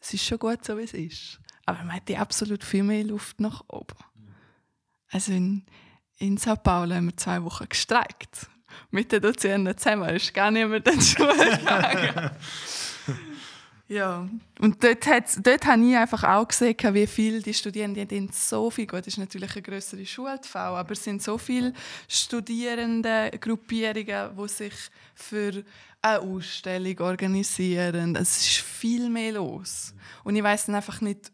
es 0.00 0.12
ist 0.14 0.24
schon 0.24 0.38
gut, 0.38 0.64
so 0.64 0.76
wie 0.78 0.82
es 0.82 0.92
ist. 0.94 1.40
Aber 1.66 1.78
man 1.78 1.90
hätte 1.90 2.18
absolut 2.18 2.62
viel 2.62 2.82
mehr 2.82 3.04
Luft 3.04 3.40
nach 3.40 3.62
oben. 3.68 3.96
Also 5.10 5.32
in, 5.32 5.64
in 6.18 6.36
Sao 6.36 6.56
Paulo 6.56 6.94
haben 6.94 7.06
wir 7.06 7.16
zwei 7.16 7.42
Wochen 7.42 7.66
gestreikt. 7.68 8.48
Mit 8.90 9.12
den 9.12 9.22
Dozierenden 9.22 9.76
zusammen 9.76 10.08
ist 10.10 10.32
gar 10.32 10.50
niemand 10.50 10.86
in 10.88 10.98
die 10.98 11.04
Schule 11.04 11.34
gegangen. 11.34 12.30
ja, 13.88 14.28
und 14.60 14.82
dort, 14.82 15.06
dort 15.42 15.66
habe 15.66 15.84
ich 15.84 15.96
einfach 15.96 16.24
auch 16.24 16.48
gesehen, 16.48 16.76
wie 16.94 17.06
viele 17.06 17.40
die 17.40 17.54
Studierenden 17.54 18.08
die 18.08 18.28
so 18.32 18.70
viel, 18.70 18.86
gut, 18.86 19.00
das 19.00 19.08
ist 19.08 19.18
natürlich 19.18 19.52
eine 19.52 19.62
größere 19.62 20.06
Schule, 20.06 20.40
aber 20.54 20.92
es 20.92 21.04
sind 21.04 21.22
so 21.22 21.38
viele 21.38 21.72
Studierende 22.08 23.30
Gruppierungen, 23.40 24.30
die 24.36 24.48
sich 24.48 24.74
für 25.14 25.64
eine 26.02 26.20
Ausstellung 26.20 26.98
organisieren. 27.00 28.16
Es 28.16 28.36
ist 28.36 28.60
viel 28.60 29.08
mehr 29.08 29.32
los. 29.32 29.94
Und 30.22 30.36
ich 30.36 30.42
weiß 30.42 30.66
dann 30.66 30.74
einfach 30.74 31.00
nicht, 31.00 31.32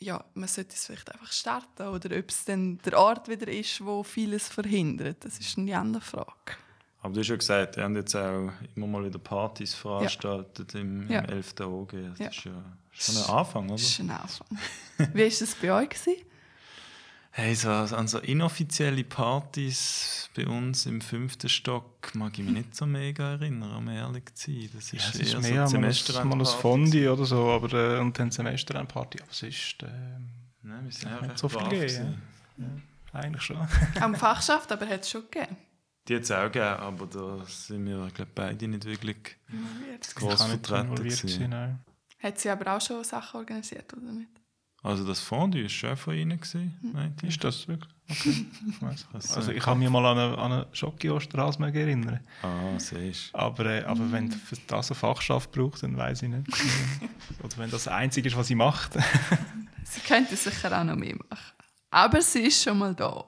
ja, 0.00 0.24
man 0.34 0.48
sollte 0.48 0.74
es 0.74 0.86
vielleicht 0.86 1.12
einfach 1.12 1.32
starten 1.32 1.88
oder 1.88 2.16
ob 2.18 2.30
es 2.30 2.44
dann 2.44 2.78
der 2.78 2.98
Ort 2.98 3.28
wieder 3.28 3.48
ist, 3.48 3.84
wo 3.84 4.02
vieles 4.02 4.48
verhindert. 4.48 5.24
Das 5.24 5.38
ist 5.38 5.58
eine 5.58 5.76
andere 5.78 6.02
Frage. 6.02 6.56
Aber 7.00 7.14
du 7.14 7.20
hast 7.20 7.28
ja 7.28 7.36
gesagt, 7.36 7.76
ihr 7.76 7.84
habt 7.84 7.94
jetzt 7.94 8.16
auch 8.16 8.50
immer 8.74 8.86
mal 8.86 9.04
wieder 9.04 9.18
Partys 9.18 9.74
veranstaltet 9.74 10.74
im, 10.74 11.08
Ja. 11.08 11.20
im 11.20 11.30
11. 11.30 11.60
OG. 11.60 11.92
Das 12.10 12.18
Ja. 12.18 12.26
ist 12.28 12.44
ja 12.44 12.64
schon 12.90 13.16
ein 13.16 13.30
Anfang, 13.38 13.64
oder? 13.66 13.72
Das 13.74 13.82
ist 13.82 14.00
ein 14.00 14.10
Anfang. 14.10 14.48
Wie 15.14 15.20
war 15.20 15.26
es 15.26 15.54
bei 15.56 15.72
euch? 15.72 15.88
Gewesen? 15.90 16.22
Hey, 17.40 17.54
so, 17.54 17.70
an 17.70 18.08
so 18.08 18.18
inoffizielle 18.18 19.04
Partys 19.04 20.28
bei 20.34 20.44
uns 20.44 20.86
im 20.86 21.00
fünften 21.00 21.48
Stock 21.48 22.12
mag 22.16 22.36
ich 22.36 22.44
mich 22.44 22.52
nicht 22.52 22.74
so 22.74 22.84
mega 22.84 23.34
erinnern, 23.34 23.76
um 23.76 23.88
ehrlich 23.88 24.34
zu 24.34 24.50
sein. 24.50 24.68
Das 24.74 24.92
ist 24.92 24.92
Ja, 24.92 25.08
es 25.08 25.14
eher 25.14 25.22
ist 25.22 25.30
so 25.30 25.38
mehr 25.38 25.60
mal 25.70 25.92
ein, 26.22 26.28
mal 26.30 26.40
ein. 26.40 26.46
Fondue 26.46 27.12
oder 27.12 27.24
so, 27.24 27.48
aber 27.48 27.72
äh, 27.74 28.00
und 28.00 28.18
dann 28.18 28.32
Semesterendparty. 28.32 29.20
Aber 29.22 29.30
es 29.30 29.44
ist 29.44 29.84
äh, 29.84 29.86
Nein, 30.64 30.86
wir 30.86 30.90
sind 30.90 31.12
Ja, 31.12 31.20
nicht 31.20 31.38
so 31.38 31.48
viel 31.48 31.60
gegeben, 31.60 31.80
gewesen. 32.56 32.82
eigentlich 33.12 33.42
schon. 33.44 33.68
Am 34.00 34.16
Fachschaft, 34.16 34.72
aber 34.72 34.88
hat 34.88 35.02
es 35.02 35.10
schon 35.10 35.22
gegeben. 35.30 35.56
Die 36.08 36.16
hat 36.16 36.22
es 36.22 36.32
auch 36.32 36.42
gegeben, 36.50 36.64
aber 36.64 37.06
da 37.06 37.44
sind 37.46 37.86
wir 37.86 38.08
glaub, 38.14 38.34
beide 38.34 38.66
nicht 38.66 38.84
wirklich 38.84 39.36
nicht 39.46 40.06
vertreten. 40.06 41.78
Hat 42.18 42.38
sie 42.40 42.50
aber 42.50 42.76
auch 42.76 42.80
schon 42.80 43.04
Sachen 43.04 43.36
organisiert, 43.38 43.92
oder 43.92 44.10
nicht? 44.10 44.37
Also 44.82 45.04
das 45.04 45.20
Fondue 45.20 45.62
war 45.62 45.68
schon 45.68 45.96
von 45.96 46.14
ihnen, 46.14 46.38
gewesen, 46.40 46.76
meint 46.94 47.22
ihr? 47.22 47.28
Ist 47.28 47.42
das 47.42 47.66
wirklich? 47.66 47.92
Okay. 48.10 48.46
Ich 48.70 48.80
weiss. 48.80 49.06
Das 49.12 49.36
also 49.36 49.50
ist 49.50 49.56
ich 49.58 49.62
kann 49.62 49.78
mich 49.78 49.90
mal 49.90 50.06
an 50.06 50.18
eine, 50.18 50.38
an 50.38 50.52
eine 50.52 50.66
Schocki-Osterhase 50.72 51.62
erinnern. 51.62 52.20
Ah, 52.42 52.78
siehst 52.78 53.34
du. 53.34 53.38
Aber, 53.38 53.66
äh, 53.66 53.84
aber 53.84 54.10
wenn 54.12 54.30
für 54.30 54.56
das 54.66 54.90
eine 54.90 54.94
Fachschaft 54.96 55.52
braucht, 55.52 55.82
dann 55.82 55.96
weiß 55.96 56.22
ich 56.22 56.28
nicht. 56.28 56.48
Oder 57.42 57.58
wenn 57.58 57.70
das 57.70 57.84
das 57.84 57.92
Einzige 57.92 58.28
ist, 58.28 58.36
was 58.36 58.46
sie 58.46 58.54
macht. 58.54 58.96
Sie 59.84 60.00
könnte 60.00 60.36
sicher 60.36 60.78
auch 60.78 60.84
noch 60.84 60.96
mehr 60.96 61.16
machen. 61.30 61.54
Aber 61.90 62.20
sie 62.20 62.42
ist 62.42 62.62
schon 62.62 62.78
mal 62.78 62.94
da. 62.94 63.24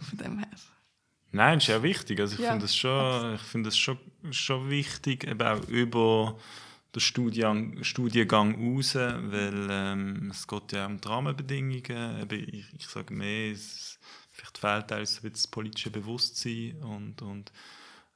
Von 0.00 0.18
dem 0.18 0.38
her. 0.38 0.48
Nein, 1.32 1.58
ist 1.58 1.66
ja 1.66 1.82
wichtig. 1.82 2.18
Also 2.20 2.34
ich 2.34 2.40
Ja, 2.40 2.50
finde 2.50 2.64
es 2.64 2.74
schon, 2.74 3.34
ich 3.34 3.40
finde 3.42 3.68
es 3.68 3.76
schon, 3.78 3.98
schon 4.30 4.70
wichtig, 4.70 5.24
eben 5.24 5.42
auch 5.42 5.66
über 5.68 6.38
den 6.94 7.00
Studiengang, 7.00 7.82
Studiengang 7.82 8.54
raus, 8.54 8.94
weil 8.94 9.68
ähm, 9.70 10.30
es 10.30 10.46
geht 10.46 10.72
ja 10.72 10.86
um 10.86 11.00
die 11.00 11.08
Rahmenbedingungen. 11.08 12.28
Ich, 12.30 12.74
ich 12.78 12.86
sage 12.86 13.14
mehr, 13.14 13.52
es, 13.52 13.98
vielleicht 14.30 14.58
fehlt 14.58 14.86
bisschen 14.88 15.32
das 15.32 15.46
politische 15.46 15.90
Bewusstsein 15.90 16.76
und, 16.82 17.22
und 17.22 17.52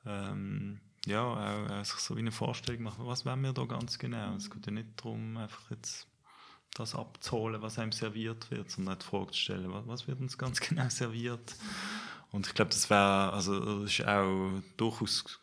ähm, 0.04 0.80
ja, 1.06 1.22
auch, 1.22 1.70
auch 1.70 1.84
sich 1.84 1.98
so 1.98 2.16
wie 2.16 2.20
eine 2.20 2.32
Vorstellung 2.32 2.82
machen, 2.82 3.06
was 3.06 3.24
wollen 3.24 3.42
wir 3.42 3.52
da 3.52 3.64
ganz 3.64 3.98
genau. 3.98 4.34
Es 4.34 4.50
geht 4.50 4.66
ja 4.66 4.72
nicht 4.72 4.88
darum, 4.96 5.36
einfach 5.36 5.70
jetzt 5.70 6.06
das 6.74 6.94
abzuholen, 6.94 7.62
was 7.62 7.78
einem 7.78 7.92
serviert 7.92 8.50
wird, 8.50 8.70
sondern 8.70 8.94
auch 8.94 8.98
die 8.98 9.06
Frage 9.06 9.30
zu 9.32 9.38
stellen, 9.38 9.72
was, 9.72 9.86
was 9.86 10.08
wird 10.08 10.20
uns 10.20 10.36
ganz 10.36 10.60
genau 10.68 10.88
serviert. 10.88 11.56
Und 12.32 12.46
ich 12.46 12.54
glaube, 12.54 12.70
das 12.70 12.90
wäre, 12.90 13.32
also 13.32 13.82
das 13.82 13.90
ist 13.90 14.06
auch 14.06 14.50
durchaus 14.76 15.40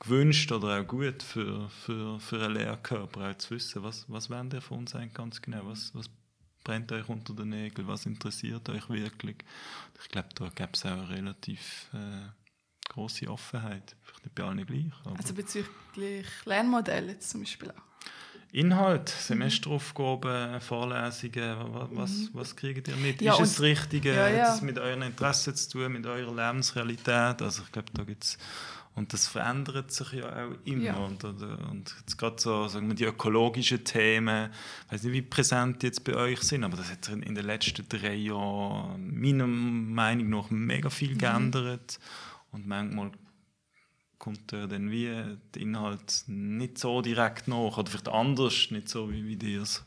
gewünscht 0.00 0.50
oder 0.50 0.80
auch 0.80 0.86
gut 0.86 1.22
für, 1.22 1.68
für, 1.68 2.18
für 2.18 2.42
einen 2.44 2.54
Lehrkörper, 2.54 3.30
auch 3.30 3.38
zu 3.38 3.54
wissen, 3.54 3.82
was, 3.82 4.06
was 4.08 4.30
wollen 4.30 4.50
ihr 4.52 4.60
von 4.60 4.78
uns 4.78 4.94
eigentlich 4.94 5.14
ganz 5.14 5.40
genau, 5.40 5.60
was, 5.64 5.94
was 5.94 6.10
brennt 6.64 6.90
euch 6.92 7.08
unter 7.08 7.34
den 7.34 7.50
Nägeln, 7.50 7.86
was 7.86 8.06
interessiert 8.06 8.68
euch 8.68 8.88
wirklich. 8.88 9.36
Ich 10.02 10.08
glaube, 10.08 10.28
da 10.34 10.48
gäbe 10.48 10.70
es 10.72 10.84
auch 10.84 10.90
eine 10.90 11.08
relativ 11.08 11.88
äh, 11.92 12.28
große 12.90 13.28
Offenheit, 13.28 13.94
vielleicht 14.02 14.24
nicht 14.24 14.34
bei 14.34 14.44
allen 14.44 14.66
gleich. 14.66 14.92
Also 15.18 15.34
bezüglich 15.34 16.26
Lernmodell 16.44 17.08
jetzt 17.08 17.30
zum 17.30 17.40
Beispiel 17.40 17.70
auch. 17.70 17.90
Inhalt, 18.52 19.08
Semesteraufgaben, 19.08 20.60
Vorlesungen, 20.60 21.56
wa- 21.72 21.88
was, 21.92 22.30
was 22.32 22.56
kriegt 22.56 22.88
ihr 22.88 22.96
mit? 22.96 23.20
Mhm. 23.20 23.26
Ja, 23.26 23.32
ist 23.34 23.38
und- 23.38 23.44
es 23.44 23.52
das 23.54 23.62
Richtige? 23.62 24.14
Ja, 24.14 24.28
ja. 24.28 24.48
Hat 24.48 24.54
es 24.56 24.62
mit 24.62 24.78
euren 24.78 25.02
Interessen 25.02 25.54
zu 25.54 25.70
tun, 25.70 25.92
mit 25.92 26.06
eurer 26.06 26.34
Lebensrealität? 26.34 27.42
Also 27.42 27.62
ich 27.64 27.72
glaube, 27.72 27.88
da 27.94 28.04
gibt's 28.04 28.38
und 28.96 29.12
das 29.12 29.28
verändert 29.28 29.92
sich 29.92 30.12
ja 30.14 30.26
auch 30.26 30.50
immer. 30.64 30.82
Ja. 30.82 30.94
Und, 30.96 31.24
oder, 31.24 31.58
und 31.70 31.94
jetzt 32.00 32.18
gerade 32.18 32.40
so, 32.40 32.66
sagen 32.66 32.88
wir, 32.88 32.96
die 32.96 33.04
ökologischen 33.04 33.84
Themen, 33.84 34.50
ich 34.86 34.92
weiß 34.92 35.04
nicht, 35.04 35.12
wie 35.12 35.22
präsent 35.22 35.80
die 35.82 35.86
jetzt 35.86 36.02
bei 36.02 36.16
euch 36.16 36.40
sind, 36.40 36.64
aber 36.64 36.76
das 36.76 36.90
hat 36.90 37.04
sich 37.04 37.14
in 37.14 37.34
den 37.36 37.46
letzten 37.46 37.88
drei 37.88 38.14
Jahren 38.14 39.18
meiner 39.20 39.46
Meinung 39.46 40.28
nach 40.30 40.50
mega 40.50 40.88
Mhm. 40.88 40.92
viel 40.92 41.16
geändert. 41.16 42.00
Und 42.50 42.66
manchmal 42.66 43.12
kommt 44.20 44.52
ja 44.52 44.68
dann 44.68 44.90
wie 44.92 45.06
der 45.06 45.62
Inhalt 45.62 46.24
nicht 46.28 46.78
so 46.78 47.02
direkt 47.02 47.48
nach 47.48 47.78
oder 47.78 47.90
vielleicht 47.90 48.08
anders, 48.08 48.70
nicht 48.70 48.88
so 48.88 49.10
wie, 49.10 49.26
wie 49.26 49.52
ihr 49.54 49.62
es 49.62 49.82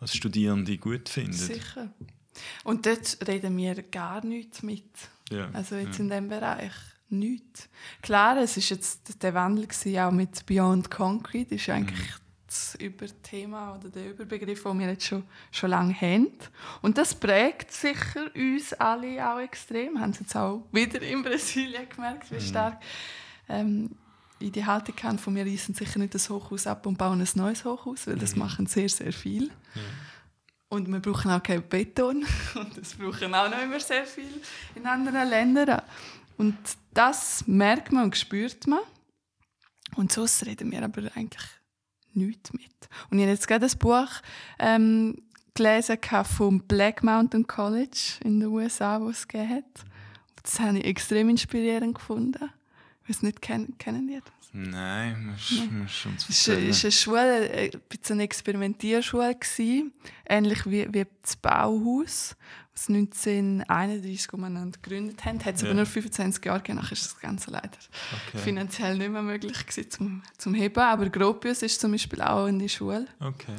als 0.00 0.14
Studierende 0.14 0.76
gut 0.76 1.08
findet. 1.08 1.40
Sicher. 1.40 1.88
Und 2.64 2.84
dort 2.84 3.16
reden 3.26 3.56
wir 3.56 3.82
gar 3.82 4.22
nichts 4.24 4.62
mit. 4.62 4.84
Ja. 5.30 5.48
Also 5.52 5.76
jetzt 5.76 5.98
ja. 5.98 6.04
in 6.04 6.10
diesem 6.10 6.28
Bereich 6.28 6.72
nichts. 7.08 7.68
Klar, 8.02 8.36
es 8.38 8.56
ist 8.56 8.70
jetzt 8.70 9.22
der 9.22 9.32
Wandel 9.34 9.68
gewesen, 9.68 9.98
auch 9.98 10.10
mit 10.10 10.44
Beyond 10.46 10.90
Concrete, 10.90 11.54
das 11.54 11.62
ist 11.62 11.70
eigentlich 11.70 12.12
das 12.46 12.74
Überthema 12.76 13.76
oder 13.76 13.88
der 13.88 14.10
Überbegriff, 14.10 14.62
den 14.62 14.78
wir 14.78 14.88
jetzt 14.88 15.06
schon, 15.06 15.24
schon 15.50 15.70
lange 15.70 15.94
haben. 15.94 16.30
Und 16.82 16.98
das 16.98 17.14
prägt 17.14 17.72
sicher 17.72 18.30
uns 18.34 18.72
alle 18.74 19.28
auch 19.28 19.38
extrem. 19.38 20.00
Haben 20.00 20.12
Sie 20.12 20.20
jetzt 20.20 20.36
auch 20.36 20.64
wieder 20.72 21.00
in 21.02 21.22
Brasilien 21.22 21.88
gemerkt, 21.88 22.30
wie 22.30 22.40
stark 22.40 22.80
ähm, 23.48 23.90
ich 24.38 24.52
die 24.52 24.66
Haltung 24.66 24.96
kann 24.96 25.18
von 25.18 25.32
mir 25.32 25.46
reißen 25.46 25.74
sicher 25.74 25.98
nicht 25.98 26.14
das 26.14 26.28
Hochhaus 26.28 26.66
ab 26.66 26.86
und 26.86 26.98
bauen 26.98 27.20
ein 27.20 27.28
neues 27.34 27.64
Hochhaus, 27.64 28.06
weil 28.06 28.16
das 28.16 28.36
machen 28.36 28.66
sehr, 28.66 28.88
sehr 28.88 29.12
viel. 29.12 29.50
Und 30.68 30.88
wir 30.88 31.00
brauchen 31.00 31.30
auch 31.30 31.42
keinen 31.42 31.68
Beton. 31.68 32.26
Und 32.54 32.76
das 32.76 32.94
brauchen 32.94 33.32
auch 33.34 33.48
noch 33.48 33.62
immer 33.62 33.78
sehr 33.78 34.04
viel 34.04 34.40
in 34.74 34.86
anderen 34.86 35.28
Ländern. 35.28 35.82
Und 36.36 36.56
das 36.92 37.46
merkt 37.46 37.92
man 37.92 38.04
und 38.04 38.16
spürt 38.16 38.66
man. 38.66 38.80
Und 39.94 40.10
sonst 40.10 40.44
reden 40.46 40.72
wir 40.72 40.82
aber 40.82 41.02
eigentlich 41.14 41.44
nichts 42.12 42.52
mit. 42.52 42.72
Und 43.08 43.18
ich 43.18 43.24
habe 43.24 43.32
jetzt 43.32 43.46
gerade 43.46 43.66
ein 43.66 43.78
Buch 43.78 44.08
ähm, 44.58 45.22
gelesen 45.54 45.98
vom 46.36 46.60
Black 46.60 47.04
Mountain 47.04 47.46
College 47.46 48.18
in 48.24 48.40
den 48.40 48.48
USA, 48.48 49.00
wo 49.00 49.10
es 49.10 49.28
hat. 49.32 49.64
Das 50.42 50.58
habe 50.58 50.78
ich 50.78 50.84
extrem 50.84 51.28
inspirierend 51.28 51.94
gefunden. 51.94 52.50
Weiß 53.06 53.22
nicht, 53.22 53.42
kennen, 53.42 53.76
kennen 53.78 54.06
die 54.08 54.20
das? 54.20 54.32
Nein, 54.56 55.26
musst, 55.26 55.70
musst 55.72 56.06
uns 56.06 56.28
Es 56.28 56.48
war 56.48 56.54
erzählen. 56.54 56.74
eine 56.82 56.92
Schule, 56.92 57.48
äh, 57.50 57.70
ein 57.74 57.80
bisschen 57.88 58.14
eine 58.14 58.22
Experimentierschule, 58.22 59.34
gewesen, 59.34 59.92
ähnlich 60.28 60.64
wie, 60.66 60.86
wie 60.94 61.04
das 61.22 61.36
Bauhaus, 61.36 62.36
das 62.72 62.88
1931 62.88 64.32
umeinander 64.32 64.78
gegründet 64.80 65.24
haben. 65.24 65.44
Hat 65.44 65.56
es 65.56 65.62
Ja. 65.62 65.68
aber 65.68 65.74
nur 65.74 65.86
25 65.86 66.44
Jahre 66.44 66.60
gegeben, 66.60 66.78
nachher 66.78 66.92
ist 66.92 67.04
das 67.04 67.18
Ganze 67.20 67.50
leider 67.50 67.68
Okay. 68.28 68.38
finanziell 68.38 68.96
nicht 68.96 69.10
mehr 69.10 69.22
möglich 69.22 69.66
gewesen 69.66 69.90
zum, 69.90 70.22
zum 70.38 70.54
Heben. 70.54 70.80
Aber 70.80 71.08
Gropius 71.08 71.62
ist 71.62 71.80
zum 71.80 71.92
Beispiel 71.92 72.20
auch 72.22 72.46
in 72.46 72.58
die 72.58 72.68
Schule 72.68 73.06
okay. 73.20 73.54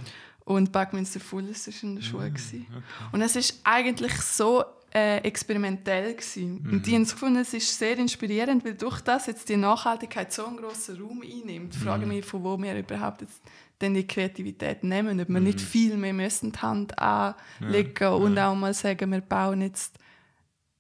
und 0.45 0.71
Buckminster 0.71 1.19
Fuller's 1.19 1.67
ist 1.67 1.83
in 1.83 1.95
der 1.95 2.03
Mm, 2.03 2.07
Schule. 2.07 2.31
gewesen. 2.31 2.67
Und 3.11 3.21
es 3.21 3.35
ist 3.35 3.59
eigentlich 3.63 4.13
so 4.21 4.63
äh, 4.95 5.17
experimentell 5.17 6.13
gewesen. 6.13 6.61
Mhm. 6.63 6.71
Und 6.71 6.85
die 6.87 6.95
haben 6.95 7.01
es 7.01 7.11
gefunden, 7.11 7.41
es 7.41 7.53
ist 7.53 7.77
sehr 7.77 7.97
inspirierend, 7.97 8.63
weil 8.63 8.75
durch 8.75 9.01
das 9.01 9.25
jetzt 9.27 9.49
die 9.49 9.57
Nachhaltigkeit 9.57 10.31
so 10.31 10.45
einen 10.45 10.55
grossen 10.57 11.01
Raum 11.01 11.21
einnimmt. 11.21 11.75
Ich 11.75 11.81
frage 11.81 12.05
Mhm. 12.05 12.13
mich, 12.13 12.25
von 12.25 12.43
wo 12.45 12.57
wir 12.57 12.77
überhaupt 12.77 13.21
jetzt 13.21 13.41
denn 13.81 13.93
die 13.93 14.07
Kreativität 14.07 14.85
nehmen, 14.85 15.19
ob 15.19 15.27
wir 15.27 15.39
Mhm. 15.39 15.43
nicht 15.47 15.59
viel 15.59 15.97
mehr 15.97 16.13
müssen 16.13 16.53
die 16.53 16.59
Hand 16.59 16.97
anlegen 16.97 18.07
und 18.13 18.39
auch 18.39 18.55
mal 18.55 18.73
sagen, 18.73 19.11
wir 19.11 19.19
bauen 19.19 19.61
jetzt 19.63 19.99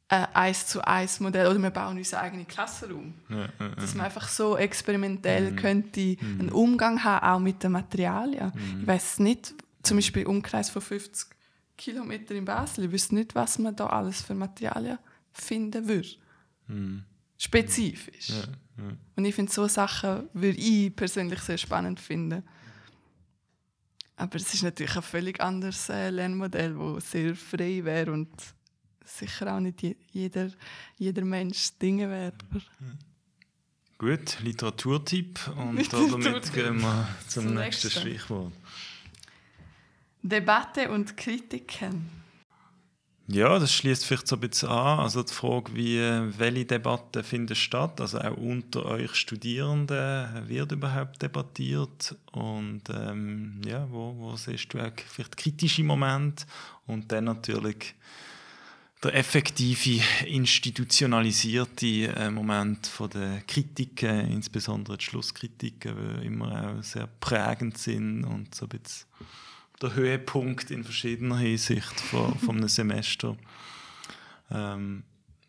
ein 0.07 0.27
eins 0.33 0.67
zu 0.67 0.79
eins 0.87 1.19
Modell 1.19 1.47
oder 1.47 1.59
wir 1.59 1.71
bauen 1.71 1.97
unseren 1.97 2.21
eigenen 2.21 2.47
Klassenraum. 2.47 3.15
Ja, 3.27 3.49
ja, 3.59 3.69
Dass 3.75 3.95
man 3.95 4.05
einfach 4.05 4.29
so 4.29 4.55
experimentell 4.55 5.55
könnte 5.57 6.15
einen 6.39 6.51
Umgang 6.53 7.03
haben, 7.03 7.25
auch 7.25 7.39
mit 7.39 7.63
den 7.63 7.73
Materialien. 7.73 8.53
Ich 8.79 8.87
weiß 8.87 9.19
nicht, 9.19 9.55
zum 9.83 9.97
Beispiel 9.97 10.25
Umkreis 10.25 10.69
von 10.69 10.81
50 10.81 11.27
Kilometern 11.77 12.37
in 12.37 12.45
Basel, 12.45 12.85
ich 12.85 12.91
wüsste 12.91 13.15
nicht, 13.15 13.35
was 13.35 13.59
man 13.59 13.75
da 13.75 13.87
alles 13.87 14.21
für 14.21 14.35
Materialien 14.35 14.97
finden 15.31 15.87
würde. 15.87 16.09
Spezifisch. 17.37 18.31
Und 19.15 19.25
ich 19.25 19.35
finde, 19.35 19.51
so 19.51 19.67
Sachen 19.67 20.29
würde 20.33 20.57
ich 20.57 20.95
persönlich 20.95 21.39
sehr 21.39 21.57
spannend 21.57 21.99
finden. 21.99 22.43
Aber 24.17 24.35
es 24.37 24.53
ist 24.53 24.63
natürlich 24.63 24.95
ein 24.95 25.01
völlig 25.01 25.41
anderes 25.41 25.89
äh, 25.89 26.09
Lernmodell, 26.09 26.75
das 26.95 27.11
sehr 27.11 27.35
frei 27.35 27.83
wäre 27.83 28.13
und 28.13 28.29
sicher 29.03 29.53
auch 29.53 29.59
nicht 29.59 29.81
je, 29.81 29.95
jeder, 30.11 30.49
jeder 30.97 31.25
Mensch 31.25 31.77
Dinge 31.81 32.09
wäre. 32.09 32.33
Gut, 33.97 34.39
Literaturtipp. 34.41 35.39
Und 35.57 35.91
damit 35.93 36.53
gehen 36.53 36.81
wir 36.81 37.07
zum, 37.27 37.47
Zum 37.47 37.53
nächsten 37.55 37.87
nächsten. 37.87 38.01
Stichwort. 38.01 38.53
Debatte 40.27 40.89
und 40.89 41.17
Kritiken. 41.17 42.09
Ja, 43.27 43.59
das 43.59 43.71
schließt 43.73 44.05
vielleicht 44.05 44.27
so 44.27 44.35
ein 44.35 44.39
bisschen 44.39 44.69
an. 44.69 44.99
Also 44.99 45.21
die 45.21 45.31
Frage, 45.33 45.75
wie, 45.75 45.99
welche 46.37 46.65
Debatten 46.65 47.23
finden 47.23 47.55
statt, 47.55 48.01
also 48.01 48.19
auch 48.19 48.35
unter 48.35 48.85
euch 48.85 49.13
Studierenden, 49.13 50.47
wird 50.47 50.71
überhaupt 50.71 51.21
debattiert 51.21 52.15
und 52.31 52.81
ähm, 52.89 53.61
ja, 53.67 53.87
wo, 53.91 54.15
wo 54.17 54.35
siehst 54.35 54.73
du 54.73 54.79
auch 54.79 54.91
vielleicht 55.07 55.37
kritische 55.37 55.83
Momente 55.83 56.45
und 56.87 57.11
dann 57.11 57.25
natürlich 57.25 57.93
der 59.03 59.13
effektive, 59.13 60.01
institutionalisierte 60.25 62.15
äh, 62.15 62.31
Moment 62.31 62.87
von 62.87 63.11
der 63.11 63.41
Kritiken, 63.41 64.31
insbesondere 64.31 64.97
die 64.97 65.05
Schlusskritiken, 65.05 65.95
die 66.21 66.25
immer 66.25 66.77
auch 66.79 66.83
sehr 66.83 67.07
prägend 67.19 67.77
sind 67.77 68.23
und 68.23 68.55
so 68.55 68.65
ein 68.65 68.69
bisschen 68.69 69.05
der 69.85 69.95
Höhepunkt 69.95 70.71
in 70.71 70.83
verschiedener 70.83 71.37
Hinsicht 71.37 71.99
von, 72.01 72.37
von 72.39 72.57
einem 72.57 72.67
Semester, 72.67 73.37
ähm, 74.49 75.03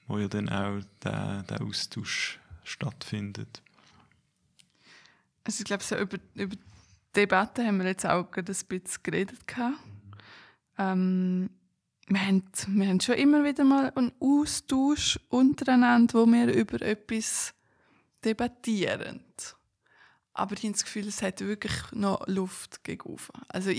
wo 0.06 0.18
ja 0.18 0.28
dann 0.28 0.48
auch 0.48 0.80
der, 1.02 1.42
der 1.44 1.62
Austausch 1.62 2.38
stattfindet. 2.64 3.62
Also 5.44 5.60
ich 5.60 5.64
glaube, 5.64 5.82
so 5.82 5.96
über, 5.96 6.18
über 6.34 6.56
Debatten 7.14 7.66
haben 7.66 7.78
wir 7.78 7.86
jetzt 7.86 8.04
auch 8.04 8.30
gerade 8.30 8.52
ein 8.52 8.66
bisschen 8.68 9.02
geredet. 9.02 9.38
Ähm, 10.76 11.50
wir, 12.08 12.20
haben, 12.20 12.44
wir 12.68 12.88
haben 12.88 13.00
schon 13.00 13.14
immer 13.14 13.42
wieder 13.42 13.64
mal 13.64 13.90
einen 13.94 14.12
Austausch 14.20 15.18
untereinander, 15.30 16.14
wo 16.14 16.26
wir 16.26 16.52
über 16.52 16.82
etwas 16.82 17.54
debattieren. 18.24 19.20
Aber 20.36 20.54
ich 20.54 20.62
habe 20.64 20.72
das 20.72 20.84
Gefühl, 20.84 21.08
es 21.08 21.22
hat 21.22 21.40
wirklich 21.40 21.72
noch 21.92 22.26
Luft 22.26 22.84
gegen 22.84 23.02
oben. 23.02 23.22
Also 23.48 23.70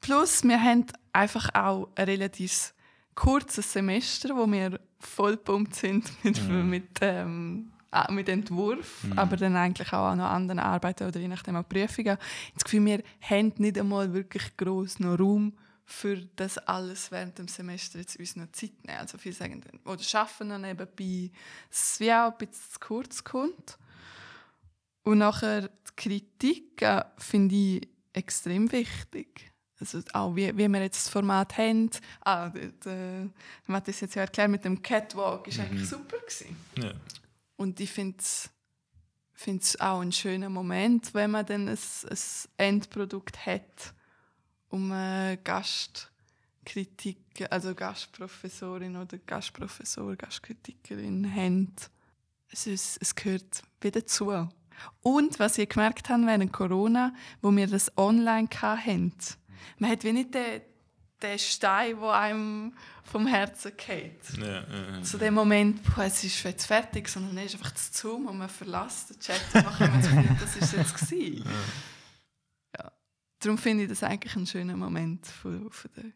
plus, 0.00 0.44
wir 0.44 0.62
haben 0.62 0.86
einfach 1.12 1.54
auch 1.54 1.88
ein 1.94 2.04
relativ 2.04 2.74
kurzes 3.14 3.72
Semester, 3.72 4.36
wo 4.36 4.50
wir 4.50 4.78
vollpumpt 5.00 5.74
sind 5.74 6.24
mit, 6.24 6.48
mit, 6.48 6.88
ähm, 7.00 7.72
mit 8.10 8.28
Entwurf, 8.28 9.06
aber 9.16 9.36
dann 9.36 9.56
eigentlich 9.56 9.92
auch 9.92 10.06
an 10.06 10.18
noch 10.18 10.26
anderen 10.30 10.58
Arbeiten 10.58 11.06
oder 11.06 11.20
je 11.20 11.28
nachdem 11.28 11.56
auch 11.56 11.68
Prüfungen. 11.68 12.06
Ich 12.06 12.10
habe 12.10 12.20
das 12.54 12.64
Gefühl, 12.64 12.84
wir 12.84 13.02
haben 13.20 13.52
nicht 13.58 13.78
einmal 13.78 14.12
wirklich 14.12 14.56
gross 14.56 14.98
noch 14.98 15.18
Raum 15.18 15.54
für 15.86 16.16
das 16.36 16.58
alles 16.58 17.10
während 17.10 17.38
dem 17.38 17.48
Semester 17.48 17.98
jetzt 17.98 18.18
uns 18.18 18.36
noch 18.36 18.50
Zeit 18.52 18.72
nehmen. 18.84 18.98
Also 18.98 19.18
viele 19.18 19.34
sagen 19.34 19.62
oder 19.84 20.02
arbeiten 20.14 20.48
noch 20.48 20.58
nebenbei, 20.58 21.30
dass 21.68 21.92
es 21.92 22.00
wie 22.00 22.12
auch 22.12 22.32
ein 22.32 22.38
bisschen 22.38 22.72
zu 22.72 22.80
kurz 22.80 23.22
kommt. 23.22 23.78
Und 25.04 25.18
nachher 25.18 25.68
die 25.68 25.94
Kritik 25.96 26.82
äh, 26.82 27.04
finde 27.18 27.54
ich 27.54 27.88
extrem 28.12 28.72
wichtig. 28.72 29.52
Also 29.78 30.00
auch 30.12 30.34
wie, 30.34 30.56
wie 30.56 30.68
wir 30.68 30.82
jetzt 30.82 31.06
das 31.06 31.12
Format 31.12 31.58
haben. 31.58 31.90
Ah, 32.24 32.48
der, 32.48 33.28
man 33.66 33.76
hat 33.76 33.88
das 33.88 34.00
jetzt 34.00 34.14
ja 34.14 34.22
erklärt 34.22 34.50
mit 34.50 34.64
dem 34.64 34.80
Catwalk, 34.80 35.46
ist 35.48 35.60
eigentlich 35.60 35.88
super 35.88 36.18
gewesen. 36.18 36.56
Ja. 36.78 36.92
Und 37.56 37.80
ich 37.80 37.90
finde 37.90 38.16
es 38.18 38.50
auch 39.80 40.00
ein 40.00 40.12
schöner 40.12 40.48
Moment, 40.48 41.12
wenn 41.12 41.32
man 41.32 41.44
dann 41.44 41.68
ein, 41.68 41.78
ein 41.78 42.18
Endprodukt 42.56 43.44
hat, 43.44 43.92
um 44.68 44.90
eine 44.90 45.38
Gastkritik, 45.38 47.18
also 47.50 47.74
Gastprofessorin 47.74 48.96
oder 48.96 49.18
Gastprofessor, 49.18 50.16
Gastkritikerin 50.16 51.30
haben. 51.34 51.74
Es, 52.48 52.66
ist, 52.66 52.96
es 53.02 53.14
gehört 53.14 53.62
wieder 53.80 54.00
dazu. 54.00 54.48
Und 55.00 55.38
was 55.38 55.58
ich 55.58 55.68
gemerkt 55.68 56.08
habe 56.08 56.26
während 56.26 56.52
Corona, 56.52 57.14
wo 57.42 57.54
wir 57.54 57.66
das 57.66 57.96
online 57.96 58.48
hatten, 58.60 59.12
man 59.78 59.90
hat 59.90 60.04
wie 60.04 60.12
nicht 60.12 60.34
den, 60.34 60.62
den 61.22 61.38
Stein, 61.38 61.98
der 62.00 62.12
einem 62.12 62.74
vom 63.04 63.26
Herzen 63.26 63.72
geht 63.76 64.20
Ja, 64.38 64.46
ja, 64.46 64.62
ja. 64.92 65.02
zu 65.02 65.18
dem 65.18 65.34
Moment, 65.34 65.82
puh, 65.84 66.02
es 66.02 66.24
ist 66.24 66.42
jetzt 66.42 66.66
fertig, 66.66 67.08
sondern 67.08 67.36
dann 67.36 67.44
ist 67.44 67.54
einfach 67.54 67.70
das 67.70 67.92
Zoom 67.92 68.26
und 68.26 68.38
man 68.38 68.48
verlässt 68.48 69.10
den 69.10 69.20
Chat 69.20 69.40
und 69.54 69.78
hat 69.78 69.80
man 69.80 70.00
das 70.00 70.10
Gefühl, 70.10 70.36
das 70.40 70.56
ist 70.56 70.72
jetzt 70.72 70.94
gewesen. 70.94 71.44
Ja. 72.76 72.92
Darum 73.40 73.58
finde 73.58 73.84
ich 73.84 73.90
das 73.90 74.02
eigentlich 74.02 74.34
ein 74.36 74.46
schöner 74.46 74.76
Moment 74.76 75.26
von, 75.26 75.70
von 75.70 75.90
der 75.96 76.12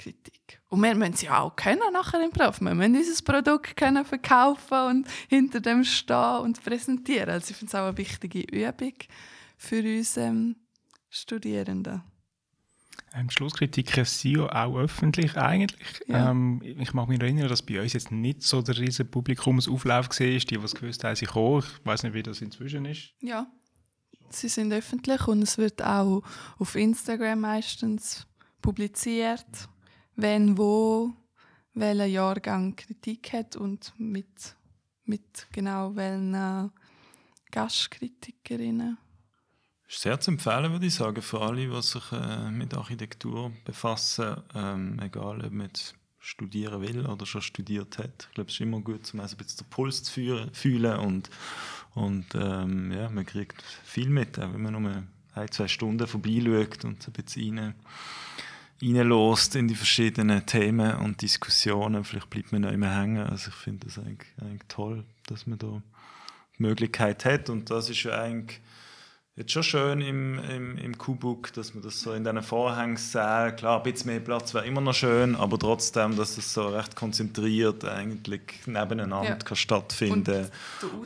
Kritik. 0.00 0.62
Und 0.68 0.82
wir 0.82 0.94
müssen 0.94 1.12
sie 1.12 1.28
auch 1.28 1.54
können 1.54 1.92
nachher 1.92 2.24
im 2.24 2.30
Prof. 2.30 2.60
Wir 2.60 2.74
müssen 2.74 2.96
unser 2.96 3.22
Produkt 3.22 3.76
können 3.76 4.04
verkaufen 4.04 4.86
und 4.88 5.08
hinter 5.28 5.60
dem 5.60 5.84
stehen 5.84 6.40
und 6.40 6.62
präsentieren. 6.64 7.28
Also 7.28 7.50
ich 7.50 7.56
finde 7.56 7.70
es 7.70 7.74
auch 7.74 7.86
eine 7.86 7.98
wichtige 7.98 8.40
Übung 8.40 8.94
für 9.58 9.82
uns 9.82 10.16
ähm, 10.16 10.56
Studierenden. 11.10 12.02
Ähm, 13.12 13.28
Schlusskritiken 13.28 14.04
sind 14.04 14.36
ja 14.36 14.66
auch 14.66 14.76
öffentlich 14.76 15.36
eigentlich. 15.36 16.00
Ja. 16.06 16.30
Ähm, 16.30 16.62
ich 16.62 16.94
mag 16.94 17.08
mich 17.08 17.20
erinnern, 17.20 17.48
dass 17.48 17.62
bei 17.62 17.82
uns 17.82 17.92
jetzt 17.92 18.10
nicht 18.10 18.42
so 18.42 18.62
der 18.62 18.78
riesen 18.78 19.10
Publikumsauflauf 19.10 20.08
war. 20.08 20.26
Die, 20.26 20.38
die 20.38 20.54
gewusst 20.54 21.04
haben, 21.04 21.16
sind 21.16 21.28
gekommen. 21.28 21.62
Ich 21.62 21.86
weiß 21.86 22.04
nicht, 22.04 22.14
wie 22.14 22.22
das 22.22 22.40
inzwischen 22.40 22.84
ist. 22.86 23.12
Ja, 23.20 23.46
sie 24.30 24.48
sind 24.48 24.72
öffentlich 24.72 25.26
und 25.26 25.42
es 25.42 25.58
wird 25.58 25.82
auch 25.82 26.22
auf 26.58 26.74
Instagram 26.76 27.40
meistens 27.40 28.26
publiziert, 28.62 29.68
wenn 30.20 30.58
wo 30.58 31.12
welcher 31.74 32.06
Jahrgang 32.06 32.76
Kritik 32.76 33.32
hat 33.32 33.56
und 33.56 33.92
mit, 33.96 34.56
mit 35.04 35.46
genau 35.52 35.94
welchen 35.94 36.34
äh, 36.34 36.68
Gastkritikerinnen. 37.50 38.98
Ist 39.88 40.02
sehr 40.02 40.20
zu 40.20 40.30
empfehlen, 40.30 40.70
würde 40.72 40.86
ich 40.86 40.94
sagen, 40.94 41.20
für 41.22 41.40
alle, 41.40 41.66
die 41.66 41.82
sich 41.82 42.12
äh, 42.12 42.50
mit 42.50 42.74
Architektur 42.74 43.52
befassen, 43.64 44.36
ähm, 44.54 45.00
egal 45.00 45.44
ob 45.44 45.52
man 45.52 45.70
studieren 46.18 46.82
will 46.82 47.06
oder 47.06 47.24
schon 47.26 47.42
studiert 47.42 47.98
hat. 47.98 48.28
Ich 48.28 48.34
glaube, 48.34 48.48
es 48.48 48.54
ist 48.54 48.60
immer 48.60 48.80
gut, 48.80 49.12
um 49.14 49.20
ein 49.20 49.26
bisschen 49.26 49.58
den 49.58 49.70
Puls 49.70 50.02
zu 50.02 50.12
fühlen- 50.52 50.98
und, 50.98 51.30
und 51.94 52.26
ähm, 52.34 52.92
ja, 52.92 53.08
man 53.08 53.26
kriegt 53.26 53.62
viel 53.84 54.10
mit, 54.10 54.38
auch 54.38 54.52
wenn 54.52 54.62
man 54.62 54.82
nur 54.82 55.02
ein, 55.34 55.50
zwei 55.50 55.66
Stunden 55.66 56.06
vorbeischaut 56.06 56.84
und 56.84 57.06
ein 57.06 57.12
bisschen 57.12 57.58
rein, 57.58 57.74
reinlässt 58.82 59.56
in 59.56 59.68
die 59.68 59.74
verschiedenen 59.74 60.44
Themen 60.46 60.96
und 60.96 61.22
Diskussionen. 61.22 62.04
Vielleicht 62.04 62.30
bleibt 62.30 62.52
man 62.52 62.62
noch 62.62 62.72
immer 62.72 62.94
hängen. 62.96 63.26
Also 63.26 63.48
ich 63.48 63.54
finde 63.54 63.86
das 63.86 63.98
eigentlich, 63.98 64.28
eigentlich 64.40 64.68
toll, 64.68 65.04
dass 65.26 65.46
man 65.46 65.58
da 65.58 65.82
die 66.58 66.62
Möglichkeit 66.62 67.24
hat 67.24 67.50
und 67.50 67.70
das 67.70 67.90
ist 67.90 68.02
ja 68.04 68.20
eigentlich 68.20 68.60
Jetzt 69.40 69.52
schon 69.52 69.62
schön 69.62 70.00
im, 70.02 70.38
im, 70.50 70.76
im 70.76 70.98
Kubuk, 70.98 71.50
dass 71.54 71.72
man 71.72 71.82
das 71.82 71.98
so 71.98 72.12
in 72.12 72.24
diesen 72.24 72.42
Vorhängssälen, 72.42 73.56
klar, 73.56 73.78
ein 73.78 73.90
bisschen 73.90 74.10
mehr 74.10 74.20
Platz 74.20 74.52
wäre 74.52 74.66
immer 74.66 74.82
noch 74.82 74.92
schön, 74.92 75.34
aber 75.34 75.58
trotzdem, 75.58 76.14
dass 76.14 76.36
es 76.36 76.52
so 76.52 76.68
recht 76.68 76.94
konzentriert 76.94 77.82
eigentlich 77.86 78.42
nebeneinander 78.66 79.30
Ja. 79.30 79.36
kann 79.36 79.56
stattfinden 79.56 80.24
der 80.24 80.50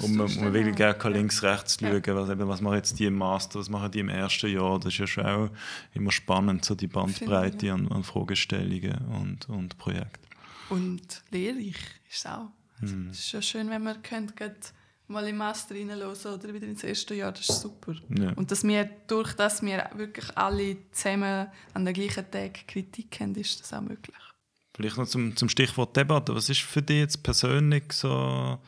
und 0.00 0.16
man, 0.16 0.34
man 0.34 0.52
auch. 0.72 0.74
gerne 0.74 0.94
kann 0.98 1.12
links, 1.12 1.44
rechts 1.44 1.78
Ja. 1.80 1.90
schauen, 1.90 2.16
was, 2.16 2.28
eben, 2.28 2.48
was 2.48 2.60
machen 2.60 2.74
jetzt 2.74 2.98
die 2.98 3.04
im 3.04 3.14
Master, 3.14 3.60
was 3.60 3.68
machen 3.68 3.92
die 3.92 4.00
im 4.00 4.08
ersten 4.08 4.52
Jahr, 4.52 4.80
das 4.80 4.92
ist 4.94 4.98
ja 4.98 5.06
schon 5.06 5.26
auch 5.26 5.50
immer 5.92 6.10
spannend, 6.10 6.64
so 6.64 6.74
die 6.74 6.88
Bandbreite 6.88 7.56
Finde 7.68 7.72
an, 7.72 7.88
an 7.92 8.02
Fragestellungen 8.02 8.98
und, 9.22 9.48
und 9.48 9.78
Projekten. 9.78 10.26
Und 10.70 11.22
lehrreich 11.30 11.76
ist 12.10 12.16
es 12.18 12.26
auch. 12.26 12.48
Also, 12.80 12.94
Hm. 12.94 13.10
Es 13.12 13.20
ist 13.20 13.28
schon 13.30 13.42
schön, 13.42 13.70
wenn 13.70 13.84
man 13.84 14.02
könnt, 14.02 14.36
gerade 14.36 14.56
mal 15.08 15.26
im 15.28 15.36
Master 15.36 15.74
reinhören 15.74 16.02
oder 16.02 16.54
wieder 16.54 16.66
ins 16.66 16.82
erste 16.82 17.14
Jahr, 17.14 17.32
das 17.32 17.48
ist 17.48 17.60
super. 17.60 17.94
Ja. 18.08 18.32
Und 18.32 18.50
dass 18.50 18.64
wir, 18.64 18.88
durch 19.06 19.34
das 19.34 19.62
wir 19.62 19.90
wirklich 19.94 20.36
alle 20.36 20.76
zusammen 20.92 21.48
an 21.74 21.84
den 21.84 21.94
gleichen 21.94 22.30
Tag 22.30 22.66
Kritik 22.66 23.20
haben, 23.20 23.34
ist 23.34 23.60
das 23.60 23.72
auch 23.72 23.82
möglich. 23.82 24.16
Vielleicht 24.74 24.96
noch 24.96 25.06
zum, 25.06 25.36
zum 25.36 25.48
Stichwort 25.48 25.96
Debatte. 25.96 26.34
Was 26.34 26.48
ist 26.48 26.62
für 26.62 26.82
dich 26.82 26.98
jetzt 26.98 27.22
persönlich 27.22 27.92
so 27.92 28.58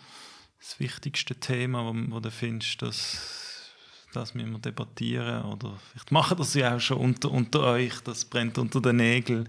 das 0.60 0.78
wichtigste 0.78 1.34
Thema, 1.34 1.84
wo, 1.84 1.94
wo 2.14 2.20
du 2.20 2.30
findest, 2.30 2.80
dass, 2.82 3.72
dass 4.12 4.34
wir 4.34 4.44
immer 4.44 4.60
debattieren? 4.60 5.44
Oder 5.46 5.76
vielleicht 5.90 6.12
machen 6.12 6.36
das 6.38 6.54
ja 6.54 6.76
auch 6.76 6.80
schon 6.80 6.98
unter, 6.98 7.30
unter 7.30 7.64
euch, 7.64 8.00
das 8.02 8.24
brennt 8.24 8.58
unter 8.58 8.80
den 8.80 8.96
Nägeln. 8.96 9.48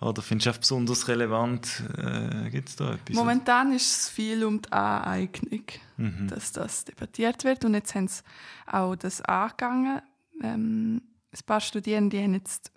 Oder 0.00 0.20
findest 0.22 0.46
du 0.46 0.50
auch 0.50 0.58
besonders 0.58 1.08
relevant? 1.08 1.82
Äh, 1.96 2.50
Gibt 2.50 2.68
es 2.68 2.76
da 2.76 2.92
etwas? 2.94 3.16
Momentan 3.16 3.72
ist 3.72 4.00
es 4.00 4.08
viel 4.08 4.44
um 4.44 4.60
die 4.60 4.70
Aneignung, 4.72 5.62
Mhm. 5.96 6.28
dass 6.28 6.52
das 6.52 6.84
debattiert 6.84 7.44
wird. 7.44 7.64
Und 7.64 7.72
jetzt 7.74 7.94
haben 7.94 8.06
sie 8.08 8.22
auch 8.66 8.94
das 8.96 9.22
angegangen. 9.22 10.02
Ähm, 10.42 11.00
ein 11.32 11.40
paar 11.46 11.60
Studierende 11.60 12.22
haben 12.22 12.34
jetzt 12.34 12.70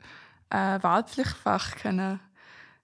ein 0.49 0.81
Wahlpflichtfach 0.81 1.75
können, 1.75 2.19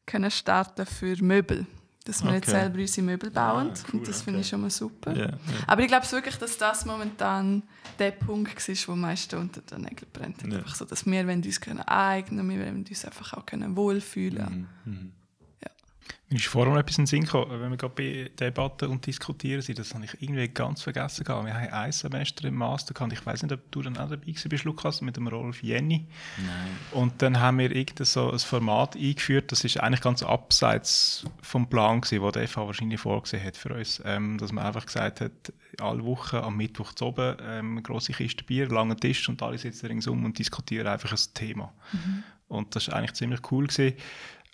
können 0.06 0.30
starten 0.32 0.86
für 0.86 1.16
Möbel. 1.24 1.66
Dass 2.06 2.24
wir 2.24 2.34
jetzt 2.34 2.50
Okay. 2.50 2.60
selber 2.60 2.80
unsere 2.80 3.02
Möbel 3.06 3.32
bauen. 3.32 3.72
Ah, 3.74 3.80
cool, 3.92 4.00
und 4.00 4.08
das 4.08 4.22
finde 4.22 4.40
ich 4.42 4.48
schon 4.48 4.62
mal 4.62 4.70
super. 4.70 5.14
Ja, 5.16 5.26
ja. 5.26 5.38
Aber 5.68 5.82
ich 5.82 5.88
glaube 5.88 6.10
wirklich, 6.12 6.38
dass 6.38 6.58
das 6.58 6.86
momentan 6.86 7.64
der 8.00 8.12
Punkt 8.12 8.56
war, 8.68 8.76
wo 8.88 8.92
am 8.94 9.02
meisten 9.02 9.40
unter 9.40 9.62
den 9.62 9.82
Nägeln 9.82 10.08
brennt. 10.14 10.42
Ja. 10.44 10.60
Einfach 10.60 10.76
so, 10.76 10.86
dass 10.86 11.06
wir 11.06 11.28
uns 11.28 11.62
können 11.62 11.80
aneignen 11.82 12.48
wir 12.50 12.60
wollen 12.60 12.86
uns 12.88 13.06
einfach 13.06 13.34
auch 13.34 13.46
können 13.46 13.76
wohlfühlen 13.76 14.68
Mhm. 14.86 14.92
Mhm. 14.94 15.12
Mir 16.28 16.38
ist 16.38 16.48
vorhin 16.48 16.74
noch 16.74 16.80
etwas 16.80 16.98
in 16.98 17.04
den 17.04 17.08
Sinn 17.08 17.24
gekommen, 17.24 17.62
wenn 17.62 17.70
wir 17.70 17.78
gerade 17.78 17.94
bei 17.94 18.32
Debatten 18.40 18.90
und 18.90 19.06
Diskutieren 19.06 19.62
sind, 19.62 19.78
das 19.78 19.94
habe 19.94 20.06
ich 20.06 20.22
irgendwie 20.22 20.48
ganz 20.48 20.82
vergessen 20.82 21.24
gehabt. 21.24 21.46
Wir 21.46 21.54
haben 21.54 21.70
ein 21.72 21.92
Semester 21.92 22.48
im 22.48 22.56
Master 22.56 22.96
gehabt, 22.96 23.14
ich 23.14 23.24
weiß 23.24 23.44
nicht, 23.44 23.52
ob 23.52 23.72
du 23.72 23.84
dann 23.84 23.96
auch 23.98 24.10
dabei 24.10 24.26
gewesen 24.26 24.50
bist, 24.50 24.64
Lukas, 24.64 25.02
mit 25.02 25.18
dem 25.18 25.28
Rolf 25.28 25.62
Jenny. 25.62 26.08
Nein. 26.38 26.78
Und 26.92 27.22
dann 27.22 27.40
haben 27.40 27.60
wir 27.60 27.72
irgend 27.72 28.04
so 28.08 28.32
ein 28.32 28.40
Format 28.40 28.96
eingeführt, 28.96 29.52
das 29.52 29.64
ist 29.64 29.80
eigentlich 29.80 30.02
ganz 30.02 30.24
abseits 30.24 31.26
vom 31.44 31.70
Plan 31.70 32.02
gewesen, 32.02 32.24
den 32.24 32.32
der 32.32 32.48
FH 32.48 32.66
wahrscheinlich 32.66 33.00
vorgesehen 33.00 33.44
hat 33.44 33.56
für 33.56 33.76
uns. 33.76 34.02
Ähm, 34.04 34.40
dass 34.40 34.52
man 34.52 34.66
einfach 34.66 34.88
gesagt 34.88 35.22
hat, 35.22 35.54
alle 35.80 36.04
Wochen 36.04 36.38
am 36.38 36.58
Mittwoch 36.58 36.94
zu 36.94 37.06
oben, 37.06 37.38
ähm, 37.42 37.72
eine 37.74 37.82
grosse 37.84 38.14
Kiste 38.14 38.44
Bier, 38.44 38.68
langer 38.68 38.98
Tisch 38.98 39.30
und 39.30 39.44
alle 39.44 39.60
sitzen 39.60 39.86
ringsum 39.86 40.26
und 40.26 40.40
diskutieren 40.40 40.88
einfach 40.88 41.12
ein 41.12 41.34
Thema. 41.36 41.72
Und 42.48 42.76
das 42.76 42.88
war 42.88 42.96
eigentlich 42.96 43.14
ziemlich 43.14 43.52
cool. 43.52 43.68
Gewesen. 43.68 43.96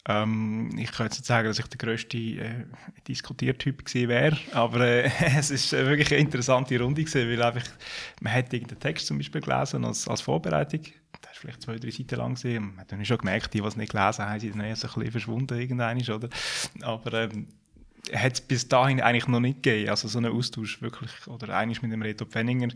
Ähm, 0.07 0.71
ich 0.79 0.91
kann 0.91 1.05
jetzt 1.05 1.19
nicht 1.19 1.27
sagen, 1.27 1.47
dass 1.47 1.59
ich 1.59 1.67
der 1.67 1.77
grösste 1.77 2.17
äh, 2.17 2.65
Diskutiertyp 3.07 3.85
gewesen 3.85 4.09
wäre, 4.09 4.37
aber 4.51 4.81
äh, 4.81 5.11
es 5.37 5.51
ist 5.51 5.73
äh, 5.73 5.85
wirklich 5.85 6.11
eine 6.11 6.21
interessante 6.21 6.79
Runde 6.79 7.03
gewesen, 7.03 7.29
weil 7.29 7.41
einfach, 7.43 7.69
man 8.19 8.33
hat 8.33 8.51
irgendeinen 8.51 8.79
Text 8.79 9.05
zum 9.05 9.17
Beispiel 9.17 9.41
gelesen 9.41 9.85
als, 9.85 10.07
als 10.07 10.21
Vorbereitung, 10.21 10.81
der 10.81 11.31
ist 11.31 11.37
vielleicht 11.37 11.61
zwei, 11.61 11.77
drei 11.77 11.91
Seiten 11.91 12.15
lang 12.15 12.33
gewesen, 12.33 12.69
man 12.69 12.79
hat 12.79 12.91
dann 12.91 13.05
schon 13.05 13.19
gemerkt, 13.19 13.53
die, 13.53 13.61
die 13.61 13.67
es 13.67 13.75
nicht 13.75 13.91
gelesen 13.91 14.25
haben, 14.25 14.39
sind 14.39 14.55
dann 14.55 14.65
eher 14.65 14.75
so 14.75 14.87
ein 14.87 14.93
bisschen 14.93 15.11
verschwunden 15.11 15.59
irgendwann, 15.59 16.01
oder? 16.01 16.29
Aber 16.81 17.13
ähm, 17.13 17.47
hat 18.11 18.33
es 18.33 18.41
bis 18.41 18.67
dahin 18.67 19.01
eigentlich 19.01 19.27
noch 19.27 19.39
nicht 19.39 19.61
gegeben, 19.61 19.89
also 19.89 20.07
so 20.07 20.17
einen 20.17 20.31
Austausch 20.33 20.81
wirklich, 20.81 21.11
oder 21.27 21.55
eigentlich 21.55 21.83
mit 21.83 21.91
dem 21.91 22.01
Reto 22.01 22.25
Pfenninger 22.25 22.69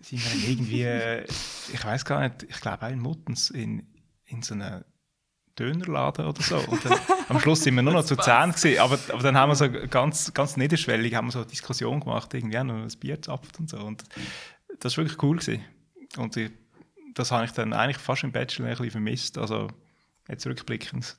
sind 0.00 0.24
wir 0.24 0.48
irgendwie, 0.48 0.82
äh, 0.82 1.24
ich 1.72 1.84
weiß 1.84 2.06
gar 2.06 2.20
nicht, 2.20 2.44
ich 2.48 2.60
glaube 2.60 2.86
auch 2.86 2.90
in 2.90 3.00
Muttens, 3.00 3.50
in, 3.50 3.86
in 4.24 4.42
so 4.42 4.54
einer 4.54 4.84
Dönerladen 5.58 6.26
oder 6.26 6.42
so. 6.42 6.58
Und 6.58 6.84
dann, 6.84 6.98
am 7.28 7.40
Schluss 7.40 7.62
sind 7.62 7.74
wir 7.76 7.82
nur 7.82 7.92
noch 7.92 8.04
zu 8.04 8.16
zehn 8.16 8.50
gewesen, 8.52 8.78
aber, 8.78 8.98
aber 9.12 9.22
dann 9.22 9.36
haben 9.36 9.50
wir 9.50 9.56
so 9.56 9.70
ganz, 9.88 10.32
ganz 10.34 10.56
niederschwellig 10.56 11.14
haben 11.14 11.28
wir 11.28 11.32
so 11.32 11.38
eine 11.40 11.48
Diskussion 11.48 12.00
gemacht, 12.00 12.32
irgendwie 12.34 12.58
auch 12.58 12.64
noch 12.64 12.74
ein 12.74 12.88
Bier 13.00 13.20
zapft 13.22 13.58
und 13.58 13.70
so. 13.70 13.78
Und 13.78 14.04
das 14.80 14.96
war 14.96 15.04
wirklich 15.04 15.22
cool 15.22 15.36
gewesen. 15.38 15.64
Und 16.16 16.36
ich, 16.36 16.50
das 17.14 17.30
habe 17.30 17.44
ich 17.44 17.52
dann 17.52 17.72
eigentlich 17.72 17.98
fast 17.98 18.24
im 18.24 18.32
Bachelor 18.32 18.66
ein 18.66 18.70
bisschen 18.72 18.90
vermisst. 18.90 19.38
Also 19.38 19.68
jetzt 20.28 20.46
rückblickend 20.46 21.16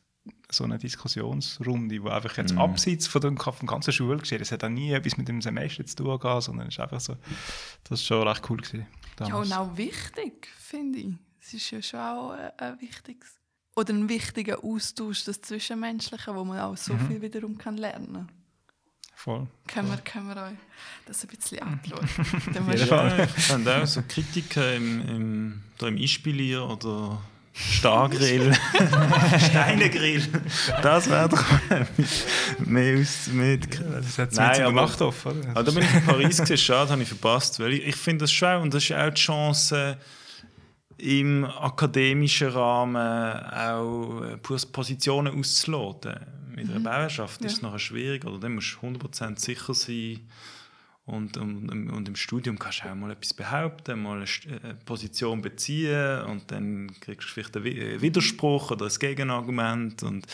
so 0.52 0.64
eine 0.64 0.78
Diskussionsrunde, 0.78 2.00
die 2.00 2.10
einfach 2.10 2.38
jetzt 2.38 2.54
Mhm. 2.54 2.60
abseits 2.60 3.08
von 3.08 3.22
der, 3.22 3.36
vom 3.38 3.68
ganzen 3.68 3.94
Schulgeschehen, 3.94 4.42
es 4.42 4.52
hat 4.52 4.64
auch 4.64 4.70
nie 4.70 4.92
etwas 4.92 5.18
mit 5.18 5.28
dem 5.28 5.42
Semester 5.42 5.86
zu 5.86 5.96
tun 5.98 6.20
gehabt, 6.20 6.44
sondern 6.44 6.68
es 6.68 6.76
ist 6.76 6.80
einfach 6.80 7.00
so, 7.00 7.16
das 7.84 8.00
ist 8.00 8.06
schon 8.06 8.28
recht 8.28 8.48
cool 8.50 8.58
gewesen. 8.58 8.88
Ja, 9.20 9.36
und 9.36 9.52
auch 9.54 9.76
wichtig, 9.78 10.48
finde 10.58 11.00
ich. 11.00 11.14
Es 11.42 11.54
ist 11.54 11.72
ja 11.72 11.82
schon 11.82 12.00
auch 12.00 12.32
ein, 12.32 12.52
ein 12.58 12.82
wichtiges 12.82 13.36
oder 13.76 13.94
ein 13.94 14.08
wichtiger 14.10 14.64
Austausch, 14.64 15.26
das 15.26 15.42
Zwischenmenschliche, 15.42 16.34
wo 16.34 16.44
man 16.44 16.60
auch 16.60 16.78
so 16.78 16.94
Mhm. 16.94 17.08
viel 17.08 17.22
wiederum 17.22 17.58
kann 17.58 17.78
lernen 17.78 18.30
Voll. 19.16 19.48
kann. 19.68 19.88
Wir, 19.90 19.98
können 19.98 20.28
wir 20.28 20.38
euch 20.44 20.58
das 21.06 21.24
ein 21.24 21.28
bisschen 21.30 21.60
anschauen. 21.62 22.08
Dann 22.54 22.64
Auf 22.68 22.74
jeden 22.74 22.88
Fall. 22.88 23.18
Ja, 23.20 23.24
ich 23.26 23.30
fand 23.46 23.68
auch 23.68 23.86
so 23.86 24.02
Kritiker 24.08 24.76
im, 24.76 25.02
im, 25.10 25.64
da 25.78 25.88
im 25.88 25.98
Einspilier 25.98 26.64
oder 26.70 27.22
Stargrill, 27.54 28.54
Steinegrill. 29.50 30.22
Das 30.82 31.10
wäre 31.10 31.30
doch 31.30 31.44
mehr 32.66 33.00
aus 33.00 33.28
mit. 33.28 33.80
Das 33.80 34.18
hat 34.18 34.34
Nein, 34.34 34.74
mit 34.74 34.80
aber- 34.80 35.06
auf, 35.08 35.26
oder? 35.26 35.50
Aber 35.52 35.64
da 35.64 35.72
bin 35.72 35.84
ich 35.84 35.94
in 35.94 36.06
Paris 36.06 36.38
gewesen, 36.38 36.58
schade, 36.58 36.92
habe 36.92 37.02
ich 37.02 37.08
verpasst. 37.08 37.60
Weil 37.60 37.74
ich, 37.74 37.88
ich 37.88 37.96
finde 37.96 38.24
das 38.26 38.32
schon, 38.34 38.62
und 38.62 38.74
das 38.74 38.84
ist 38.84 38.92
auch 38.94 39.10
die 39.10 39.22
Chance, 39.22 39.98
im 40.98 41.46
akademischen 41.46 42.50
Rahmen 42.50 42.96
auch 42.98 44.22
äh, 44.22 44.38
Pos- 44.38 44.66
Positionen 44.66 45.38
auszuloten. 45.38 46.16
Mit 46.56 46.70
einer 46.70 46.80
Bauerschaft 46.80 47.42
ist 47.44 47.54
es 47.54 47.62
nachher 47.62 47.80
schwierig, 47.80 48.26
oder 48.26 48.40
dann 48.40 48.56
musst 48.56 48.78
du 48.82 48.88
100% 48.88 49.38
sicher 49.40 49.74
sein. 49.74 50.22
Und, 51.06 51.38
und, 51.38 51.70
und 51.70 52.08
im 52.08 52.16
Studium 52.16 52.58
kannst 52.58 52.84
du 52.84 52.90
auch 52.90 52.96
mal 52.96 53.12
etwas 53.12 53.34
behaupten, 53.34 54.02
mal 54.02 54.18
eine 54.24 54.60
eine 54.64 54.74
Position 54.86 55.40
beziehen 55.42 56.22
und 56.22 56.50
dann 56.50 56.90
kriegst 57.00 57.28
du 57.30 57.34
vielleicht 57.34 57.56
einen 57.58 57.66
einen 57.68 58.02
Widerspruch 58.02 58.72
oder 58.72 58.86
ein 58.88 59.00
Gegenargument 59.00 60.02
und, 60.02 60.26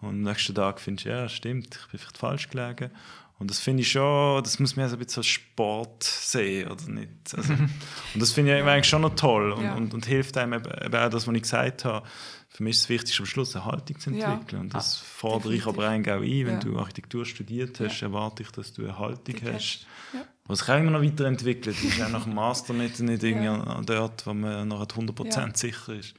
und 0.00 0.08
am 0.08 0.22
nächsten 0.22 0.54
Tag 0.54 0.80
findest 0.80 1.04
du, 1.06 1.10
ja, 1.10 1.28
stimmt, 1.28 1.74
ich 1.74 1.90
bin 1.90 2.00
vielleicht 2.00 2.16
falsch 2.16 2.48
gelegen. 2.48 2.90
Und 3.38 3.50
das 3.50 3.58
finde 3.60 3.82
ich 3.82 3.90
schon, 3.90 4.42
das 4.42 4.58
muss 4.58 4.76
man 4.76 4.84
also 4.84 4.96
ein 4.96 5.04
bisschen 5.04 5.20
als 5.20 5.26
Sport 5.26 6.02
sehen, 6.04 6.70
oder 6.70 6.88
nicht? 6.88 7.10
Also, 7.36 7.52
und 8.14 8.20
das 8.20 8.32
finde 8.32 8.56
ich 8.56 8.64
eigentlich 8.64 8.88
schon 8.88 9.02
noch 9.02 9.14
toll 9.14 9.52
und, 9.52 9.62
Ja. 9.64 9.74
und, 9.74 9.92
und 9.92 10.06
hilft 10.06 10.38
einem 10.38 10.54
eben 10.54 10.64
eben 10.84 10.94
auch 10.96 11.10
das, 11.10 11.26
was 11.26 11.34
ich 11.34 11.42
gesagt 11.42 11.84
habe. 11.84 12.06
Für 12.48 12.62
mich 12.62 12.76
ist 12.76 12.82
es 12.84 12.88
wichtig, 12.88 13.18
am 13.20 13.26
Schluss 13.26 13.54
eine 13.54 13.66
Haltung 13.66 13.98
zu 13.98 14.10
Ja. 14.10 14.32
entwickeln. 14.32 14.62
Und 14.62 14.74
das 14.74 15.02
Ah, 15.02 15.04
fordere 15.18 15.54
ich 15.54 15.66
aber 15.66 15.82
definitiv. 15.82 16.12
eigentlich 16.14 16.14
auch 16.14 16.22
ein. 16.22 16.46
Wenn 16.46 16.54
Ja. 16.54 16.60
du 16.74 16.78
Architektur 16.78 17.26
studiert 17.26 17.78
hast, 17.80 18.00
erwarte 18.00 18.42
ich, 18.42 18.50
dass 18.52 18.72
du 18.72 18.84
eine 18.84 18.98
Haltung 18.98 19.34
Die 19.36 19.52
hast. 19.52 19.86
Ja. 20.14 20.20
Was 20.46 20.60
sich 20.60 20.68
auch 20.70 20.78
immer 20.78 20.92
noch 20.92 21.02
weiterentwickelt. 21.02 21.76
ist 21.84 22.00
auch 22.00 22.08
nach 22.08 22.24
dem 22.24 22.34
Master 22.34 22.72
nicht, 22.72 22.98
nicht 23.00 23.22
irgendwie 23.22 23.46
Ja. 23.46 23.60
an 23.62 23.84
dort, 23.84 24.26
wo 24.26 24.32
man 24.32 24.66
noch 24.68 24.86
100% 24.86 25.36
Ja. 25.48 25.56
sicher 25.56 25.92
ist. 25.94 26.14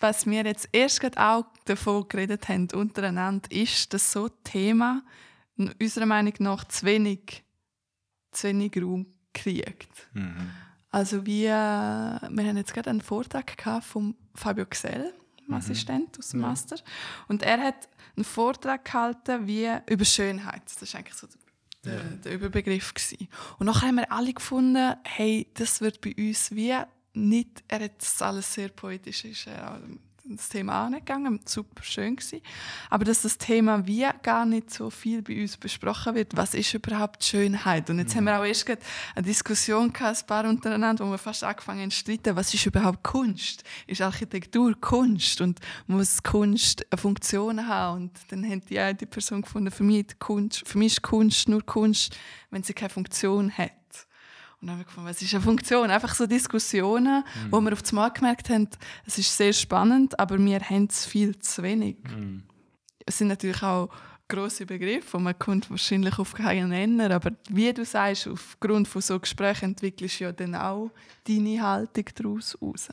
Was 0.00 0.26
wir 0.26 0.44
jetzt 0.44 0.68
erst 0.72 1.00
gerade 1.00 1.18
auch 1.18 1.46
davon 1.64 2.06
geredet 2.06 2.48
haben 2.50 2.68
untereinander, 2.74 3.50
ist, 3.50 3.94
dass 3.94 4.12
so 4.12 4.28
Thema 4.44 5.02
unserer 5.56 6.06
Meinung 6.06 6.34
nach 6.38 6.64
zu 6.64 6.86
wenig, 6.86 7.44
zu 8.32 8.48
wenig 8.48 8.72
Raum 8.80 9.06
kriegt. 9.32 10.08
Mhm. 10.14 10.50
Also 10.90 11.26
wie, 11.26 11.44
äh, 11.44 11.48
wir 11.48 12.44
haben 12.44 12.56
jetzt 12.56 12.72
gerade 12.72 12.90
einen 12.90 13.00
Vortrag 13.00 13.56
gehabt 13.56 13.84
von 13.84 14.14
Fabio 14.34 14.66
Gsell, 14.66 15.12
dem 15.46 15.54
Assistent 15.54 16.18
aus 16.18 16.30
dem 16.30 16.40
Master. 16.40 16.76
Und 17.28 17.42
er 17.42 17.60
hat 17.60 17.88
einen 18.16 18.24
Vortrag 18.24 18.84
gehalten 18.84 19.46
wie 19.46 19.68
über 19.88 20.04
Schönheit. 20.04 20.62
Das 20.80 20.92
war 20.92 21.00
eigentlich 21.00 21.16
so 21.16 21.26
der, 21.84 21.92
der, 21.92 22.10
der 22.16 22.32
Überbegriff. 22.32 22.94
Gewesen. 22.94 23.28
Und 23.58 23.66
nachher 23.66 23.88
haben 23.88 23.96
wir 23.96 24.10
alle 24.10 24.32
gefunden, 24.32 24.94
hey, 25.04 25.50
das 25.54 25.80
wird 25.80 26.00
bei 26.00 26.14
uns 26.16 26.50
wie 26.52 26.74
nicht, 27.12 27.64
er 27.68 27.80
hat 27.84 28.00
das 28.00 28.20
alles 28.22 28.52
sehr 28.52 28.68
poetisch, 28.68 29.24
ist 29.24 29.46
er 29.46 29.80
das 30.28 30.48
Thema 30.48 30.86
angegangen, 30.86 31.40
super 31.44 31.82
schön 31.82 32.16
gewesen. 32.16 32.40
Aber 32.90 33.04
dass 33.04 33.22
das 33.22 33.38
Thema 33.38 33.86
wie 33.86 34.06
gar 34.22 34.44
nicht 34.44 34.72
so 34.72 34.90
viel 34.90 35.22
bei 35.22 35.40
uns 35.40 35.56
besprochen 35.56 36.14
wird, 36.14 36.36
was 36.36 36.54
ist 36.54 36.74
überhaupt 36.74 37.24
Schönheit? 37.24 37.88
Und 37.90 37.98
jetzt 37.98 38.16
haben 38.16 38.24
wir 38.24 38.38
auch 38.38 38.44
erst 38.44 38.68
eine 38.68 39.24
Diskussion 39.24 39.92
gehabt, 39.92 40.22
ein 40.22 40.26
paar 40.26 40.44
untereinander, 40.48 41.06
wo 41.06 41.10
wir 41.10 41.18
fast 41.18 41.44
angefangen 41.44 41.82
haben 41.82 41.90
zu 41.90 41.98
streiten, 41.98 42.36
was 42.36 42.52
ist 42.52 42.66
überhaupt 42.66 43.02
Kunst? 43.02 43.62
Ist 43.86 44.02
Architektur 44.02 44.74
Kunst? 44.80 45.40
Und 45.40 45.60
muss 45.86 46.22
Kunst 46.22 46.84
eine 46.90 46.98
Funktion 46.98 47.66
haben? 47.66 48.02
Und 48.02 48.12
dann 48.28 48.50
hat 48.50 48.68
die 48.68 48.78
eine 48.78 48.94
Person 48.94 49.42
gefunden, 49.42 49.70
für 49.70 49.84
mich, 49.84 50.18
Kunst, 50.18 50.66
für 50.66 50.78
mich 50.78 50.94
ist 50.94 51.02
Kunst 51.02 51.48
nur 51.48 51.64
Kunst, 51.64 52.16
wenn 52.50 52.62
sie 52.62 52.74
keine 52.74 52.90
Funktion 52.90 53.50
hat. 53.50 53.72
Und 54.60 54.68
dann 54.68 54.70
haben 54.70 54.78
wir 54.80 54.84
gefunden, 54.84 55.10
was 55.10 55.22
ist 55.22 55.34
eine 55.34 55.42
Funktion? 55.42 55.90
Einfach 55.90 56.14
so 56.14 56.26
Diskussionen, 56.26 57.24
wo 57.50 57.60
wir 57.60 57.72
auf 57.72 57.92
Mal 57.92 58.08
gemerkt 58.10 58.48
haben, 58.48 58.68
es 59.04 59.18
ist 59.18 59.36
sehr 59.36 59.52
spannend, 59.52 60.18
aber 60.18 60.38
wir 60.38 60.60
haben 60.60 60.86
es 60.90 61.04
viel 61.06 61.38
zu 61.38 61.62
wenig. 61.62 61.96
Es 63.04 63.18
sind 63.18 63.28
natürlich 63.28 63.62
auch 63.62 63.90
grosse 64.28 64.66
Begriffe 64.66 65.16
und 65.16 65.24
man 65.24 65.38
kommt 65.38 65.70
wahrscheinlich 65.70 66.18
auf 66.18 66.34
keinen 66.34 66.70
Nenner, 66.70 67.12
aber 67.12 67.32
wie 67.48 67.72
du 67.72 67.84
sagst, 67.84 68.26
aufgrund 68.26 68.88
von 68.88 69.02
so 69.02 69.20
Gesprächen 69.20 69.66
entwickelst 69.66 70.20
du 70.20 70.24
ja 70.24 70.32
dann 70.32 70.54
auch 70.54 70.90
deine 71.28 71.62
Haltung 71.62 72.04
daraus 72.14 72.58
raus. 72.60 72.88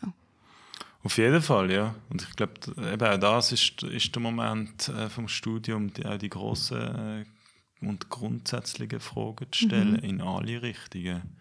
Auf 1.03 1.18
jeden 1.18 1.41
Fall, 1.41 1.72
ja. 1.72 1.95
Und 2.09 2.22
ich 2.22 2.36
glaube, 2.36 2.53
eben 2.78 3.07
auch 3.07 3.18
das 3.18 3.51
ist, 3.51 3.84
ist 3.84 4.16
der 4.16 4.22
Moment 4.22 4.88
äh, 4.88 5.09
vom 5.09 5.28
Studium, 5.28 5.91
die, 5.91 6.05
auch 6.05 6.18
die 6.18 6.30
grossen 6.30 6.78
äh, 6.78 7.86
und 7.86 8.09
grundsätzlichen 8.09 9.01
Fragen 9.01 9.51
zu 9.51 9.66
stellen 9.66 9.95
in 9.95 10.22
alle 10.22 10.61
Richtungen. 10.61 11.36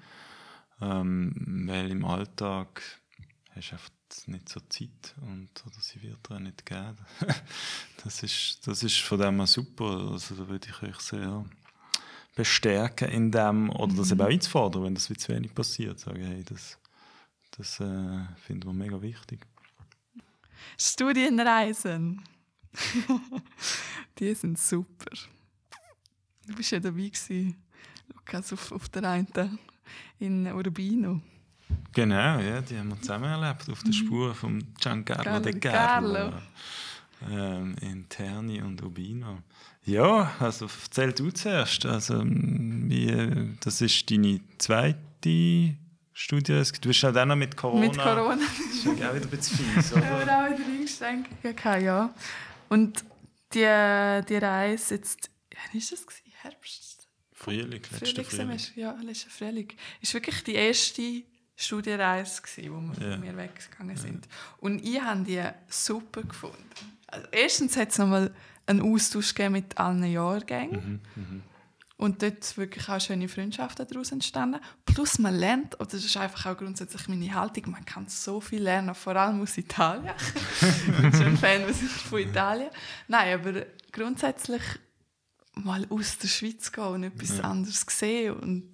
Ähm, 0.83 1.65
weil 1.69 1.91
im 1.91 2.05
Alltag 2.05 2.83
hast 3.55 3.71
du 3.71 3.75
einfach 3.75 3.91
nicht 4.27 4.49
so 4.49 4.61
Zeit 4.69 5.15
und 5.21 5.49
oder 5.65 5.81
sie 5.81 6.03
wird 6.03 6.29
dir 6.29 6.35
auch 6.35 6.41
nicht 6.41 6.67
geben. 6.67 6.99
das, 8.05 8.23
ist, 8.23 8.67
das 8.67 8.83
ist 8.83 8.99
von 8.99 9.21
dem 9.21 9.37
her 9.37 9.47
super. 9.47 10.11
Also 10.11 10.35
da 10.35 10.49
würde 10.49 10.69
ich 10.69 10.83
euch 10.83 10.99
sehr 11.01 11.45
bestärken 12.35 13.09
in 13.11 13.31
dem, 13.31 13.71
oder 13.71 13.95
das 13.95 14.11
eben 14.11 14.21
auch 14.21 14.27
einzufordern, 14.27 14.85
wenn 14.85 14.95
das 14.95 15.09
wie 15.09 15.17
zu 15.17 15.33
wenig 15.33 15.55
passiert. 15.55 16.01
Sagen, 16.01 16.25
hey, 16.25 16.43
das, 16.43 16.79
das 17.53 17.79
äh, 17.81 18.25
finden 18.37 18.67
wir 18.67 18.73
mega 18.73 19.01
wichtig. 19.01 19.47
Studienreisen. 20.79 22.23
die 24.19 24.35
sind 24.35 24.59
super. 24.59 25.11
Du 26.47 26.55
bist 26.57 26.73
ja 26.73 26.81
dabei 26.81 27.09
gewesen, 27.09 27.63
Lukas, 28.09 28.53
auf, 28.53 28.73
auf 28.73 28.89
der 28.89 29.05
einen 29.05 29.29
in 30.19 30.47
Urbino. 30.47 31.21
Genau, 31.93 32.39
ja, 32.39 32.61
die 32.61 32.79
haben 32.79 32.91
wir 32.91 33.01
zusammen 33.01 33.25
erlebt, 33.25 33.69
auf 33.71 33.83
der 33.83 33.93
Spur 33.93 34.35
von 34.35 34.63
Giancarlo 34.81 35.41
De 35.41 35.59
Carlo. 35.59 36.15
Carlo. 36.15 36.33
Ähm, 37.31 37.77
in 37.81 38.09
Terni 38.09 38.61
und 38.63 38.83
Urbino. 38.83 39.39
Ja, 39.85 40.33
also 40.39 40.67
erzähl 40.85 41.13
du 41.13 41.31
zuerst. 41.31 41.87
Also, 41.87 42.23
wie, 42.25 43.57
das 43.61 43.81
ist 43.81 44.11
deine 44.11 44.41
zweite 44.59 45.77
Studie. 46.13 46.63
Du 46.81 46.89
bist 46.89 47.03
halt 47.03 47.17
auch 47.17 47.25
noch 47.27 47.37
mit 47.37 47.57
Corona. 47.57 47.87
Mit 47.87 47.99
Corona. 47.99 48.37
Das 48.37 48.77
ist 48.77 48.85
ja 48.85 49.11
auch 49.11 49.15
wieder 49.15 49.25
ein 49.25 49.31
bisschen 49.31 49.59
fies, 49.59 49.91
Ja, 49.95 49.97
oder? 49.99 50.07
aber 50.07 50.47
auch 50.47 50.59
wieder 50.59 50.67
eingeschränkt. 50.67 51.31
Ja. 51.83 52.15
Und 52.69 53.05
die, 53.55 54.25
die 54.29 54.37
Reise 54.37 54.95
jetzt, 54.97 55.31
wann 55.51 55.81
war 55.81 55.89
das? 55.91 56.23
Herbst? 56.43 56.92
Frühling, 57.43 57.71
letzte 57.73 57.97
Frühling. 57.97 58.15
Frühlingssemester, 58.15 58.81
ja, 58.81 58.97
letzte 59.03 59.31
Frühling. 59.31 59.69
Es 60.01 60.15
war 60.15 60.21
wirklich 60.21 60.45
die 60.45 60.55
erste 60.55 61.23
Studienreise, 61.57 62.41
gewesen, 62.41 62.73
wo 62.73 62.81
wir 63.01 63.11
von 63.11 63.21
mir 63.21 63.37
weggegangen 63.37 63.97
sind. 63.97 64.29
Und 64.59 64.85
ich 64.85 65.01
habe 65.01 65.25
die 65.25 65.43
super 65.69 66.23
gefunden. 66.23 66.71
Also 67.09 67.27
erstens 67.33 67.77
hat 67.77 67.91
es 67.91 67.99
nochmal 67.99 68.33
einen 68.67 68.81
Austausch 68.81 69.35
mit 69.51 69.77
allen 69.77 70.05
Jahrgängen. 70.05 71.01
Und 71.97 72.23
dort 72.23 72.57
wirklich 72.57 72.89
auch 72.89 73.01
schöne 73.01 73.29
Freundschaften 73.29 73.87
daraus 73.89 74.13
entstanden. 74.13 74.61
Plus 74.85 75.19
man 75.19 75.35
lernt, 75.35 75.75
oder 75.77 75.91
das 75.91 76.05
ist 76.05 76.17
einfach 76.17 76.47
auch 76.47 76.57
grundsätzlich 76.57 77.07
meine 77.09 77.33
Haltung, 77.35 77.71
man 77.73 77.85
kann 77.85 78.09
so 78.09 78.41
viel 78.41 78.63
lernen, 78.63 78.95
vor 78.95 79.15
allem 79.17 79.41
aus 79.41 79.59
Italien. 79.59 80.15
ich 80.61 80.97
bin 80.97 81.13
schon 81.13 81.27
ein 81.27 81.37
Fan 81.37 81.75
von 81.75 82.19
Italien. 82.21 82.71
Nein, 83.09 83.41
aber 83.41 83.67
grundsätzlich 83.93 84.63
mal 85.55 85.87
aus 85.91 86.19
der 86.19 86.29
Schweiz 86.29 86.73
gehen 86.73 86.85
und 86.85 87.05
etwas 87.05 87.41
anderes 87.41 87.85
sehen 87.89 88.35
und 88.35 88.71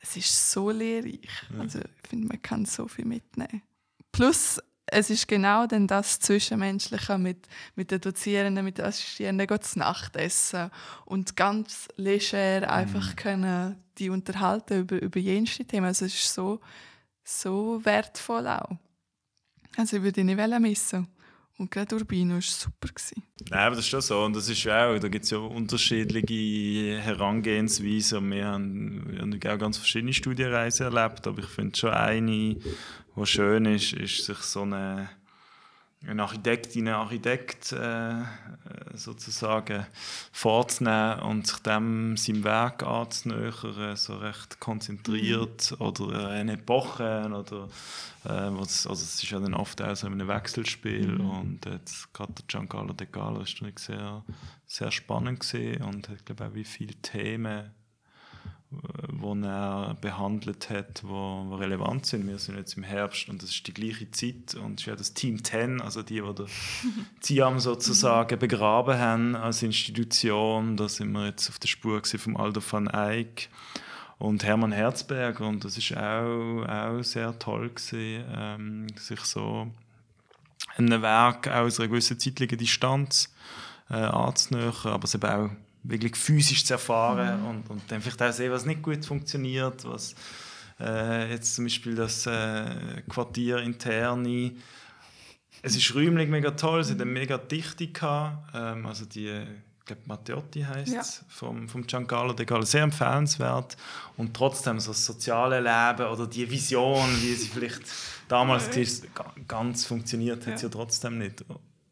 es 0.00 0.16
ist 0.16 0.50
so 0.50 0.70
lehrreich. 0.70 1.28
Also 1.58 1.80
ich 1.80 2.08
finde, 2.08 2.28
man 2.28 2.40
kann 2.40 2.64
so 2.64 2.88
viel 2.88 3.04
mitnehmen. 3.04 3.62
Plus 4.12 4.60
es 4.92 5.10
ist 5.10 5.28
genau 5.28 5.66
dann 5.66 5.86
das 5.86 6.18
Zwischenmenschliche 6.18 7.16
mit, 7.16 7.46
mit 7.76 7.90
den 7.90 8.00
Dozierenden, 8.00 8.64
mit 8.64 8.78
den 8.78 8.86
Assistierenden, 8.86 9.46
geht 9.46 9.64
zu 9.64 9.78
Nacht 9.78 10.16
essen 10.16 10.70
und 11.04 11.36
ganz 11.36 11.88
leger 11.96 12.70
einfach 12.70 13.14
können 13.14 13.76
die 13.98 14.10
unterhalten 14.10 14.80
über, 14.80 15.00
über 15.00 15.20
jenste 15.20 15.64
Themen. 15.64 15.86
Also 15.86 16.06
es 16.06 16.14
ist 16.14 16.34
so, 16.34 16.60
so 17.22 17.84
wertvoll 17.84 18.48
auch. 18.48 18.76
Also 19.76 19.98
ich 19.98 20.02
würde 20.02 20.22
ihn 20.22 20.26
nicht 20.26 20.60
missen. 20.60 21.06
Und 21.60 21.70
gerade 21.70 21.94
Urbino 21.94 22.36
war 22.36 22.40
super. 22.40 22.88
Nein, 23.50 23.60
aber 23.60 23.76
das 23.76 23.84
ist 23.84 23.90
schon 23.90 24.00
so. 24.00 24.24
Und 24.24 24.34
das 24.34 24.48
ist 24.48 24.66
auch, 24.66 24.98
da 24.98 25.08
gibt 25.08 25.26
es 25.26 25.30
ja 25.30 25.36
unterschiedliche 25.36 26.98
Herangehensweisen. 27.02 28.30
Wir 28.30 28.46
haben, 28.46 29.04
wir 29.06 29.20
haben 29.20 29.34
auch 29.34 29.58
ganz 29.58 29.76
verschiedene 29.76 30.14
Studienreisen 30.14 30.86
erlebt, 30.86 31.26
aber 31.26 31.40
ich 31.40 31.48
finde 31.48 31.76
schon 31.76 31.90
eine, 31.90 32.56
die 32.56 32.62
schön 33.24 33.66
ist, 33.66 33.92
ist 33.92 34.24
sich 34.24 34.38
so 34.38 34.62
eine, 34.62 35.10
eine 36.06 36.22
Architektin, 36.22 36.88
ein 36.88 36.94
Architekt 36.94 37.72
äh, 37.72 38.14
sozusagen 38.94 39.86
vorzunehmen 40.32 41.20
und 41.20 41.46
sich 41.46 41.58
dem 41.58 42.16
seinem 42.16 42.44
Werk 42.44 42.82
anzunähern, 42.82 43.96
so 43.96 44.16
recht 44.16 44.60
konzentriert 44.60 45.74
oder 45.78 46.28
eine 46.28 46.54
Epoche 46.54 47.26
oder 47.26 47.68
äh, 48.24 48.50
was, 48.58 48.86
also 48.86 49.02
es 49.02 49.22
ist 49.22 49.30
ja 49.30 49.40
dann 49.40 49.54
oft 49.54 49.82
auch 49.82 49.94
so 49.94 50.06
in 50.06 50.14
einem 50.14 50.28
Wechselspiel 50.28 51.20
und 51.20 51.66
jetzt 51.66 52.12
gerade 52.14 52.32
der 52.32 52.44
Giancarlo 52.46 52.94
De 52.94 53.06
Gallo 53.10 53.42
ist 53.42 53.54
natürlich 53.54 53.80
sehr, 53.80 54.24
sehr 54.66 54.90
spannend 54.90 55.40
gesehen 55.40 55.82
und 55.82 56.08
hat 56.08 56.24
glaube 56.24 56.46
auch 56.46 56.54
wie 56.54 56.64
viele 56.64 56.94
Themen 56.94 57.70
wo 58.70 59.34
er 59.34 59.96
behandelt 60.00 60.70
hat, 60.70 61.02
wo, 61.04 61.44
wo 61.48 61.56
relevant 61.56 62.06
sind. 62.06 62.26
Wir 62.28 62.38
sind 62.38 62.56
jetzt 62.56 62.76
im 62.76 62.84
Herbst 62.84 63.28
und 63.28 63.42
das 63.42 63.50
ist 63.50 63.66
die 63.66 63.74
gleiche 63.74 64.10
Zeit 64.12 64.54
und 64.54 64.74
es 64.74 64.82
ist 64.82 64.86
ja 64.86 64.96
das 64.96 65.14
Team 65.14 65.42
10, 65.42 65.80
also 65.80 66.02
die, 66.02 66.22
die 66.22 66.44
Ziam 67.20 67.58
sozusagen 67.60 68.38
begraben 68.38 68.98
haben 68.98 69.34
als 69.34 69.62
Institution. 69.62 70.76
Da 70.76 70.88
sind 70.88 71.10
wir 71.12 71.26
jetzt 71.26 71.48
auf 71.48 71.58
der 71.58 71.68
Spur 71.68 72.00
vom 72.04 72.36
Aldo 72.36 72.60
van 72.68 72.86
Eyck 72.86 73.48
und 74.18 74.44
Hermann 74.44 74.72
Herzberg 74.72 75.40
und 75.40 75.64
das 75.64 75.76
ist 75.76 75.96
auch, 75.96 76.64
auch 76.68 77.02
sehr 77.02 77.36
toll 77.38 77.70
gewesen, 77.70 78.24
ähm, 78.36 78.86
sich 78.96 79.20
so 79.20 79.68
ein 80.76 81.02
Werk 81.02 81.48
aus 81.48 81.80
einer 81.80 81.88
gewissen 81.88 82.20
zeitlichen 82.20 82.58
Distanz 82.58 83.34
äh, 83.88 83.94
anzunähern, 83.94 84.74
aber 84.84 85.04
es 85.04 85.14
eben 85.14 85.28
auch 85.28 85.50
wirklich 85.82 86.16
physisch 86.16 86.64
zu 86.64 86.74
erfahren 86.74 87.42
und, 87.44 87.70
und 87.70 87.82
dann 87.90 88.00
vielleicht 88.00 88.22
auch 88.22 88.32
sehen, 88.32 88.52
was 88.52 88.66
nicht 88.66 88.82
gut 88.82 89.04
funktioniert, 89.04 89.84
was 89.84 90.14
äh, 90.78 91.30
jetzt 91.30 91.54
zum 91.54 91.64
Beispiel 91.64 91.94
das 91.94 92.26
äh, 92.26 93.02
Quartier 93.08 93.58
interne. 93.58 94.52
Es 95.62 95.76
ist 95.76 95.94
räumlich 95.94 96.28
mega 96.28 96.50
toll, 96.52 96.80
es 96.80 96.90
hat 96.90 97.00
eine 97.00 97.10
mega 97.10 97.36
Dichte 97.38 97.86
gehabt, 97.88 98.54
ähm, 98.54 98.86
also 98.86 99.04
die 99.04 99.28
ich 99.80 99.86
glaube 99.86 100.02
Matteotti 100.06 100.62
heißt 100.62 100.92
Ja. 100.92 101.00
es, 101.00 101.24
vom, 101.28 101.68
vom 101.68 101.84
Giancarlo 101.86 102.32
De 102.32 102.46
Gallo, 102.46 102.62
sehr 102.62 102.84
empfehlenswert. 102.84 103.76
Und 104.16 104.34
trotzdem 104.34 104.78
so 104.78 104.92
das 104.92 105.04
soziale 105.04 105.58
Leben 105.58 106.08
oder 106.08 106.26
die 106.28 106.48
Vision, 106.48 107.08
wie 107.22 107.34
sie 107.34 107.48
vielleicht 107.48 107.82
damals 108.28 108.70
ganz 109.48 109.84
funktioniert, 109.86 110.46
hat 110.46 110.58
sie 110.60 110.66
ja 110.66 110.70
trotzdem 110.70 111.18
nicht. 111.18 111.44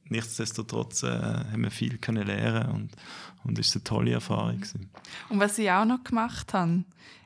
Nichtsdestotrotz 0.09 1.03
äh, 1.03 1.09
haben 1.09 1.63
wir 1.63 1.71
viel 1.71 1.99
können 1.99 2.27
lernen 2.27 2.71
und 2.71 2.97
und 3.45 3.59
ist 3.59 3.75
eine 3.75 3.85
tolle 3.85 4.13
Erfahrung 4.13 4.57
gewesen. 4.57 4.91
Und 5.29 5.41
was 5.41 5.59
ich 5.59 5.71
auch 5.71 5.85
noch 5.85 6.05
gemacht 6.05 6.53
habe, 6.53 6.85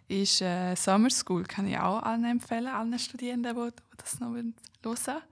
ist 0.08 0.40
äh, 0.40 0.74
Summer 0.74 1.10
School. 1.10 1.44
Kann 1.44 1.66
ich 1.66 1.78
auch 1.78 2.02
allen 2.02 2.24
empfehlen, 2.24 2.68
allen 2.68 2.98
Studierenden, 2.98 3.56
die, 3.56 3.70
die 3.70 3.96
das 3.96 4.20
noch 4.20 4.30
hören 4.30 4.54
wollen. 4.82 5.22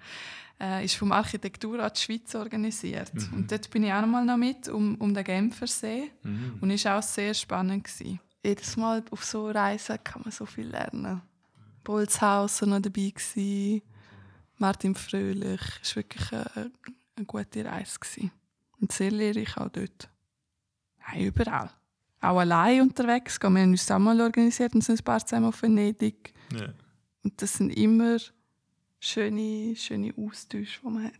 Äh, 0.61 0.85
ist 0.85 0.97
vom 0.97 1.13
Architekturrat 1.13 1.99
Schweiz 1.99 2.35
organisiert. 2.35 3.13
Und 3.33 3.51
dort 3.51 3.71
bin 3.71 3.85
ich 3.85 3.93
auch 3.93 4.01
noch 4.03 4.09
mal 4.09 4.25
noch 4.25 4.37
mit 4.37 4.69
um, 4.69 4.97
um 4.97 5.15
den 5.15 5.25
Genfersee. 5.25 6.11
Und 6.61 6.71
ist 6.71 6.87
auch 6.87 7.03
sehr 7.03 7.33
spannend 7.35 7.85
gewesen. 7.85 8.21
Jedes 8.45 8.77
Mal 8.77 9.03
auf 9.11 9.25
so 9.25 9.51
Reisen 9.51 10.03
kann 10.03 10.23
man 10.23 10.33
so 10.33 10.47
viel 10.47 10.67
lernen. 10.67 11.23
Bolzhauser 11.85 12.67
noch 12.67 12.81
dabei 12.81 13.11
gewesen. 13.11 13.83
Martin 14.59 14.95
Fröhlich. 14.95 15.61
War 15.61 15.97
wirklich 15.97 16.33
eine, 16.33 16.71
eine 17.21 17.27
gute 17.27 17.65
Reise. 17.65 17.99
Gewesen. 17.99 18.33
Und 18.81 18.93
sehr 18.93 19.11
lehrreich 19.11 19.57
auch 19.57 19.69
dort. 19.69 20.09
Nein, 21.07 21.27
überall. 21.27 21.71
Auch 22.21 22.39
allein 22.39 22.83
unterwegs. 22.83 23.39
gehen. 23.39 23.55
Wir 23.55 23.63
haben 23.63 23.71
uns 23.71 23.91
auch 23.91 23.99
mal 23.99 24.21
organisiert 24.21 24.75
und 24.75 24.83
sind 24.83 25.01
ein 25.01 25.05
paar 25.05 25.25
zusammen 25.25 25.47
auf 25.47 25.63
Venedig. 25.63 26.35
Ja. 26.53 26.69
Und 27.23 27.41
das 27.41 27.55
sind 27.55 27.71
immer 27.71 28.19
schöne, 28.99 29.75
schöne 29.77 30.13
Austausche, 30.17 30.81
die 30.83 30.89
man 30.89 31.05
hat. 31.05 31.13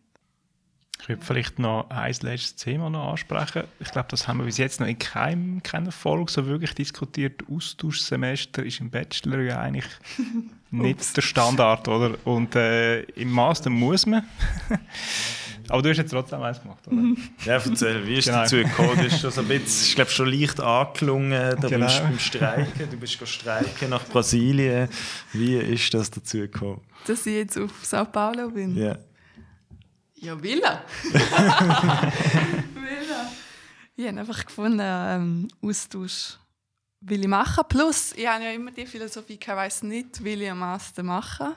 Ich 1.03 1.09
würde 1.09 1.25
vielleicht 1.25 1.59
noch 1.59 1.89
ein 1.89 2.15
letztes 2.21 2.57
Thema 2.57 2.91
noch 2.91 3.13
ansprechen. 3.13 3.65
Ich 3.79 3.91
glaube, 3.91 4.09
das 4.11 4.29
haben 4.29 4.39
wir 4.39 4.45
bis 4.45 4.59
jetzt 4.59 4.81
noch 4.81 4.87
in 4.87 4.99
keinem, 4.99 5.63
keiner 5.63 5.93
Folge 5.93 6.31
so 6.31 6.47
wirklich 6.47 6.75
diskutiert. 6.75 7.43
Austauschsemester 7.51 8.63
ist 8.63 8.81
im 8.81 8.91
Bachelor 8.91 9.41
ja 9.41 9.61
eigentlich 9.61 9.91
nicht 10.71 11.17
der 11.17 11.23
Standard, 11.23 11.89
oder? 11.89 12.19
Und 12.27 12.55
äh, 12.55 13.01
im 13.03 13.31
Master 13.31 13.71
muss 13.71 14.05
man. 14.05 14.25
Aber 15.71 15.83
du 15.83 15.89
hast 15.91 15.97
jetzt 15.99 16.11
trotzdem 16.11 16.43
eins 16.43 16.61
gemacht, 16.61 16.81
oder? 16.87 16.97
Ja, 17.45 17.55
erzähl, 17.55 18.07
wie 18.07 18.17
ist 18.19 18.25
Genau. 18.27 18.39
dazu 18.39 18.57
gekommen? 18.57 18.97
Du 18.97 19.05
hast 19.11 19.21
schon 19.21 19.31
so 19.31 19.41
ein 19.41 19.49
bisschen, 19.49 19.87
ich 19.89 19.95
glaube, 19.95 20.11
schon 20.11 20.29
leicht 20.29 20.61
angelungen. 20.61 21.57
Da 21.61 21.69
Genau. 21.69 21.87
bist 21.87 21.99
du 21.99 22.03
beim 22.03 22.19
Streiken. 22.19 22.91
Du 22.91 22.97
bist 22.97 23.29
streiken 23.29 23.91
nach 23.91 24.05
Brasilien. 24.07 24.89
Wie 25.33 25.57
ist 25.57 25.95
das 25.95 26.11
dazu 26.11 26.39
gekommen? 26.39 26.81
Dass 27.07 27.25
ich 27.27 27.35
jetzt 27.35 27.57
auf 27.59 27.71
Sao 27.83 28.05
Paulo 28.05 28.51
bin. 28.51 28.77
Ja. 28.77 28.99
Ja, 30.17 30.43
Villa. 30.43 30.83
Villa. 32.75 33.31
Ich 33.97 34.07
habe 34.07 34.21
einfach 34.21 34.45
gefunden, 34.45 34.81
ähm, 34.83 35.49
Austausch 35.63 36.37
will 37.01 37.21
ich 37.23 37.29
machen. 37.29 37.65
Plus, 37.69 38.13
ich 38.13 38.27
habe 38.27 38.45
ja 38.45 38.51
immer 38.51 38.71
die 38.71 38.85
Philosophie, 38.87 39.39
ich 39.41 39.49
weiß 39.49 39.83
nicht, 39.85 40.23
will 40.23 40.43
ich 40.43 40.51
einen 40.51 40.59
Master 40.61 41.03
machen. 41.03 41.55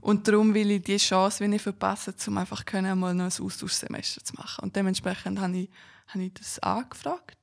Und 0.00 0.26
darum 0.26 0.54
will 0.54 0.70
ich 0.70 0.82
die 0.82 0.96
Chance 0.96 1.44
will 1.44 1.52
ich 1.52 1.62
verpassen, 1.62 2.14
um 2.26 2.38
einfach 2.38 2.64
können, 2.64 2.98
mal 2.98 3.14
noch 3.14 3.24
ein 3.24 3.44
Austauschsemester 3.44 4.24
zu 4.24 4.34
machen. 4.34 4.64
Und 4.64 4.74
dementsprechend 4.74 5.40
habe 5.40 5.56
ich, 5.56 5.70
habe 6.08 6.24
ich 6.24 6.34
das 6.34 6.58
angefragt, 6.60 7.36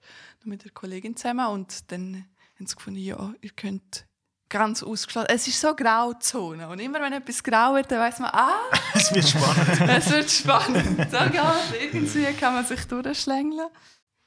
mit 0.44 0.64
der 0.64 0.72
Kollegin 0.72 1.16
zusammen. 1.16 1.48
Und 1.48 1.92
dann 1.92 2.26
haben 2.58 2.66
sie 2.66 2.76
gefunden, 2.76 3.00
ja, 3.00 3.34
ihr 3.42 3.52
könnt 3.52 4.06
ganz 4.50 4.82
ausgeschlossen. 4.82 5.28
Es 5.30 5.48
ist 5.48 5.60
so 5.60 5.76
Grauzone. 5.76 6.68
Und 6.70 6.80
immer 6.80 7.02
wenn 7.02 7.14
etwas 7.14 7.44
grau 7.44 7.76
wird, 7.76 7.92
dann 7.92 8.00
weiss 8.00 8.20
man, 8.20 8.32
ah, 8.34 8.62
Es 8.94 9.14
wird 9.14 9.28
spannend. 9.28 9.82
es 9.90 10.10
wird 10.10 10.32
spannend. 10.32 11.12
So 11.12 11.18
geht 11.18 11.94
Irgendwie 11.94 12.34
kann 12.34 12.54
man 12.54 12.66
sich 12.66 12.84
durchschlängeln. 12.86 13.68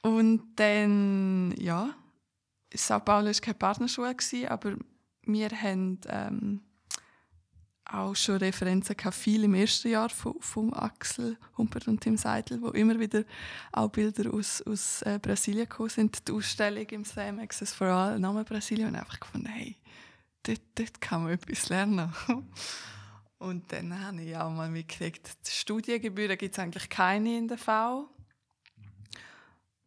Und 0.03 0.55
dann, 0.55 1.53
ja, 1.57 1.89
Sao 2.73 2.99
Paulo 2.99 3.27
war 3.27 3.33
keine 3.33 3.55
Partnerschule, 3.55 4.15
aber 4.47 4.75
wir 5.23 5.49
haben 5.49 5.99
ähm, 6.07 6.61
auch 7.93 8.15
schon 8.15 8.37
Referenzen 8.37 8.95
gehabt, 8.95 9.15
viel 9.15 9.43
im 9.43 9.53
ersten 9.53 9.89
Jahr 9.89 10.09
von, 10.09 10.35
von 10.39 10.73
Axel 10.73 11.37
Humpert 11.57 11.87
und 11.87 12.01
Tim 12.01 12.17
Seidel, 12.17 12.61
wo 12.61 12.69
immer 12.69 12.99
wieder 12.99 13.23
auch 13.71 13.89
Bilder 13.89 14.33
aus, 14.33 14.61
aus 14.61 15.01
äh, 15.03 15.19
Brasilien 15.21 15.67
gekommen 15.67 15.89
sind. 15.89 16.27
Die 16.27 16.31
Ausstellung 16.31 16.85
im 16.87 17.05
Slam 17.05 17.39
Access 17.39 17.73
for 17.73 17.87
All, 17.87 18.19
Name 18.19 18.43
Brasilien, 18.43 18.89
und 18.89 18.95
einfach 18.95 19.19
gefunden, 19.19 19.47
hey, 19.47 19.77
dort, 20.43 20.61
dort 20.75 21.01
kann 21.01 21.23
man 21.23 21.33
etwas 21.33 21.69
lernen. 21.69 22.13
und 23.37 23.71
dann 23.71 24.05
habe 24.05 24.21
ich 24.21 24.35
auch 24.37 24.51
mal 24.51 24.69
mitgekriegt, 24.69 25.29
die 25.45 25.51
Studiengebühren 25.51 26.37
gibt 26.37 26.55
es 26.55 26.59
eigentlich 26.59 26.89
keine 26.89 27.37
in 27.37 27.47
der 27.47 27.57
V. 27.57 28.09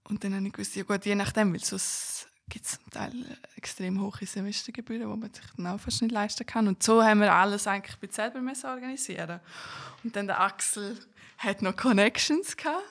Und 0.09 0.23
dann 0.23 0.35
habe 0.35 0.47
ich 0.47 0.53
gewusst, 0.53 0.77
ja 0.77 0.83
gut, 0.83 1.07
je 1.07 1.15
nachdem, 1.15 1.53
weil 1.53 1.65
sonst 1.65 2.29
gibt 2.49 2.67
es 2.67 2.73
zum 2.73 2.91
Teil 2.91 3.39
extrem 3.57 4.01
hohe 4.01 4.27
Semestergebühren, 4.27 5.11
die 5.11 5.19
man 5.19 5.33
sich 5.33 5.45
dann 5.57 5.67
auch 5.67 5.81
fast 5.81 6.03
nicht 6.03 6.13
leisten 6.13 6.47
kann. 6.47 6.69
Und 6.69 6.83
so 6.83 7.03
haben 7.03 7.21
wir 7.21 7.33
alles 7.33 7.67
eigentlich 7.67 7.97
bei 7.99 8.09
selber 8.09 8.41
müssen 8.41 8.67
organisieren. 8.67 9.41
Und 10.03 10.15
dann 10.15 10.27
der 10.27 10.41
Axel 10.41 10.99
hat 11.39 11.63
noch 11.63 11.77
Connections 11.77 12.57
gehabt. 12.57 12.85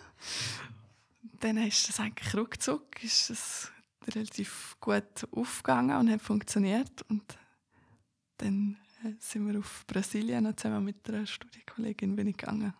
Dann 1.40 1.58
ist 1.58 1.88
das 1.90 2.00
eigentlich 2.00 2.36
ruckzuck, 2.36 3.04
ist 3.04 3.30
das 3.30 3.72
relativ 4.08 4.76
gut 4.80 5.28
aufgegangen 5.32 5.98
und 5.98 6.10
hat 6.10 6.22
funktioniert. 6.22 7.04
Und 7.10 7.24
dann 8.38 8.78
äh, 9.04 9.14
sind 9.20 9.48
wir 9.48 9.60
auf 9.60 9.86
Brasilien 9.88 10.56
zusammen 10.58 10.86
mit 10.86 11.08
einer 11.10 11.26
Studienkollegin 11.26 12.16
bin 12.16 12.28
ich 12.28 12.38
gegangen. 12.38 12.74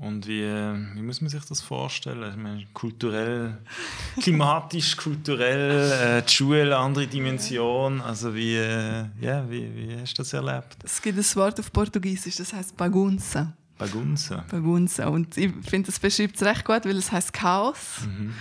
Und 0.00 0.26
wie, 0.26 0.42
wie 0.42 1.02
muss 1.02 1.20
man 1.20 1.30
sich 1.30 1.44
das 1.44 1.60
vorstellen? 1.60 2.28
Ich 2.30 2.36
meine, 2.36 2.66
kulturell, 2.74 3.58
klimatisch, 4.20 4.96
kulturell, 4.96 6.18
äh, 6.18 6.22
die 6.22 6.32
Schule, 6.32 6.76
andere 6.76 7.06
Dimension. 7.06 8.00
Also 8.00 8.34
wie, 8.34 8.56
äh, 8.56 9.04
yeah, 9.22 9.44
wie, 9.48 9.74
wie 9.74 10.00
hast 10.00 10.14
du 10.14 10.22
das 10.22 10.32
erlebt? 10.32 10.76
Es 10.82 11.00
gibt 11.00 11.16
ein 11.16 11.36
Wort 11.36 11.60
auf 11.60 11.72
Portugiesisch, 11.72 12.36
das 12.36 12.52
heißt 12.52 12.76
Bagunça. 12.76 13.52
Bagunça. 13.78 14.44
Bagunça. 14.50 15.06
Und 15.06 15.36
ich 15.36 15.52
finde, 15.68 15.86
das 15.86 16.00
beschreibt 16.00 16.36
es 16.36 16.42
recht 16.42 16.64
gut, 16.64 16.84
weil 16.84 16.96
es 16.96 17.12
heißt 17.12 17.32
Chaos. 17.32 18.00
Mhm. 18.06 18.34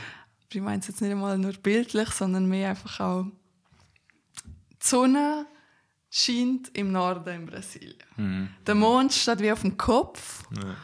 Ich 0.51 0.61
meine 0.61 0.79
es 0.79 0.87
jetzt 0.87 1.01
nicht 1.01 1.11
einmal 1.11 1.37
nur 1.37 1.53
bildlich, 1.53 2.09
sondern 2.09 2.47
mehr 2.47 2.71
einfach 2.71 2.99
auch 2.99 3.25
die 4.43 4.87
Sonne 4.87 5.45
scheint 6.09 6.69
im 6.77 6.91
Norden 6.91 7.29
in 7.29 7.45
Brasilien. 7.45 7.95
Mhm. 8.17 8.49
Der 8.65 8.75
Mond 8.75 9.13
steht 9.13 9.39
wie 9.39 9.51
auf 9.51 9.61
dem 9.61 9.77
Kopf. 9.77 10.43
Ja. 10.55 10.75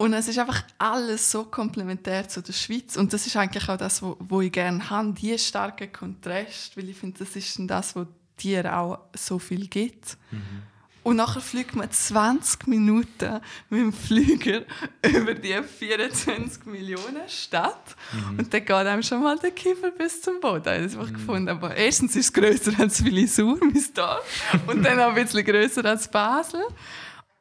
Und 0.00 0.12
es 0.12 0.28
ist 0.28 0.38
einfach 0.38 0.62
alles 0.78 1.28
so 1.28 1.44
komplementär 1.44 2.28
zu 2.28 2.40
der 2.40 2.52
Schweiz. 2.52 2.96
Und 2.96 3.12
das 3.12 3.26
ist 3.26 3.36
eigentlich 3.36 3.68
auch 3.68 3.76
das, 3.76 4.00
wo, 4.00 4.16
wo 4.20 4.40
ich 4.40 4.52
gerne 4.52 4.88
habe, 4.88 5.12
die 5.12 5.36
starke 5.36 5.88
Kontrast, 5.88 6.76
weil 6.76 6.88
ich 6.88 6.96
finde, 6.96 7.18
das 7.18 7.34
ist 7.34 7.58
das, 7.66 7.96
was 7.96 8.06
dir 8.38 8.78
auch 8.78 9.00
so 9.16 9.40
viel 9.40 9.66
gibt. 9.66 10.16
Mhm. 10.30 10.62
Und 11.02 11.16
nachher 11.16 11.40
fliegt 11.40 11.74
man 11.74 11.90
20 11.90 12.68
Minuten 12.68 13.40
mit 13.70 13.80
dem 13.80 13.92
Flüger 13.92 14.62
über 15.02 15.34
die 15.34 15.60
24 15.62 16.66
Millionen 16.66 17.28
Stadt. 17.28 17.96
Mhm. 18.12 18.38
Und 18.38 18.54
dann 18.54 18.60
geht 18.60 18.70
einem 18.70 19.02
schon 19.02 19.22
mal 19.22 19.36
der 19.38 19.50
Kiefer 19.50 19.90
bis 19.90 20.22
zum 20.22 20.38
Boden. 20.38 20.62
Das 20.64 20.94
habe 20.94 21.06
ich 21.06 21.10
mhm. 21.10 21.14
gefunden. 21.14 21.48
Aber 21.48 21.74
erstens 21.74 22.14
ist 22.14 22.26
es 22.26 22.32
grösser 22.32 22.78
als 22.78 23.04
Willisur, 23.04 23.58
mein 23.60 23.84
Dorf. 23.94 24.22
Und 24.68 24.84
dann 24.84 25.00
auch 25.00 25.08
ein 25.08 25.24
bisschen 25.24 25.44
grösser 25.44 25.84
als 25.86 26.08
Basel. 26.08 26.62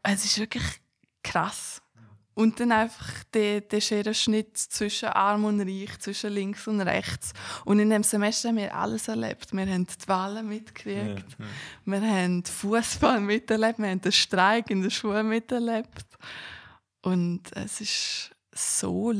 Es 0.01 0.25
ist 0.25 0.39
wirklich 0.39 0.63
krass. 1.21 1.81
Und 2.37 2.59
dann 2.59 2.71
einfach 2.71 3.23
der, 3.33 3.61
der 3.61 3.81
Scherenschnitt 3.81 4.55
zwischen 4.55 5.09
Arm 5.09 5.45
und 5.45 5.59
Reich, 5.59 5.97
zwischen 5.97 6.31
links 6.31 6.67
und 6.67 6.81
rechts. 6.81 7.33
Und 7.65 7.79
in 7.79 7.89
dem 7.89 8.03
Semester 8.03 8.49
haben 8.49 8.57
wir 8.57 8.75
alles 8.75 9.07
erlebt. 9.07 9.53
Wir 9.53 9.65
haben 9.65 9.87
die 9.87 10.07
Wahlen 10.07 10.47
mitgekriegt, 10.47 11.25
ja, 11.39 11.45
ja. 11.45 11.51
wir 11.85 12.01
haben 12.01 12.45
Fußball 12.45 13.19
miterlebt, 13.21 13.79
wir 13.79 13.87
haben 13.87 14.01
den 14.01 14.11
Streik 14.11 14.69
in 14.69 14.83
der 14.83 14.91
Schule 14.91 15.23
miterlebt. 15.23 16.05
Und 17.01 17.41
es 17.55 17.81
ist 17.81 18.35
so, 18.53 19.15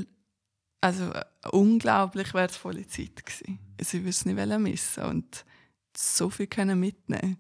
also 0.80 1.12
eine 1.12 1.26
unglaublich 1.54 2.36
wertvolle 2.36 2.86
Zeit 2.86 3.26
gewesen. 3.26 3.58
Also 3.80 3.98
ich 3.98 4.04
würde 4.04 4.10
es 4.12 4.26
nicht 4.26 4.60
missen 4.60 5.04
und 5.06 5.44
so 5.98 6.30
viel 6.30 6.46
können 6.46 6.80
mitnehmen. 6.80 7.38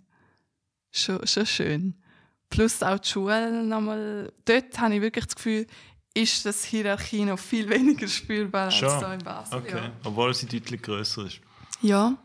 Schon, 0.91 1.27
schon 1.27 1.45
schön. 1.45 2.03
Plus 2.49 2.81
auch 2.81 2.99
die 2.99 3.07
Schule 3.07 3.63
nochmal. 3.63 4.31
Dort 4.45 4.79
habe 4.79 4.95
ich 4.95 5.01
wirklich 5.01 5.25
das 5.25 5.35
Gefühl, 5.35 5.67
ist 6.13 6.45
das 6.45 6.63
Hierarchie 6.63 7.25
noch 7.25 7.39
viel 7.39 7.69
weniger 7.69 8.07
spürbar 8.07 8.71
Schon? 8.71 8.89
als 8.89 8.99
hier 8.99 9.13
in 9.13 9.23
Basel. 9.23 9.59
Okay. 9.59 9.77
Ja. 9.77 9.91
Obwohl 10.03 10.33
sie 10.33 10.47
deutlich 10.47 10.81
größer 10.81 11.25
ist. 11.25 11.41
Ja. 11.81 12.17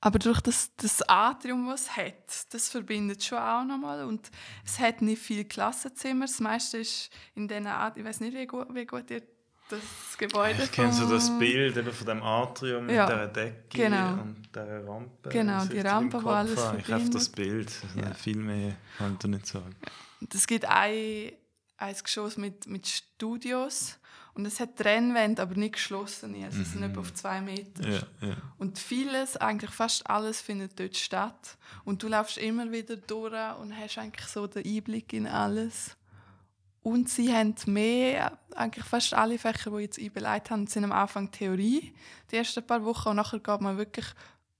Aber 0.00 0.18
durch 0.18 0.40
das, 0.40 0.70
das 0.76 1.02
Atrium, 1.08 1.66
das 1.68 1.82
es 1.82 1.96
hat, 1.96 2.54
das 2.54 2.68
verbindet 2.68 3.24
schon 3.24 3.38
auch 3.38 3.64
nochmal. 3.64 4.04
Und 4.04 4.30
es 4.64 4.78
hat 4.78 5.02
nicht 5.02 5.20
viele 5.20 5.44
Klassenzimmer. 5.44 6.26
Das 6.26 6.38
meiste 6.38 6.78
ist 6.78 7.10
in 7.34 7.48
diesen 7.48 7.66
Art, 7.66 7.96
ich 7.96 8.04
weiß 8.04 8.20
nicht, 8.20 8.36
wie 8.36 8.46
gut, 8.46 8.66
wie 8.72 8.86
gut 8.86 9.10
ihr 9.10 9.22
das 9.68 10.16
Gebäude. 10.18 10.62
Ich 10.62 10.72
kenne 10.72 10.92
so 10.92 11.08
das 11.08 11.36
Bild 11.38 11.76
eben 11.76 11.92
von 11.92 12.06
dem 12.06 12.22
Atrium 12.22 12.88
ja, 12.88 13.06
mit 13.06 13.14
dieser 13.14 13.26
Decke 13.28 13.78
genau. 13.78 14.12
und 14.12 14.48
dieser 14.54 14.86
Rampe. 14.86 15.28
Genau, 15.28 15.64
die 15.64 15.80
Rampe, 15.80 16.22
wo 16.22 16.28
alles 16.28 16.60
Ich 16.78 16.92
habe 16.92 17.10
das 17.10 17.28
Bild, 17.28 17.70
ja. 17.94 18.14
viel 18.14 18.38
mehr 18.38 18.76
kann 18.98 19.16
ich 19.20 19.28
nicht 19.28 19.46
sagen. 19.46 19.74
Es 20.32 20.46
gibt 20.46 20.64
ein, 20.64 21.32
ein 21.78 21.96
Geschoss 22.02 22.36
mit, 22.36 22.66
mit 22.66 22.86
Studios 22.86 23.98
und 24.34 24.46
es 24.46 24.60
hat 24.60 24.76
Trennwände, 24.76 25.42
aber 25.42 25.54
nicht 25.54 25.74
geschlossene, 25.74 26.44
also 26.44 26.60
es 26.60 26.68
mhm. 26.68 26.72
sind 26.72 26.82
etwa 26.84 27.00
auf 27.00 27.14
zwei 27.14 27.40
Meter. 27.40 27.88
Ja. 27.88 28.36
Und 28.58 28.78
vieles, 28.78 29.36
eigentlich 29.36 29.70
fast 29.70 30.08
alles 30.08 30.40
findet 30.40 30.78
dort 30.78 30.96
statt 30.96 31.56
und 31.84 32.02
du 32.02 32.08
laufst 32.08 32.38
immer 32.38 32.70
wieder 32.70 32.96
durch 32.96 33.32
und 33.60 33.76
hast 33.76 33.98
eigentlich 33.98 34.26
so 34.26 34.46
den 34.46 34.64
Einblick 34.64 35.12
in 35.12 35.26
alles. 35.26 35.96
Und 36.86 37.08
sie 37.08 37.34
haben 37.34 37.56
mehr, 37.66 38.38
eigentlich 38.54 38.84
fast 38.84 39.12
alle 39.12 39.40
Fächer, 39.40 39.72
die 39.72 39.82
jetzt 39.82 39.98
einbeleitet 39.98 40.52
haben, 40.52 40.68
sind 40.68 40.84
am 40.84 40.92
Anfang 40.92 41.32
Theorie, 41.32 41.92
die 42.30 42.36
ersten 42.36 42.64
paar 42.64 42.84
Wochen, 42.84 43.08
und 43.08 43.16
nachher 43.16 43.40
geht 43.40 43.60
man 43.60 43.76
wirklich 43.76 44.06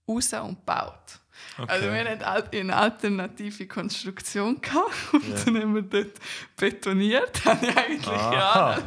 raus 0.09 0.33
und 0.33 0.67
baut. 0.67 1.21
Okay. 1.57 1.71
Also 1.71 1.93
wir 1.93 2.27
hatten 2.27 2.57
eine 2.57 2.75
alternative 2.75 3.69
Konstruktion 3.69 4.61
gehabt 4.61 4.91
und 5.13 5.29
yeah. 5.29 5.45
dann 5.45 5.63
haben 5.63 5.75
wir 5.77 5.83
dort 5.83 6.19
betoniert. 6.57 7.43
Das 7.45 7.45
habe 7.63 7.67
ich 7.67 7.77
eigentlich 7.77 8.07
ja 8.07 8.79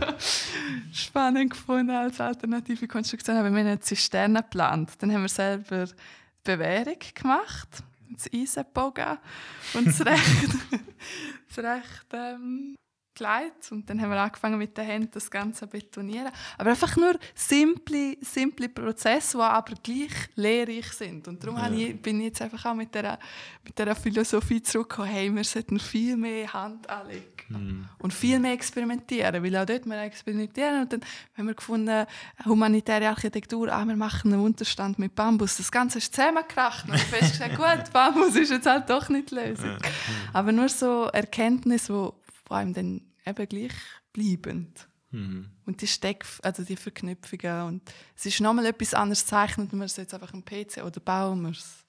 spannend 0.91 1.51
gefunden 1.51 1.91
als 1.91 2.19
alternative 2.19 2.89
Konstruktion. 2.89 3.37
Aber 3.37 3.49
wir 3.49 3.57
haben 3.57 3.67
eine 3.67 3.79
Zisterne 3.79 4.41
geplant. 4.41 4.91
Dann 4.99 5.13
haben 5.13 5.21
wir 5.21 5.29
selber 5.29 5.87
Bewährung 6.43 6.99
gemacht, 7.15 7.69
das 8.09 8.29
Eisenbogen 8.33 9.17
und 9.75 9.87
das 9.87 10.05
Recht, 10.05 10.57
das 11.47 11.63
Recht 11.63 12.05
ähm, 12.11 12.75
gelegt 13.19 13.71
und 13.71 13.89
dann 13.89 14.01
haben 14.01 14.09
wir 14.09 14.19
angefangen 14.19 14.57
mit 14.57 14.77
den 14.77 14.85
Händen 14.85 15.11
das 15.13 15.29
Ganze 15.29 15.61
zu 15.61 15.67
betonieren. 15.67 16.31
Aber 16.57 16.71
einfach 16.71 16.95
nur 16.97 17.19
simple, 17.35 18.17
simple 18.21 18.69
Prozesse, 18.69 19.37
die 19.37 19.43
aber 19.43 19.73
gleich 19.83 20.29
lehrreich 20.35 20.91
sind. 20.93 21.27
Und 21.27 21.43
darum 21.43 21.57
ja. 21.57 21.69
ich, 21.71 22.01
bin 22.01 22.19
ich 22.19 22.27
jetzt 22.27 22.41
einfach 22.41 22.65
auch 22.65 22.73
mit 22.73 22.93
dieser, 22.93 23.19
mit 23.63 23.77
dieser 23.77 23.95
Philosophie 23.95 24.61
zurückgekommen, 24.61 25.09
hey, 25.09 25.33
wir 25.33 25.43
sollten 25.43 25.79
viel 25.79 26.17
mehr 26.17 26.51
Hand 26.51 26.89
anlegen 26.89 27.23
mhm. 27.49 27.89
und 27.99 28.13
viel 28.13 28.39
mehr 28.39 28.53
experimentieren, 28.53 29.43
weil 29.43 29.55
auch 29.57 29.65
dort 29.65 29.85
wir 29.85 30.01
experimentieren 30.01 30.81
und 30.81 30.93
dann 30.93 31.01
haben 31.37 31.47
wir 31.47 31.53
gefunden, 31.53 32.05
humanitäre 32.45 33.09
Architektur, 33.09 33.71
ah, 33.71 33.85
wir 33.85 33.95
machen 33.95 34.33
einen 34.33 34.41
Unterstand 34.41 34.99
mit 34.99 35.15
Bambus. 35.15 35.57
Das 35.57 35.71
Ganze 35.71 35.97
ist 35.97 36.13
zusammengekracht 36.13 36.89
und 36.89 36.99
festgestellt, 36.99 37.55
gut, 37.55 37.91
Bambus 37.93 38.35
ist 38.35 38.51
jetzt 38.51 38.65
halt 38.65 38.89
doch 38.89 39.09
nicht 39.09 39.31
die 39.31 39.35
Lösung. 39.35 39.77
Aber 40.33 40.51
nur 40.51 40.69
so 40.69 41.05
Erkenntnisse, 41.05 41.93
wo, 41.93 42.13
wo 42.47 42.55
einem 42.55 42.73
dann 42.73 43.01
eben 43.25 43.47
gleich 43.47 43.73
bleibend. 44.13 44.87
Mhm. 45.11 45.49
Und 45.65 45.81
die 45.81 45.87
Steck, 45.87 46.25
also 46.43 46.63
die 46.63 46.75
Verknüpfungen. 46.75 47.67
Und 47.67 47.93
es 48.15 48.25
ist 48.25 48.41
nochmal 48.41 48.65
etwas 48.67 48.93
anderes 48.93 49.25
zeichnet 49.25 49.73
man 49.73 49.83
es 49.83 49.97
jetzt 49.97 50.13
einfach 50.13 50.33
im 50.33 50.45
PC 50.45 50.83
oder 50.83 50.99
bauen 50.99 51.41
wir 51.41 51.51
es. 51.51 51.85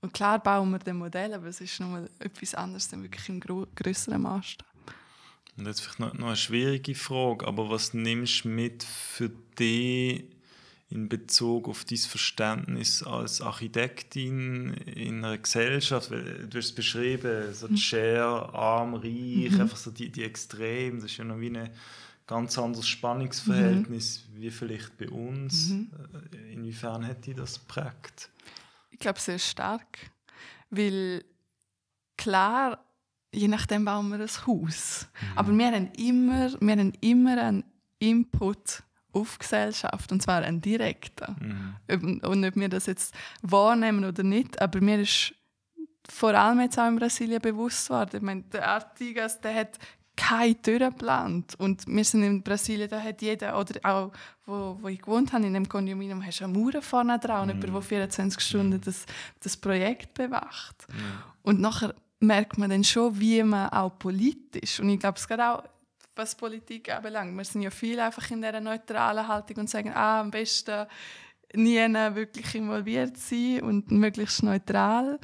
Und 0.00 0.12
klar 0.12 0.42
bauen 0.42 0.70
wir 0.70 0.78
den 0.78 0.96
Modell, 0.96 1.32
aber 1.32 1.46
es 1.46 1.60
ist 1.60 1.80
nochmal 1.80 2.10
etwas 2.18 2.54
anderes, 2.54 2.88
dann 2.88 3.02
wirklich 3.02 3.28
im 3.28 3.40
größeren 3.40 4.20
Maßstab. 4.20 4.68
Und 5.56 5.66
jetzt 5.66 5.80
vielleicht 5.80 6.00
noch, 6.00 6.14
noch 6.14 6.26
eine 6.26 6.36
schwierige 6.36 6.94
Frage, 6.94 7.46
aber 7.46 7.70
was 7.70 7.94
nimmst 7.94 8.44
du 8.44 8.48
mit 8.48 8.82
für 8.82 9.30
dich 9.58 10.24
in 10.90 11.08
Bezug 11.08 11.68
auf 11.68 11.84
dein 11.84 11.98
Verständnis 11.98 13.02
als 13.02 13.40
Architektin 13.40 14.74
in 14.74 15.24
einer 15.24 15.38
Gesellschaft, 15.38 16.10
weil 16.10 16.46
du 16.46 16.58
hast 16.58 16.66
es 16.66 16.74
beschrieben, 16.74 17.52
so 17.52 17.66
die 17.66 17.74
mhm. 17.74 17.78
Share, 17.78 18.54
arm, 18.54 18.94
reich, 18.94 19.50
mhm. 19.50 19.60
einfach 19.60 19.76
so 19.76 19.90
die, 19.90 20.10
die 20.10 20.24
Extreme, 20.24 20.96
das 20.96 21.10
ist 21.10 21.16
ja 21.16 21.24
noch 21.24 21.40
wie 21.40 21.50
ein 21.50 21.70
ganz 22.26 22.58
anderes 22.58 22.86
Spannungsverhältnis 22.86 24.24
mhm. 24.28 24.40
wie 24.40 24.50
vielleicht 24.50 24.96
bei 24.98 25.08
uns. 25.08 25.70
Mhm. 25.70 25.90
Äh, 26.32 26.52
inwiefern 26.52 27.06
hat 27.06 27.26
die 27.26 27.34
das 27.34 27.60
geprägt? 27.60 28.30
Ich 28.90 28.98
glaube 28.98 29.18
sehr 29.18 29.38
stark, 29.38 29.98
weil 30.70 31.24
klar, 32.16 32.84
je 33.32 33.48
nachdem 33.48 33.84
bauen 33.84 34.10
wir 34.10 34.20
ein 34.20 34.46
Haus, 34.46 35.06
mhm. 35.20 35.38
aber 35.38 35.52
wir 35.52 35.66
haben 35.66 35.92
immer, 35.96 36.52
wir 36.60 36.76
haben 36.76 36.92
immer 37.00 37.42
einen 37.42 37.64
Input 37.98 38.82
auf 39.14 39.38
Gesellschaft, 39.38 40.12
und 40.12 40.22
zwar 40.22 40.42
ein 40.42 40.60
direkter. 40.60 41.36
Mhm. 41.40 42.20
Und 42.20 42.44
ob 42.44 42.56
wir 42.56 42.68
das 42.68 42.86
jetzt 42.86 43.14
wahrnehmen 43.42 44.04
oder 44.04 44.22
nicht, 44.22 44.60
aber 44.60 44.80
mir 44.80 45.00
ist 45.00 45.34
vor 46.08 46.34
allem 46.34 46.60
jetzt 46.60 46.78
auch 46.78 46.88
in 46.88 46.96
Brasilien 46.96 47.40
bewusst 47.40 47.88
geworden. 47.88 48.16
Ich 48.16 48.22
meine, 48.22 48.42
der 48.42 48.68
Artigas, 48.68 49.40
der 49.40 49.54
hat 49.54 49.78
keine 50.16 50.60
Tür 50.60 50.78
geplant. 50.78 51.54
Und 51.58 51.86
wir 51.86 52.04
sind 52.04 52.22
in 52.22 52.42
Brasilien, 52.42 52.88
da 52.88 53.00
hat 53.00 53.22
jeder, 53.22 53.58
oder 53.58 53.80
auch 53.82 54.12
wo, 54.46 54.78
wo 54.80 54.88
ich 54.88 55.00
gewohnt 55.00 55.32
habe, 55.32 55.46
in 55.46 55.54
dem 55.54 55.68
Kondominium, 55.68 56.24
hast 56.24 56.40
du 56.40 56.44
eine 56.44 56.52
Mauer 56.56 56.82
vorne 56.82 57.18
dran 57.18 57.50
und 57.50 57.56
mhm. 57.56 57.64
jemand, 57.64 57.84
der 57.84 57.88
24 57.88 58.40
Stunden 58.40 58.80
das, 58.80 59.06
das 59.40 59.56
Projekt 59.56 60.14
bewacht. 60.14 60.86
Mhm. 60.88 60.94
Und 61.42 61.60
nachher 61.60 61.94
merkt 62.20 62.58
man 62.58 62.70
dann 62.70 62.84
schon, 62.84 63.18
wie 63.18 63.42
man 63.42 63.70
auch 63.70 63.98
politisch, 63.98 64.80
und 64.80 64.88
ich 64.88 65.00
glaube, 65.00 65.18
es 65.18 65.26
geht 65.26 65.40
auch, 65.40 65.62
was 66.16 66.34
Politik 66.34 66.92
anbelangt, 66.92 67.36
wir 67.36 67.44
sind 67.44 67.62
ja 67.62 67.70
viel 67.70 68.00
einfach 68.00 68.30
in 68.30 68.42
dieser 68.42 68.60
neutralen 68.60 69.26
Haltung 69.26 69.56
und 69.58 69.70
sagen, 69.70 69.92
ah, 69.92 70.20
am 70.20 70.30
besten 70.30 70.86
nie 71.54 71.78
wirklich 71.78 72.54
involviert 72.54 73.16
sein 73.16 73.62
und 73.62 73.90
möglichst 73.90 74.42
neutral. 74.42 75.18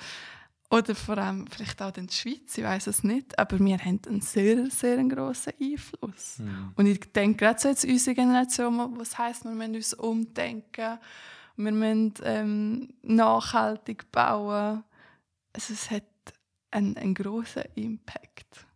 Oder 0.73 0.95
vor 0.95 1.19
allem 1.19 1.49
vielleicht 1.49 1.83
auch 1.83 1.97
in 1.97 2.07
der 2.07 2.15
Schweiz, 2.15 2.57
ich 2.57 2.63
weiß 2.63 2.87
es 2.87 3.03
nicht. 3.03 3.37
Aber 3.37 3.59
wir 3.59 3.77
haben 3.79 4.01
einen 4.07 4.21
sehr, 4.21 4.71
sehr 4.71 5.03
grossen 5.03 5.53
Einfluss. 5.61 6.39
Mhm. 6.39 6.73
Und 6.77 6.87
ich 6.87 7.01
denke 7.13 7.45
gerade 7.45 7.59
so 7.59 7.69
jetzt 7.69 7.85
unsere 7.85 8.15
Generation, 8.15 8.97
was 8.97 9.19
heisst, 9.19 9.45
wir 9.45 9.51
müssen 9.51 9.75
uns 9.75 9.95
umdenken, 9.95 10.99
wir 11.57 11.73
müssen 11.73 12.15
ähm, 12.23 12.89
nachhaltig 13.03 14.13
bauen. 14.13 14.85
Also 15.53 15.73
es 15.73 15.91
hat 15.91 16.05
einen, 16.71 16.97
einen 16.97 17.15
grossen 17.15 17.65
Impact. 17.75 18.67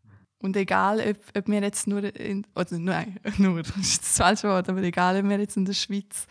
Und 0.45 0.59
egal, 0.59 1.01
ob, 1.01 1.16
ob 1.38 1.49
wir 1.49 1.62
jetzt 1.62 1.86
nur, 1.86 2.05
in, 2.14 2.47
oder 2.55 2.78
nein, 2.78 3.18
nur, 3.38 3.62
das 3.62 3.76
ist 3.78 4.03
das 4.03 4.18
falsche 4.18 4.47
Wort, 4.47 4.68
aber 4.68 4.82
egal, 4.82 5.16
ob 5.16 5.26
wir 5.26 5.38
jetzt 5.38 5.57
in 5.57 5.64
der 5.64 5.72
Schweiz 5.72 6.26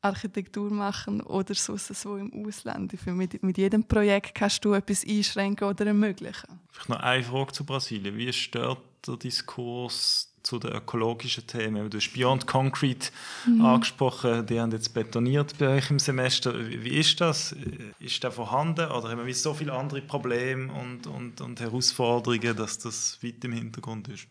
Architektur 0.00 0.70
machen 0.70 1.20
oder 1.20 1.54
sonst 1.54 1.88
so 1.88 2.16
im 2.16 2.32
Ausland. 2.46 2.94
Mit, 3.06 3.42
mit 3.42 3.58
jedem 3.58 3.84
Projekt 3.84 4.34
kannst 4.34 4.64
du 4.64 4.72
etwas 4.72 5.04
einschränken 5.06 5.68
oder 5.68 5.86
ermöglichen. 5.86 6.58
Vielleicht 6.70 6.88
noch 6.88 7.00
eine 7.00 7.22
Frage 7.22 7.52
zu 7.52 7.66
Brasilien. 7.66 8.16
Wie 8.16 8.32
stört 8.32 8.80
der 9.06 9.18
Diskurs 9.18 10.33
zu 10.44 10.60
den 10.60 10.72
ökologischen 10.72 11.46
Themen? 11.46 11.90
Du 11.90 11.98
hast 11.98 12.12
Beyond 12.12 12.46
Concrete 12.46 13.10
mhm. 13.46 13.64
angesprochen, 13.64 14.46
die 14.46 14.60
haben 14.60 14.70
jetzt 14.70 14.94
betoniert 14.94 15.58
bei 15.58 15.76
euch 15.76 15.90
im 15.90 15.98
Semester. 15.98 16.54
Wie 16.56 16.96
ist 16.96 17.20
das? 17.20 17.54
Ist 17.98 18.22
der 18.22 18.30
vorhanden 18.30 18.90
oder 18.90 19.08
haben 19.08 19.26
wir 19.26 19.34
so 19.34 19.52
viele 19.52 19.72
andere 19.72 20.02
Probleme 20.02 20.72
und, 20.72 21.08
und, 21.08 21.40
und 21.40 21.60
Herausforderungen, 21.60 22.56
dass 22.56 22.78
das 22.78 23.18
weit 23.22 23.44
im 23.44 23.52
Hintergrund 23.52 24.06
ist? 24.08 24.28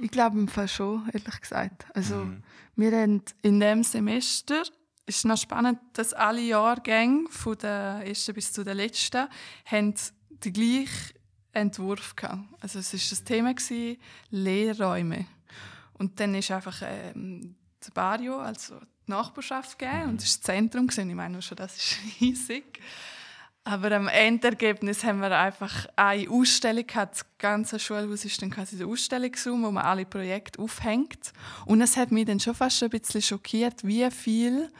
Ich 0.00 0.10
glaube 0.10 0.38
im 0.38 0.48
Fall 0.48 0.68
schon, 0.68 1.08
ehrlich 1.12 1.40
gesagt. 1.40 1.86
Also, 1.92 2.14
mhm. 2.14 2.42
wir 2.76 2.92
haben 2.92 3.22
in 3.42 3.60
dem 3.60 3.82
Semester 3.82 4.62
es 5.08 5.16
ist 5.16 5.24
noch 5.24 5.38
spannend, 5.38 5.78
dass 5.94 6.12
alle 6.12 6.42
Jahrgänge, 6.42 7.30
von 7.30 7.56
der 7.56 8.02
ersten 8.04 8.34
bis 8.34 8.52
zu 8.52 8.62
der 8.62 8.74
letzten, 8.74 9.26
haben 9.64 9.94
den 10.44 10.52
gleichen 10.52 11.14
Entwurf 11.52 12.14
hatten. 12.22 12.46
Also 12.60 12.78
es 12.78 12.92
war 12.92 13.00
das 13.10 13.24
Thema 13.24 13.54
gewesen, 13.54 13.96
Lehrräume. 14.30 15.26
Und 15.98 16.18
dann 16.20 16.34
ist 16.34 16.50
einfach 16.50 16.80
ähm, 16.82 17.56
das 17.80 17.90
Barrio, 17.90 18.38
also 18.38 18.78
die 19.06 19.10
Nachbarschaft 19.10 19.78
gegeben, 19.78 20.10
und 20.10 20.22
das 20.22 20.28
war 20.28 20.38
das 20.38 20.40
Zentrum. 20.40 20.86
Gewesen. 20.86 21.10
Ich 21.10 21.16
meine 21.16 21.42
schon, 21.42 21.56
das 21.56 21.76
ist 21.76 21.98
riesig. 22.20 22.80
Aber 23.64 23.92
am 23.92 24.08
Endergebnis 24.08 25.04
haben 25.04 25.20
wir 25.20 25.36
einfach 25.38 25.86
eine 25.94 26.30
Ausstellung 26.30 26.86
gehabt. 26.86 27.16
Das 27.16 27.26
ganze 27.36 27.78
Schulhaus 27.78 28.24
ist 28.24 28.40
dann 28.40 28.50
quasi 28.50 28.78
der 28.78 28.86
Ausstellungsraum, 28.86 29.62
wo 29.62 29.70
man 29.70 29.84
alle 29.84 30.06
Projekte 30.06 30.62
aufhängt. 30.62 31.32
Und 31.66 31.82
es 31.82 31.98
hat 31.98 32.10
mich 32.10 32.24
dann 32.24 32.40
schon 32.40 32.54
fast 32.54 32.82
ein 32.82 32.88
bisschen 32.88 33.20
schockiert, 33.20 33.84
wie 33.84 34.10
viel 34.10 34.72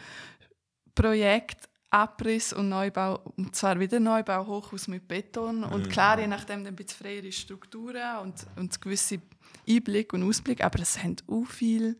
Projekt 0.95 1.69
Abriss 1.91 2.53
und 2.53 2.69
Neubau, 2.69 3.21
und 3.37 3.57
zwar 3.57 3.79
wieder 3.81 3.99
Neubau, 3.99 4.47
Hochhaus 4.47 4.89
mit 4.89 5.09
Beton. 5.09 5.65
Und 5.65 5.89
klar, 5.91 6.19
je 6.19 6.27
nachdem 6.27 6.67
ein 6.67 6.75
bisschen 6.75 7.05
freiere 7.05 7.33
Strukturen 7.33 8.19
und, 8.23 8.47
und 8.57 8.81
gewisse 8.81 9.21
Einblick 9.69 10.13
und 10.13 10.23
Ausblick, 10.23 10.65
aber 10.65 10.81
es 10.81 11.03
haben 11.03 11.17
auch 11.27 11.47
viel, 11.47 11.99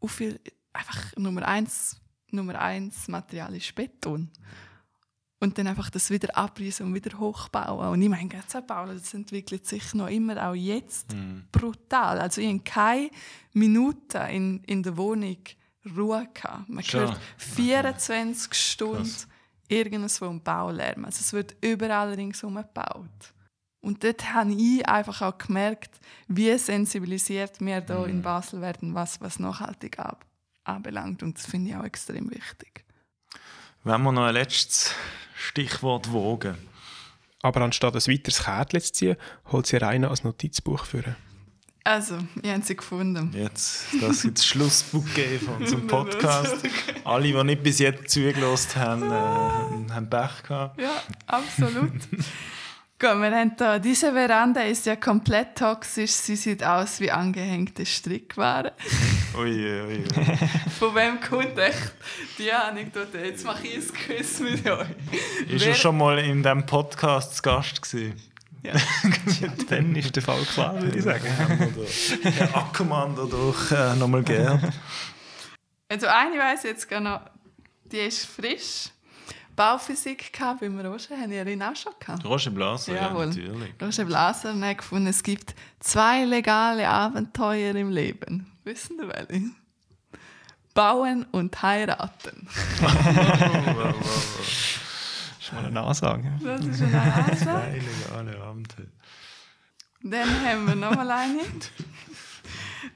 auch 0.00 0.08
viel 0.08 0.40
einfach 0.72 1.16
Nummer 1.16 1.46
eins, 1.46 2.00
Nummer 2.30 2.60
eins 2.60 3.08
Material 3.08 3.54
ist 3.54 3.74
Beton 3.74 4.30
und 5.44 5.58
dann 5.58 5.66
einfach 5.66 5.90
das 5.90 6.10
wieder 6.10 6.36
abreißen 6.36 6.84
und 6.86 6.94
wieder 6.94 7.18
hochbauen. 7.18 7.88
Und 7.90 8.02
ich 8.02 8.08
meine, 8.08 8.28
Bauen, 8.66 8.88
das 8.88 9.14
entwickelt 9.14 9.66
sich 9.66 9.94
noch 9.94 10.08
immer, 10.08 10.48
auch 10.48 10.54
jetzt, 10.54 11.12
mhm. 11.12 11.44
brutal. 11.52 12.18
Also 12.18 12.40
ich 12.40 12.48
habe 12.48 12.60
keine 12.60 13.10
Minute 13.52 14.18
in, 14.30 14.64
in 14.64 14.82
der 14.82 14.96
Wohnung 14.96 15.38
Ruhe 15.96 16.26
gehabt. 16.32 16.68
Man 16.68 16.82
Schon. 16.82 17.00
hört 17.00 17.20
24 17.36 18.46
okay. 18.46 18.54
Stunden 18.58 19.02
Krass. 19.02 19.28
irgendwo 19.68 20.26
im 20.26 20.40
Baulärm. 20.40 21.04
Also 21.04 21.20
es 21.20 21.32
wird 21.32 21.54
überall 21.60 22.14
ringsherum 22.14 22.56
gebaut. 22.56 23.33
Und 23.84 24.02
dort 24.02 24.32
habe 24.32 24.50
ich 24.54 24.88
einfach 24.88 25.20
auch 25.20 25.36
gemerkt, 25.36 25.90
wie 26.26 26.56
sensibilisiert 26.56 27.60
wir 27.60 27.84
hier 27.84 27.98
mhm. 27.98 28.08
in 28.08 28.22
Basel 28.22 28.62
werden, 28.62 28.94
was, 28.94 29.20
was 29.20 29.38
nachhaltig 29.38 29.98
ab, 29.98 30.24
anbelangt. 30.64 31.22
Und 31.22 31.36
das 31.36 31.44
finde 31.44 31.70
ich 31.70 31.76
auch 31.76 31.84
extrem 31.84 32.30
wichtig. 32.30 32.82
Wenn 33.82 34.00
wir 34.02 34.10
noch 34.10 34.24
ein 34.24 34.32
letztes 34.32 34.94
Stichwort 35.36 36.10
wogen. 36.12 36.56
Aber 37.42 37.60
anstatt 37.60 37.94
ein 37.94 38.10
weiteres 38.10 38.44
Kärtchen 38.44 38.80
zu 38.80 38.92
ziehen, 38.94 39.16
holt 39.52 39.66
sie 39.66 39.76
Rainer 39.76 40.08
als 40.08 40.24
Notizbuch 40.24 40.86
führen. 40.86 41.16
Also, 41.86 42.16
ich 42.42 42.50
habe 42.50 42.62
sie 42.62 42.76
gefunden. 42.76 43.32
Jetzt, 43.34 43.88
das 44.00 44.24
ist 44.24 44.38
das 44.38 44.46
Schlussbouquet 44.46 45.40
von 45.40 45.56
unserem 45.56 45.86
Podcast. 45.88 46.56
Alle, 47.04 47.30
die 47.30 47.44
nicht 47.44 47.62
bis 47.62 47.80
jetzt 47.80 48.08
zugelassen 48.08 48.76
haben, 48.76 49.10
äh, 49.10 49.92
haben 49.92 50.08
Pech 50.08 50.42
gehabt. 50.42 50.80
Ja, 50.80 51.02
absolut. 51.26 51.92
Gut, 53.04 53.20
wir 53.20 53.36
haben 53.36 53.52
da, 53.58 53.78
diese 53.78 54.14
Veranda 54.14 54.62
ist 54.62 54.86
ja 54.86 54.96
komplett 54.96 55.58
toxisch. 55.58 56.12
Sie 56.12 56.36
sieht 56.36 56.64
aus 56.64 57.00
wie 57.00 57.10
angehängte 57.10 57.84
Strickware. 57.84 58.72
Ui, 59.38 59.50
ui, 59.50 59.98
ui. 59.98 60.04
Von 60.78 60.94
wem 60.94 61.20
kommt 61.20 61.58
echt 61.58 61.92
die 62.38 62.50
Anekdote? 62.50 63.18
Jetzt 63.18 63.44
mache 63.44 63.66
ich 63.66 63.76
ein 63.76 63.92
Quiz 63.92 64.40
mit 64.40 64.66
euch. 64.66 64.86
Ist 65.50 65.66
er 65.66 65.74
schon 65.74 65.98
mal 65.98 66.18
in 66.18 66.42
diesem 66.42 66.64
Podcast 66.64 67.36
zu 67.36 67.42
Gast 67.42 67.82
gewesen? 67.82 68.22
Ja. 68.62 68.72
Dann 69.68 69.94
ist 69.96 70.16
der 70.16 70.22
Fall 70.22 70.42
klar, 70.44 70.80
würde 70.80 70.96
ich 70.96 71.04
sagen. 71.04 71.26
Herr 72.22 72.56
Ackermann 72.56 73.14
dadurch 73.14 73.70
äh, 73.70 73.96
nochmal 73.96 74.22
gern. 74.22 74.72
Also 75.90 76.06
eine 76.06 76.38
weiss 76.38 76.62
jetzt 76.62 76.90
noch, 76.90 77.20
die 77.84 77.98
ist 77.98 78.24
frisch. 78.24 78.93
Bauphysik 79.56 80.32
gehabt 80.32 80.60
beim 80.60 80.78
Roger, 80.78 81.16
haben 81.16 81.30
wir 81.30 81.46
ihn 81.46 81.62
auch 81.62 81.76
schon 81.76 81.92
gehabt. 81.98 82.24
Roger 82.24 82.50
Blaser, 82.50 82.94
ja, 82.94 83.12
natürlich. 83.12 83.74
Roger 83.80 84.04
Blaser 84.04 84.54
hat 84.60 84.78
gefunden, 84.78 85.06
es 85.06 85.22
gibt 85.22 85.54
zwei 85.80 86.24
legale 86.24 86.88
Abenteuer 86.88 87.74
im 87.74 87.90
Leben. 87.90 88.50
Wissen 88.64 88.96
Sie 88.98 89.08
welche? 89.08 89.50
Bauen 90.74 91.24
und 91.30 91.62
heiraten. 91.62 92.48
wow, 92.80 92.94
wow, 93.76 93.76
wow, 93.76 93.94
Das 95.38 95.46
ist 95.46 95.52
mal 95.52 95.66
eine 95.66 95.80
Ansage. 95.80 96.32
Das 96.42 96.64
ist 96.64 96.82
eine 96.82 97.02
Ansage. 97.02 97.36
Zwei 97.36 97.82
legale 98.08 98.40
Abenteuer. 98.42 98.86
Dann 100.02 100.28
haben 100.44 100.66
wir 100.66 100.74
noch 100.74 100.94
mal 100.96 101.10
eine. 101.10 101.40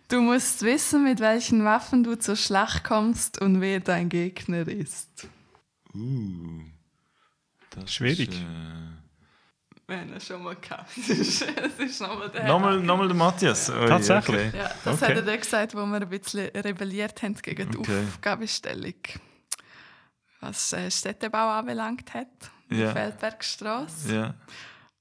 Du 0.08 0.20
musst 0.20 0.62
wissen, 0.62 1.04
mit 1.04 1.20
welchen 1.20 1.64
Waffen 1.64 2.02
du 2.02 2.18
zur 2.18 2.36
Schlacht 2.36 2.82
kommst 2.84 3.40
und 3.40 3.60
wer 3.60 3.80
dein 3.80 4.08
Gegner 4.08 4.66
ist. 4.66 5.28
Uh, 5.98 6.62
das 7.70 7.92
Schwierig. 7.92 8.28
Ist, 8.28 8.36
äh... 8.36 8.98
Wir 9.88 10.00
haben 10.00 10.20
schon 10.20 10.42
mal 10.42 10.54
gehabt. 10.54 10.90
Das 10.96 11.08
ist, 11.08 11.40
das 11.56 11.78
ist 11.78 12.00
nochmal 12.00 12.28
der. 12.30 12.46
Nochmal, 12.46 12.78
nochmal 12.78 13.08
der 13.08 13.16
Matthias. 13.16 13.70
Oh, 13.70 13.86
Tatsächlich? 13.86 14.48
Okay. 14.48 14.58
Ja, 14.58 14.70
das 14.84 15.02
okay. 15.02 15.16
hat 15.16 15.26
er 15.26 15.38
gesagt, 15.38 15.74
wo 15.74 15.86
wir 15.86 16.00
ein 16.00 16.08
bisschen 16.08 16.50
rebelliert 16.50 17.22
haben 17.22 17.34
gegen 17.34 17.70
die 17.70 17.78
okay. 17.78 18.04
Aufgabenstellung. 18.06 18.94
Was 20.40 20.72
äh, 20.74 20.90
Städtebau 20.90 21.48
anbelangt 21.48 22.12
hat. 22.12 22.28
Ja. 22.70 22.92
Feldbergstraße. 22.92 24.14
Ja. 24.14 24.34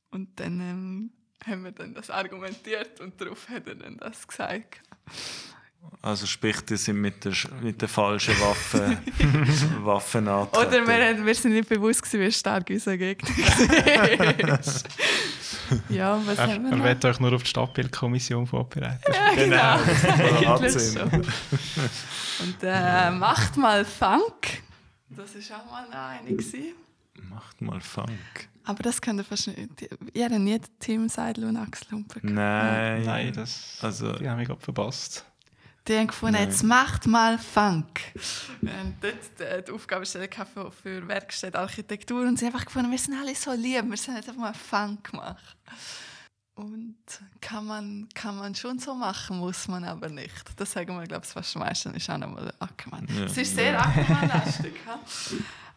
Und 0.10 0.40
dann 0.40 0.60
ähm, 0.62 1.12
haben 1.46 1.66
wir 1.66 1.74
dann 1.74 1.94
das 1.94 2.10
argumentiert 2.10 3.02
und 3.02 3.20
darauf 3.20 3.50
hat 3.50 3.68
er 3.68 3.76
dann 3.76 3.98
das 3.98 4.26
gesagt. 4.26 4.82
Also 6.02 6.26
sprich, 6.26 6.62
die 6.62 6.78
sind 6.78 7.02
mit 7.02 7.26
der, 7.26 7.34
mit 7.62 7.82
der 7.82 7.90
falschen 7.90 8.40
Waffe, 8.40 8.98
Waffen. 9.84 10.28
Oder 10.28 10.88
wir, 10.88 11.26
wir 11.26 11.36
sind 11.36 11.54
nicht 11.54 11.68
bewusst 11.68 12.04
gewesen, 12.04 12.22
wie 12.22 12.32
stark 12.32 12.70
unser 12.70 12.98
Gegner 12.98 13.30
ist. 14.60 14.88
ja, 15.90 16.22
was 16.26 16.38
er, 16.38 16.48
haben 16.48 16.64
wir 16.64 16.78
Er 16.78 16.84
wird 16.84 17.06
euch 17.06 17.20
nur 17.20 17.34
auf 17.34 17.44
die 17.44 17.50
Stadtbildkommission 17.50 18.48
vorbereiten. 18.48 19.02
Ja, 19.12 19.34
genau. 19.34 19.80
genau. 20.40 20.58
so. 20.70 21.02
Und 21.02 22.58
äh, 22.62 23.12
macht 23.12 23.58
mal 23.58 23.84
Funk. 23.84 24.62
Das 25.10 25.36
war 25.50 25.60
auch 25.60 25.72
mal 25.72 25.88
eine. 25.92 26.30
Gewesen. 26.30 26.74
Macht 27.30 27.62
mal 27.62 27.82
Funk. 27.82 28.48
Aber 28.64 28.84
das 28.84 29.02
könnt 29.02 29.20
ihr 29.20 29.24
fast 29.24 29.48
nicht. 29.48 29.90
Ihr 30.14 30.26
habt 30.26 30.38
nie 30.38 30.60
Team 30.80 31.08
Seidel 31.10 31.46
und 31.46 31.58
Axel 31.58 31.90
Humper 31.92 32.20
Nein. 32.22 33.04
Nein, 33.04 33.34
das, 33.34 33.78
also, 33.82 34.12
die 34.14 34.30
haben 34.30 34.38
mich 34.38 34.48
gerade 34.48 34.60
verpasst. 34.60 35.26
Die 35.88 35.98
haben 35.98 36.08
gefunden, 36.08 36.38
jetzt 36.38 36.64
macht 36.64 37.08
mal 37.08 37.38
Funk. 37.38 38.02
Wir 38.60 38.74
haben 38.74 38.96
dort 39.00 39.14
die, 39.40 39.66
die 39.66 39.72
Aufgabenstellung 39.72 40.30
für, 40.54 40.72
für 40.72 41.08
Werkstatt 41.08 41.56
Architektur 41.56 42.28
und 42.28 42.38
sie 42.38 42.46
haben 42.46 42.54
einfach 42.54 42.66
gefunden, 42.66 42.92
wir 42.92 42.98
sind 42.98 43.16
alle 43.16 43.34
so 43.34 43.54
lieb, 43.54 43.90
wir 43.90 43.96
sind 43.96 44.16
jetzt 44.16 44.28
einfach 44.28 44.42
mal 44.42 44.54
Funk 44.54 45.12
gemacht. 45.12 45.56
Und 46.56 46.98
kann 47.40 47.66
man, 47.68 48.10
kann 48.14 48.36
man 48.36 48.54
schon 48.56 48.80
so 48.80 48.96
machen, 48.96 49.38
muss 49.38 49.68
man 49.68 49.86
aber 49.86 50.10
nicht. 50.10 50.44
Das 50.58 50.72
sagen 50.72 51.00
wir, 51.00 51.08
glaube 51.08 51.24
ich, 51.26 51.32
fast 51.32 51.56
meistens 51.56 51.96
ist 51.96 52.10
auch 52.10 52.18
nochmal 52.18 52.52
Ackermann. 52.60 53.08
Ja. 53.16 53.26
Es 53.26 53.38
ist 53.38 53.56
sehr 53.56 53.80
Ackermann-lastig. 53.80 54.74
ha? 54.88 55.00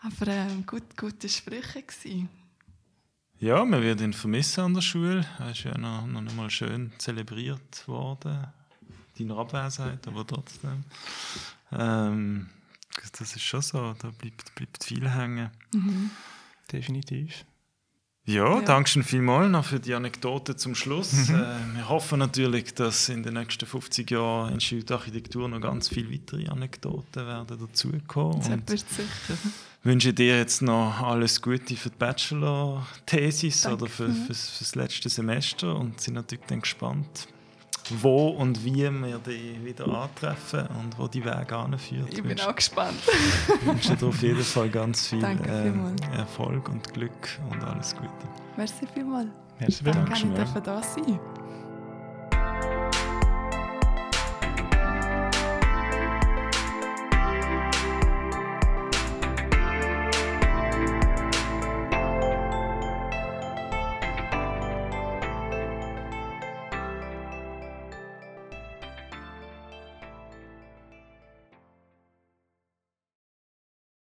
aber 0.02 0.32
ähm, 0.32 0.64
gut, 0.66 0.96
gute 0.96 1.28
Sprüche 1.28 1.82
gewesen. 1.82 2.28
Ja, 3.38 3.64
man 3.64 3.82
wird 3.82 4.00
ihn 4.00 4.12
vermissen 4.12 4.64
an 4.64 4.74
der 4.74 4.80
Schule. 4.80 5.24
Er 5.38 5.50
ist 5.50 5.64
ja 5.64 5.76
noch, 5.78 6.06
noch 6.06 6.20
einmal 6.20 6.50
schön 6.50 6.92
zelebriert 6.98 7.86
worden. 7.86 8.46
Deine 9.28 9.38
Abwesenheit, 9.38 10.06
aber 10.08 10.26
trotzdem. 10.26 10.84
Ähm, 11.72 12.48
das 13.18 13.36
ist 13.36 13.42
schon 13.42 13.62
so, 13.62 13.94
da 13.98 14.10
bleibt, 14.10 14.54
bleibt 14.54 14.84
viel 14.84 15.08
hängen. 15.08 15.50
Definitiv. 16.72 17.44
Ja, 18.26 18.58
Ja. 18.58 18.60
danke 18.60 18.88
schön 18.90 19.02
vielmals 19.02 19.50
noch 19.50 19.64
für 19.64 19.80
die 19.80 19.94
Anekdote 19.94 20.54
zum 20.54 20.74
Schluss. 20.74 21.30
äh, 21.30 21.32
wir 21.74 21.88
hoffen 21.88 22.18
natürlich, 22.18 22.74
dass 22.74 23.08
in 23.08 23.22
den 23.22 23.34
nächsten 23.34 23.66
50 23.66 24.10
Jahren 24.10 24.48
in 24.48 24.54
Institut 24.54 24.90
Architektur 24.92 25.48
noch 25.48 25.60
ganz 25.60 25.88
viele 25.88 26.12
weitere 26.12 26.46
Anekdoten 26.48 27.26
werden 27.26 27.58
dazukommen. 27.58 28.38
Das 28.40 28.50
wird 28.50 28.68
sicher. 28.70 29.38
wünsche 29.82 30.12
dir 30.12 30.36
jetzt 30.38 30.60
noch 30.62 31.00
alles 31.00 31.40
Gute 31.40 31.74
für 31.76 31.88
die 31.90 31.96
Bachelor-Thesis 31.96 33.66
oder 33.66 33.86
für, 33.86 34.10
fürs, 34.12 34.50
fürs 34.50 34.74
letzte 34.74 35.08
Semester 35.08 35.74
und 35.76 36.00
sind 36.00 36.14
natürlich 36.14 36.44
dann 36.46 36.60
gespannt, 36.60 37.26
wo 37.98 38.28
und 38.28 38.64
wie 38.64 38.90
wir 38.90 39.18
die 39.26 39.64
wieder 39.64 39.88
antreffen 39.88 40.66
und 40.80 40.98
wo 40.98 41.08
die 41.08 41.24
Wege 41.24 41.56
anführen. 41.56 42.06
Ich 42.10 42.22
bin 42.22 42.40
auch 42.40 42.54
gespannt. 42.54 42.98
Ich 43.60 43.66
wünsche 43.66 43.96
dir 43.96 44.06
auf 44.06 44.22
jeden 44.22 44.42
Fall 44.42 44.68
ganz 44.68 45.08
viel 45.08 45.20
Danke 45.20 45.50
ähm, 45.50 45.96
Erfolg 46.16 46.68
und 46.68 46.92
Glück 46.92 47.38
und 47.50 47.62
alles 47.64 47.94
Gute. 47.94 48.08
Merci 48.56 48.86
vielmals. 48.92 49.28
Merci 49.58 49.84
Danke, 49.84 50.16
vielmals. 50.16 50.52
dass 50.52 50.56
ich 50.56 50.62
da 50.62 50.82
sein 50.82 51.20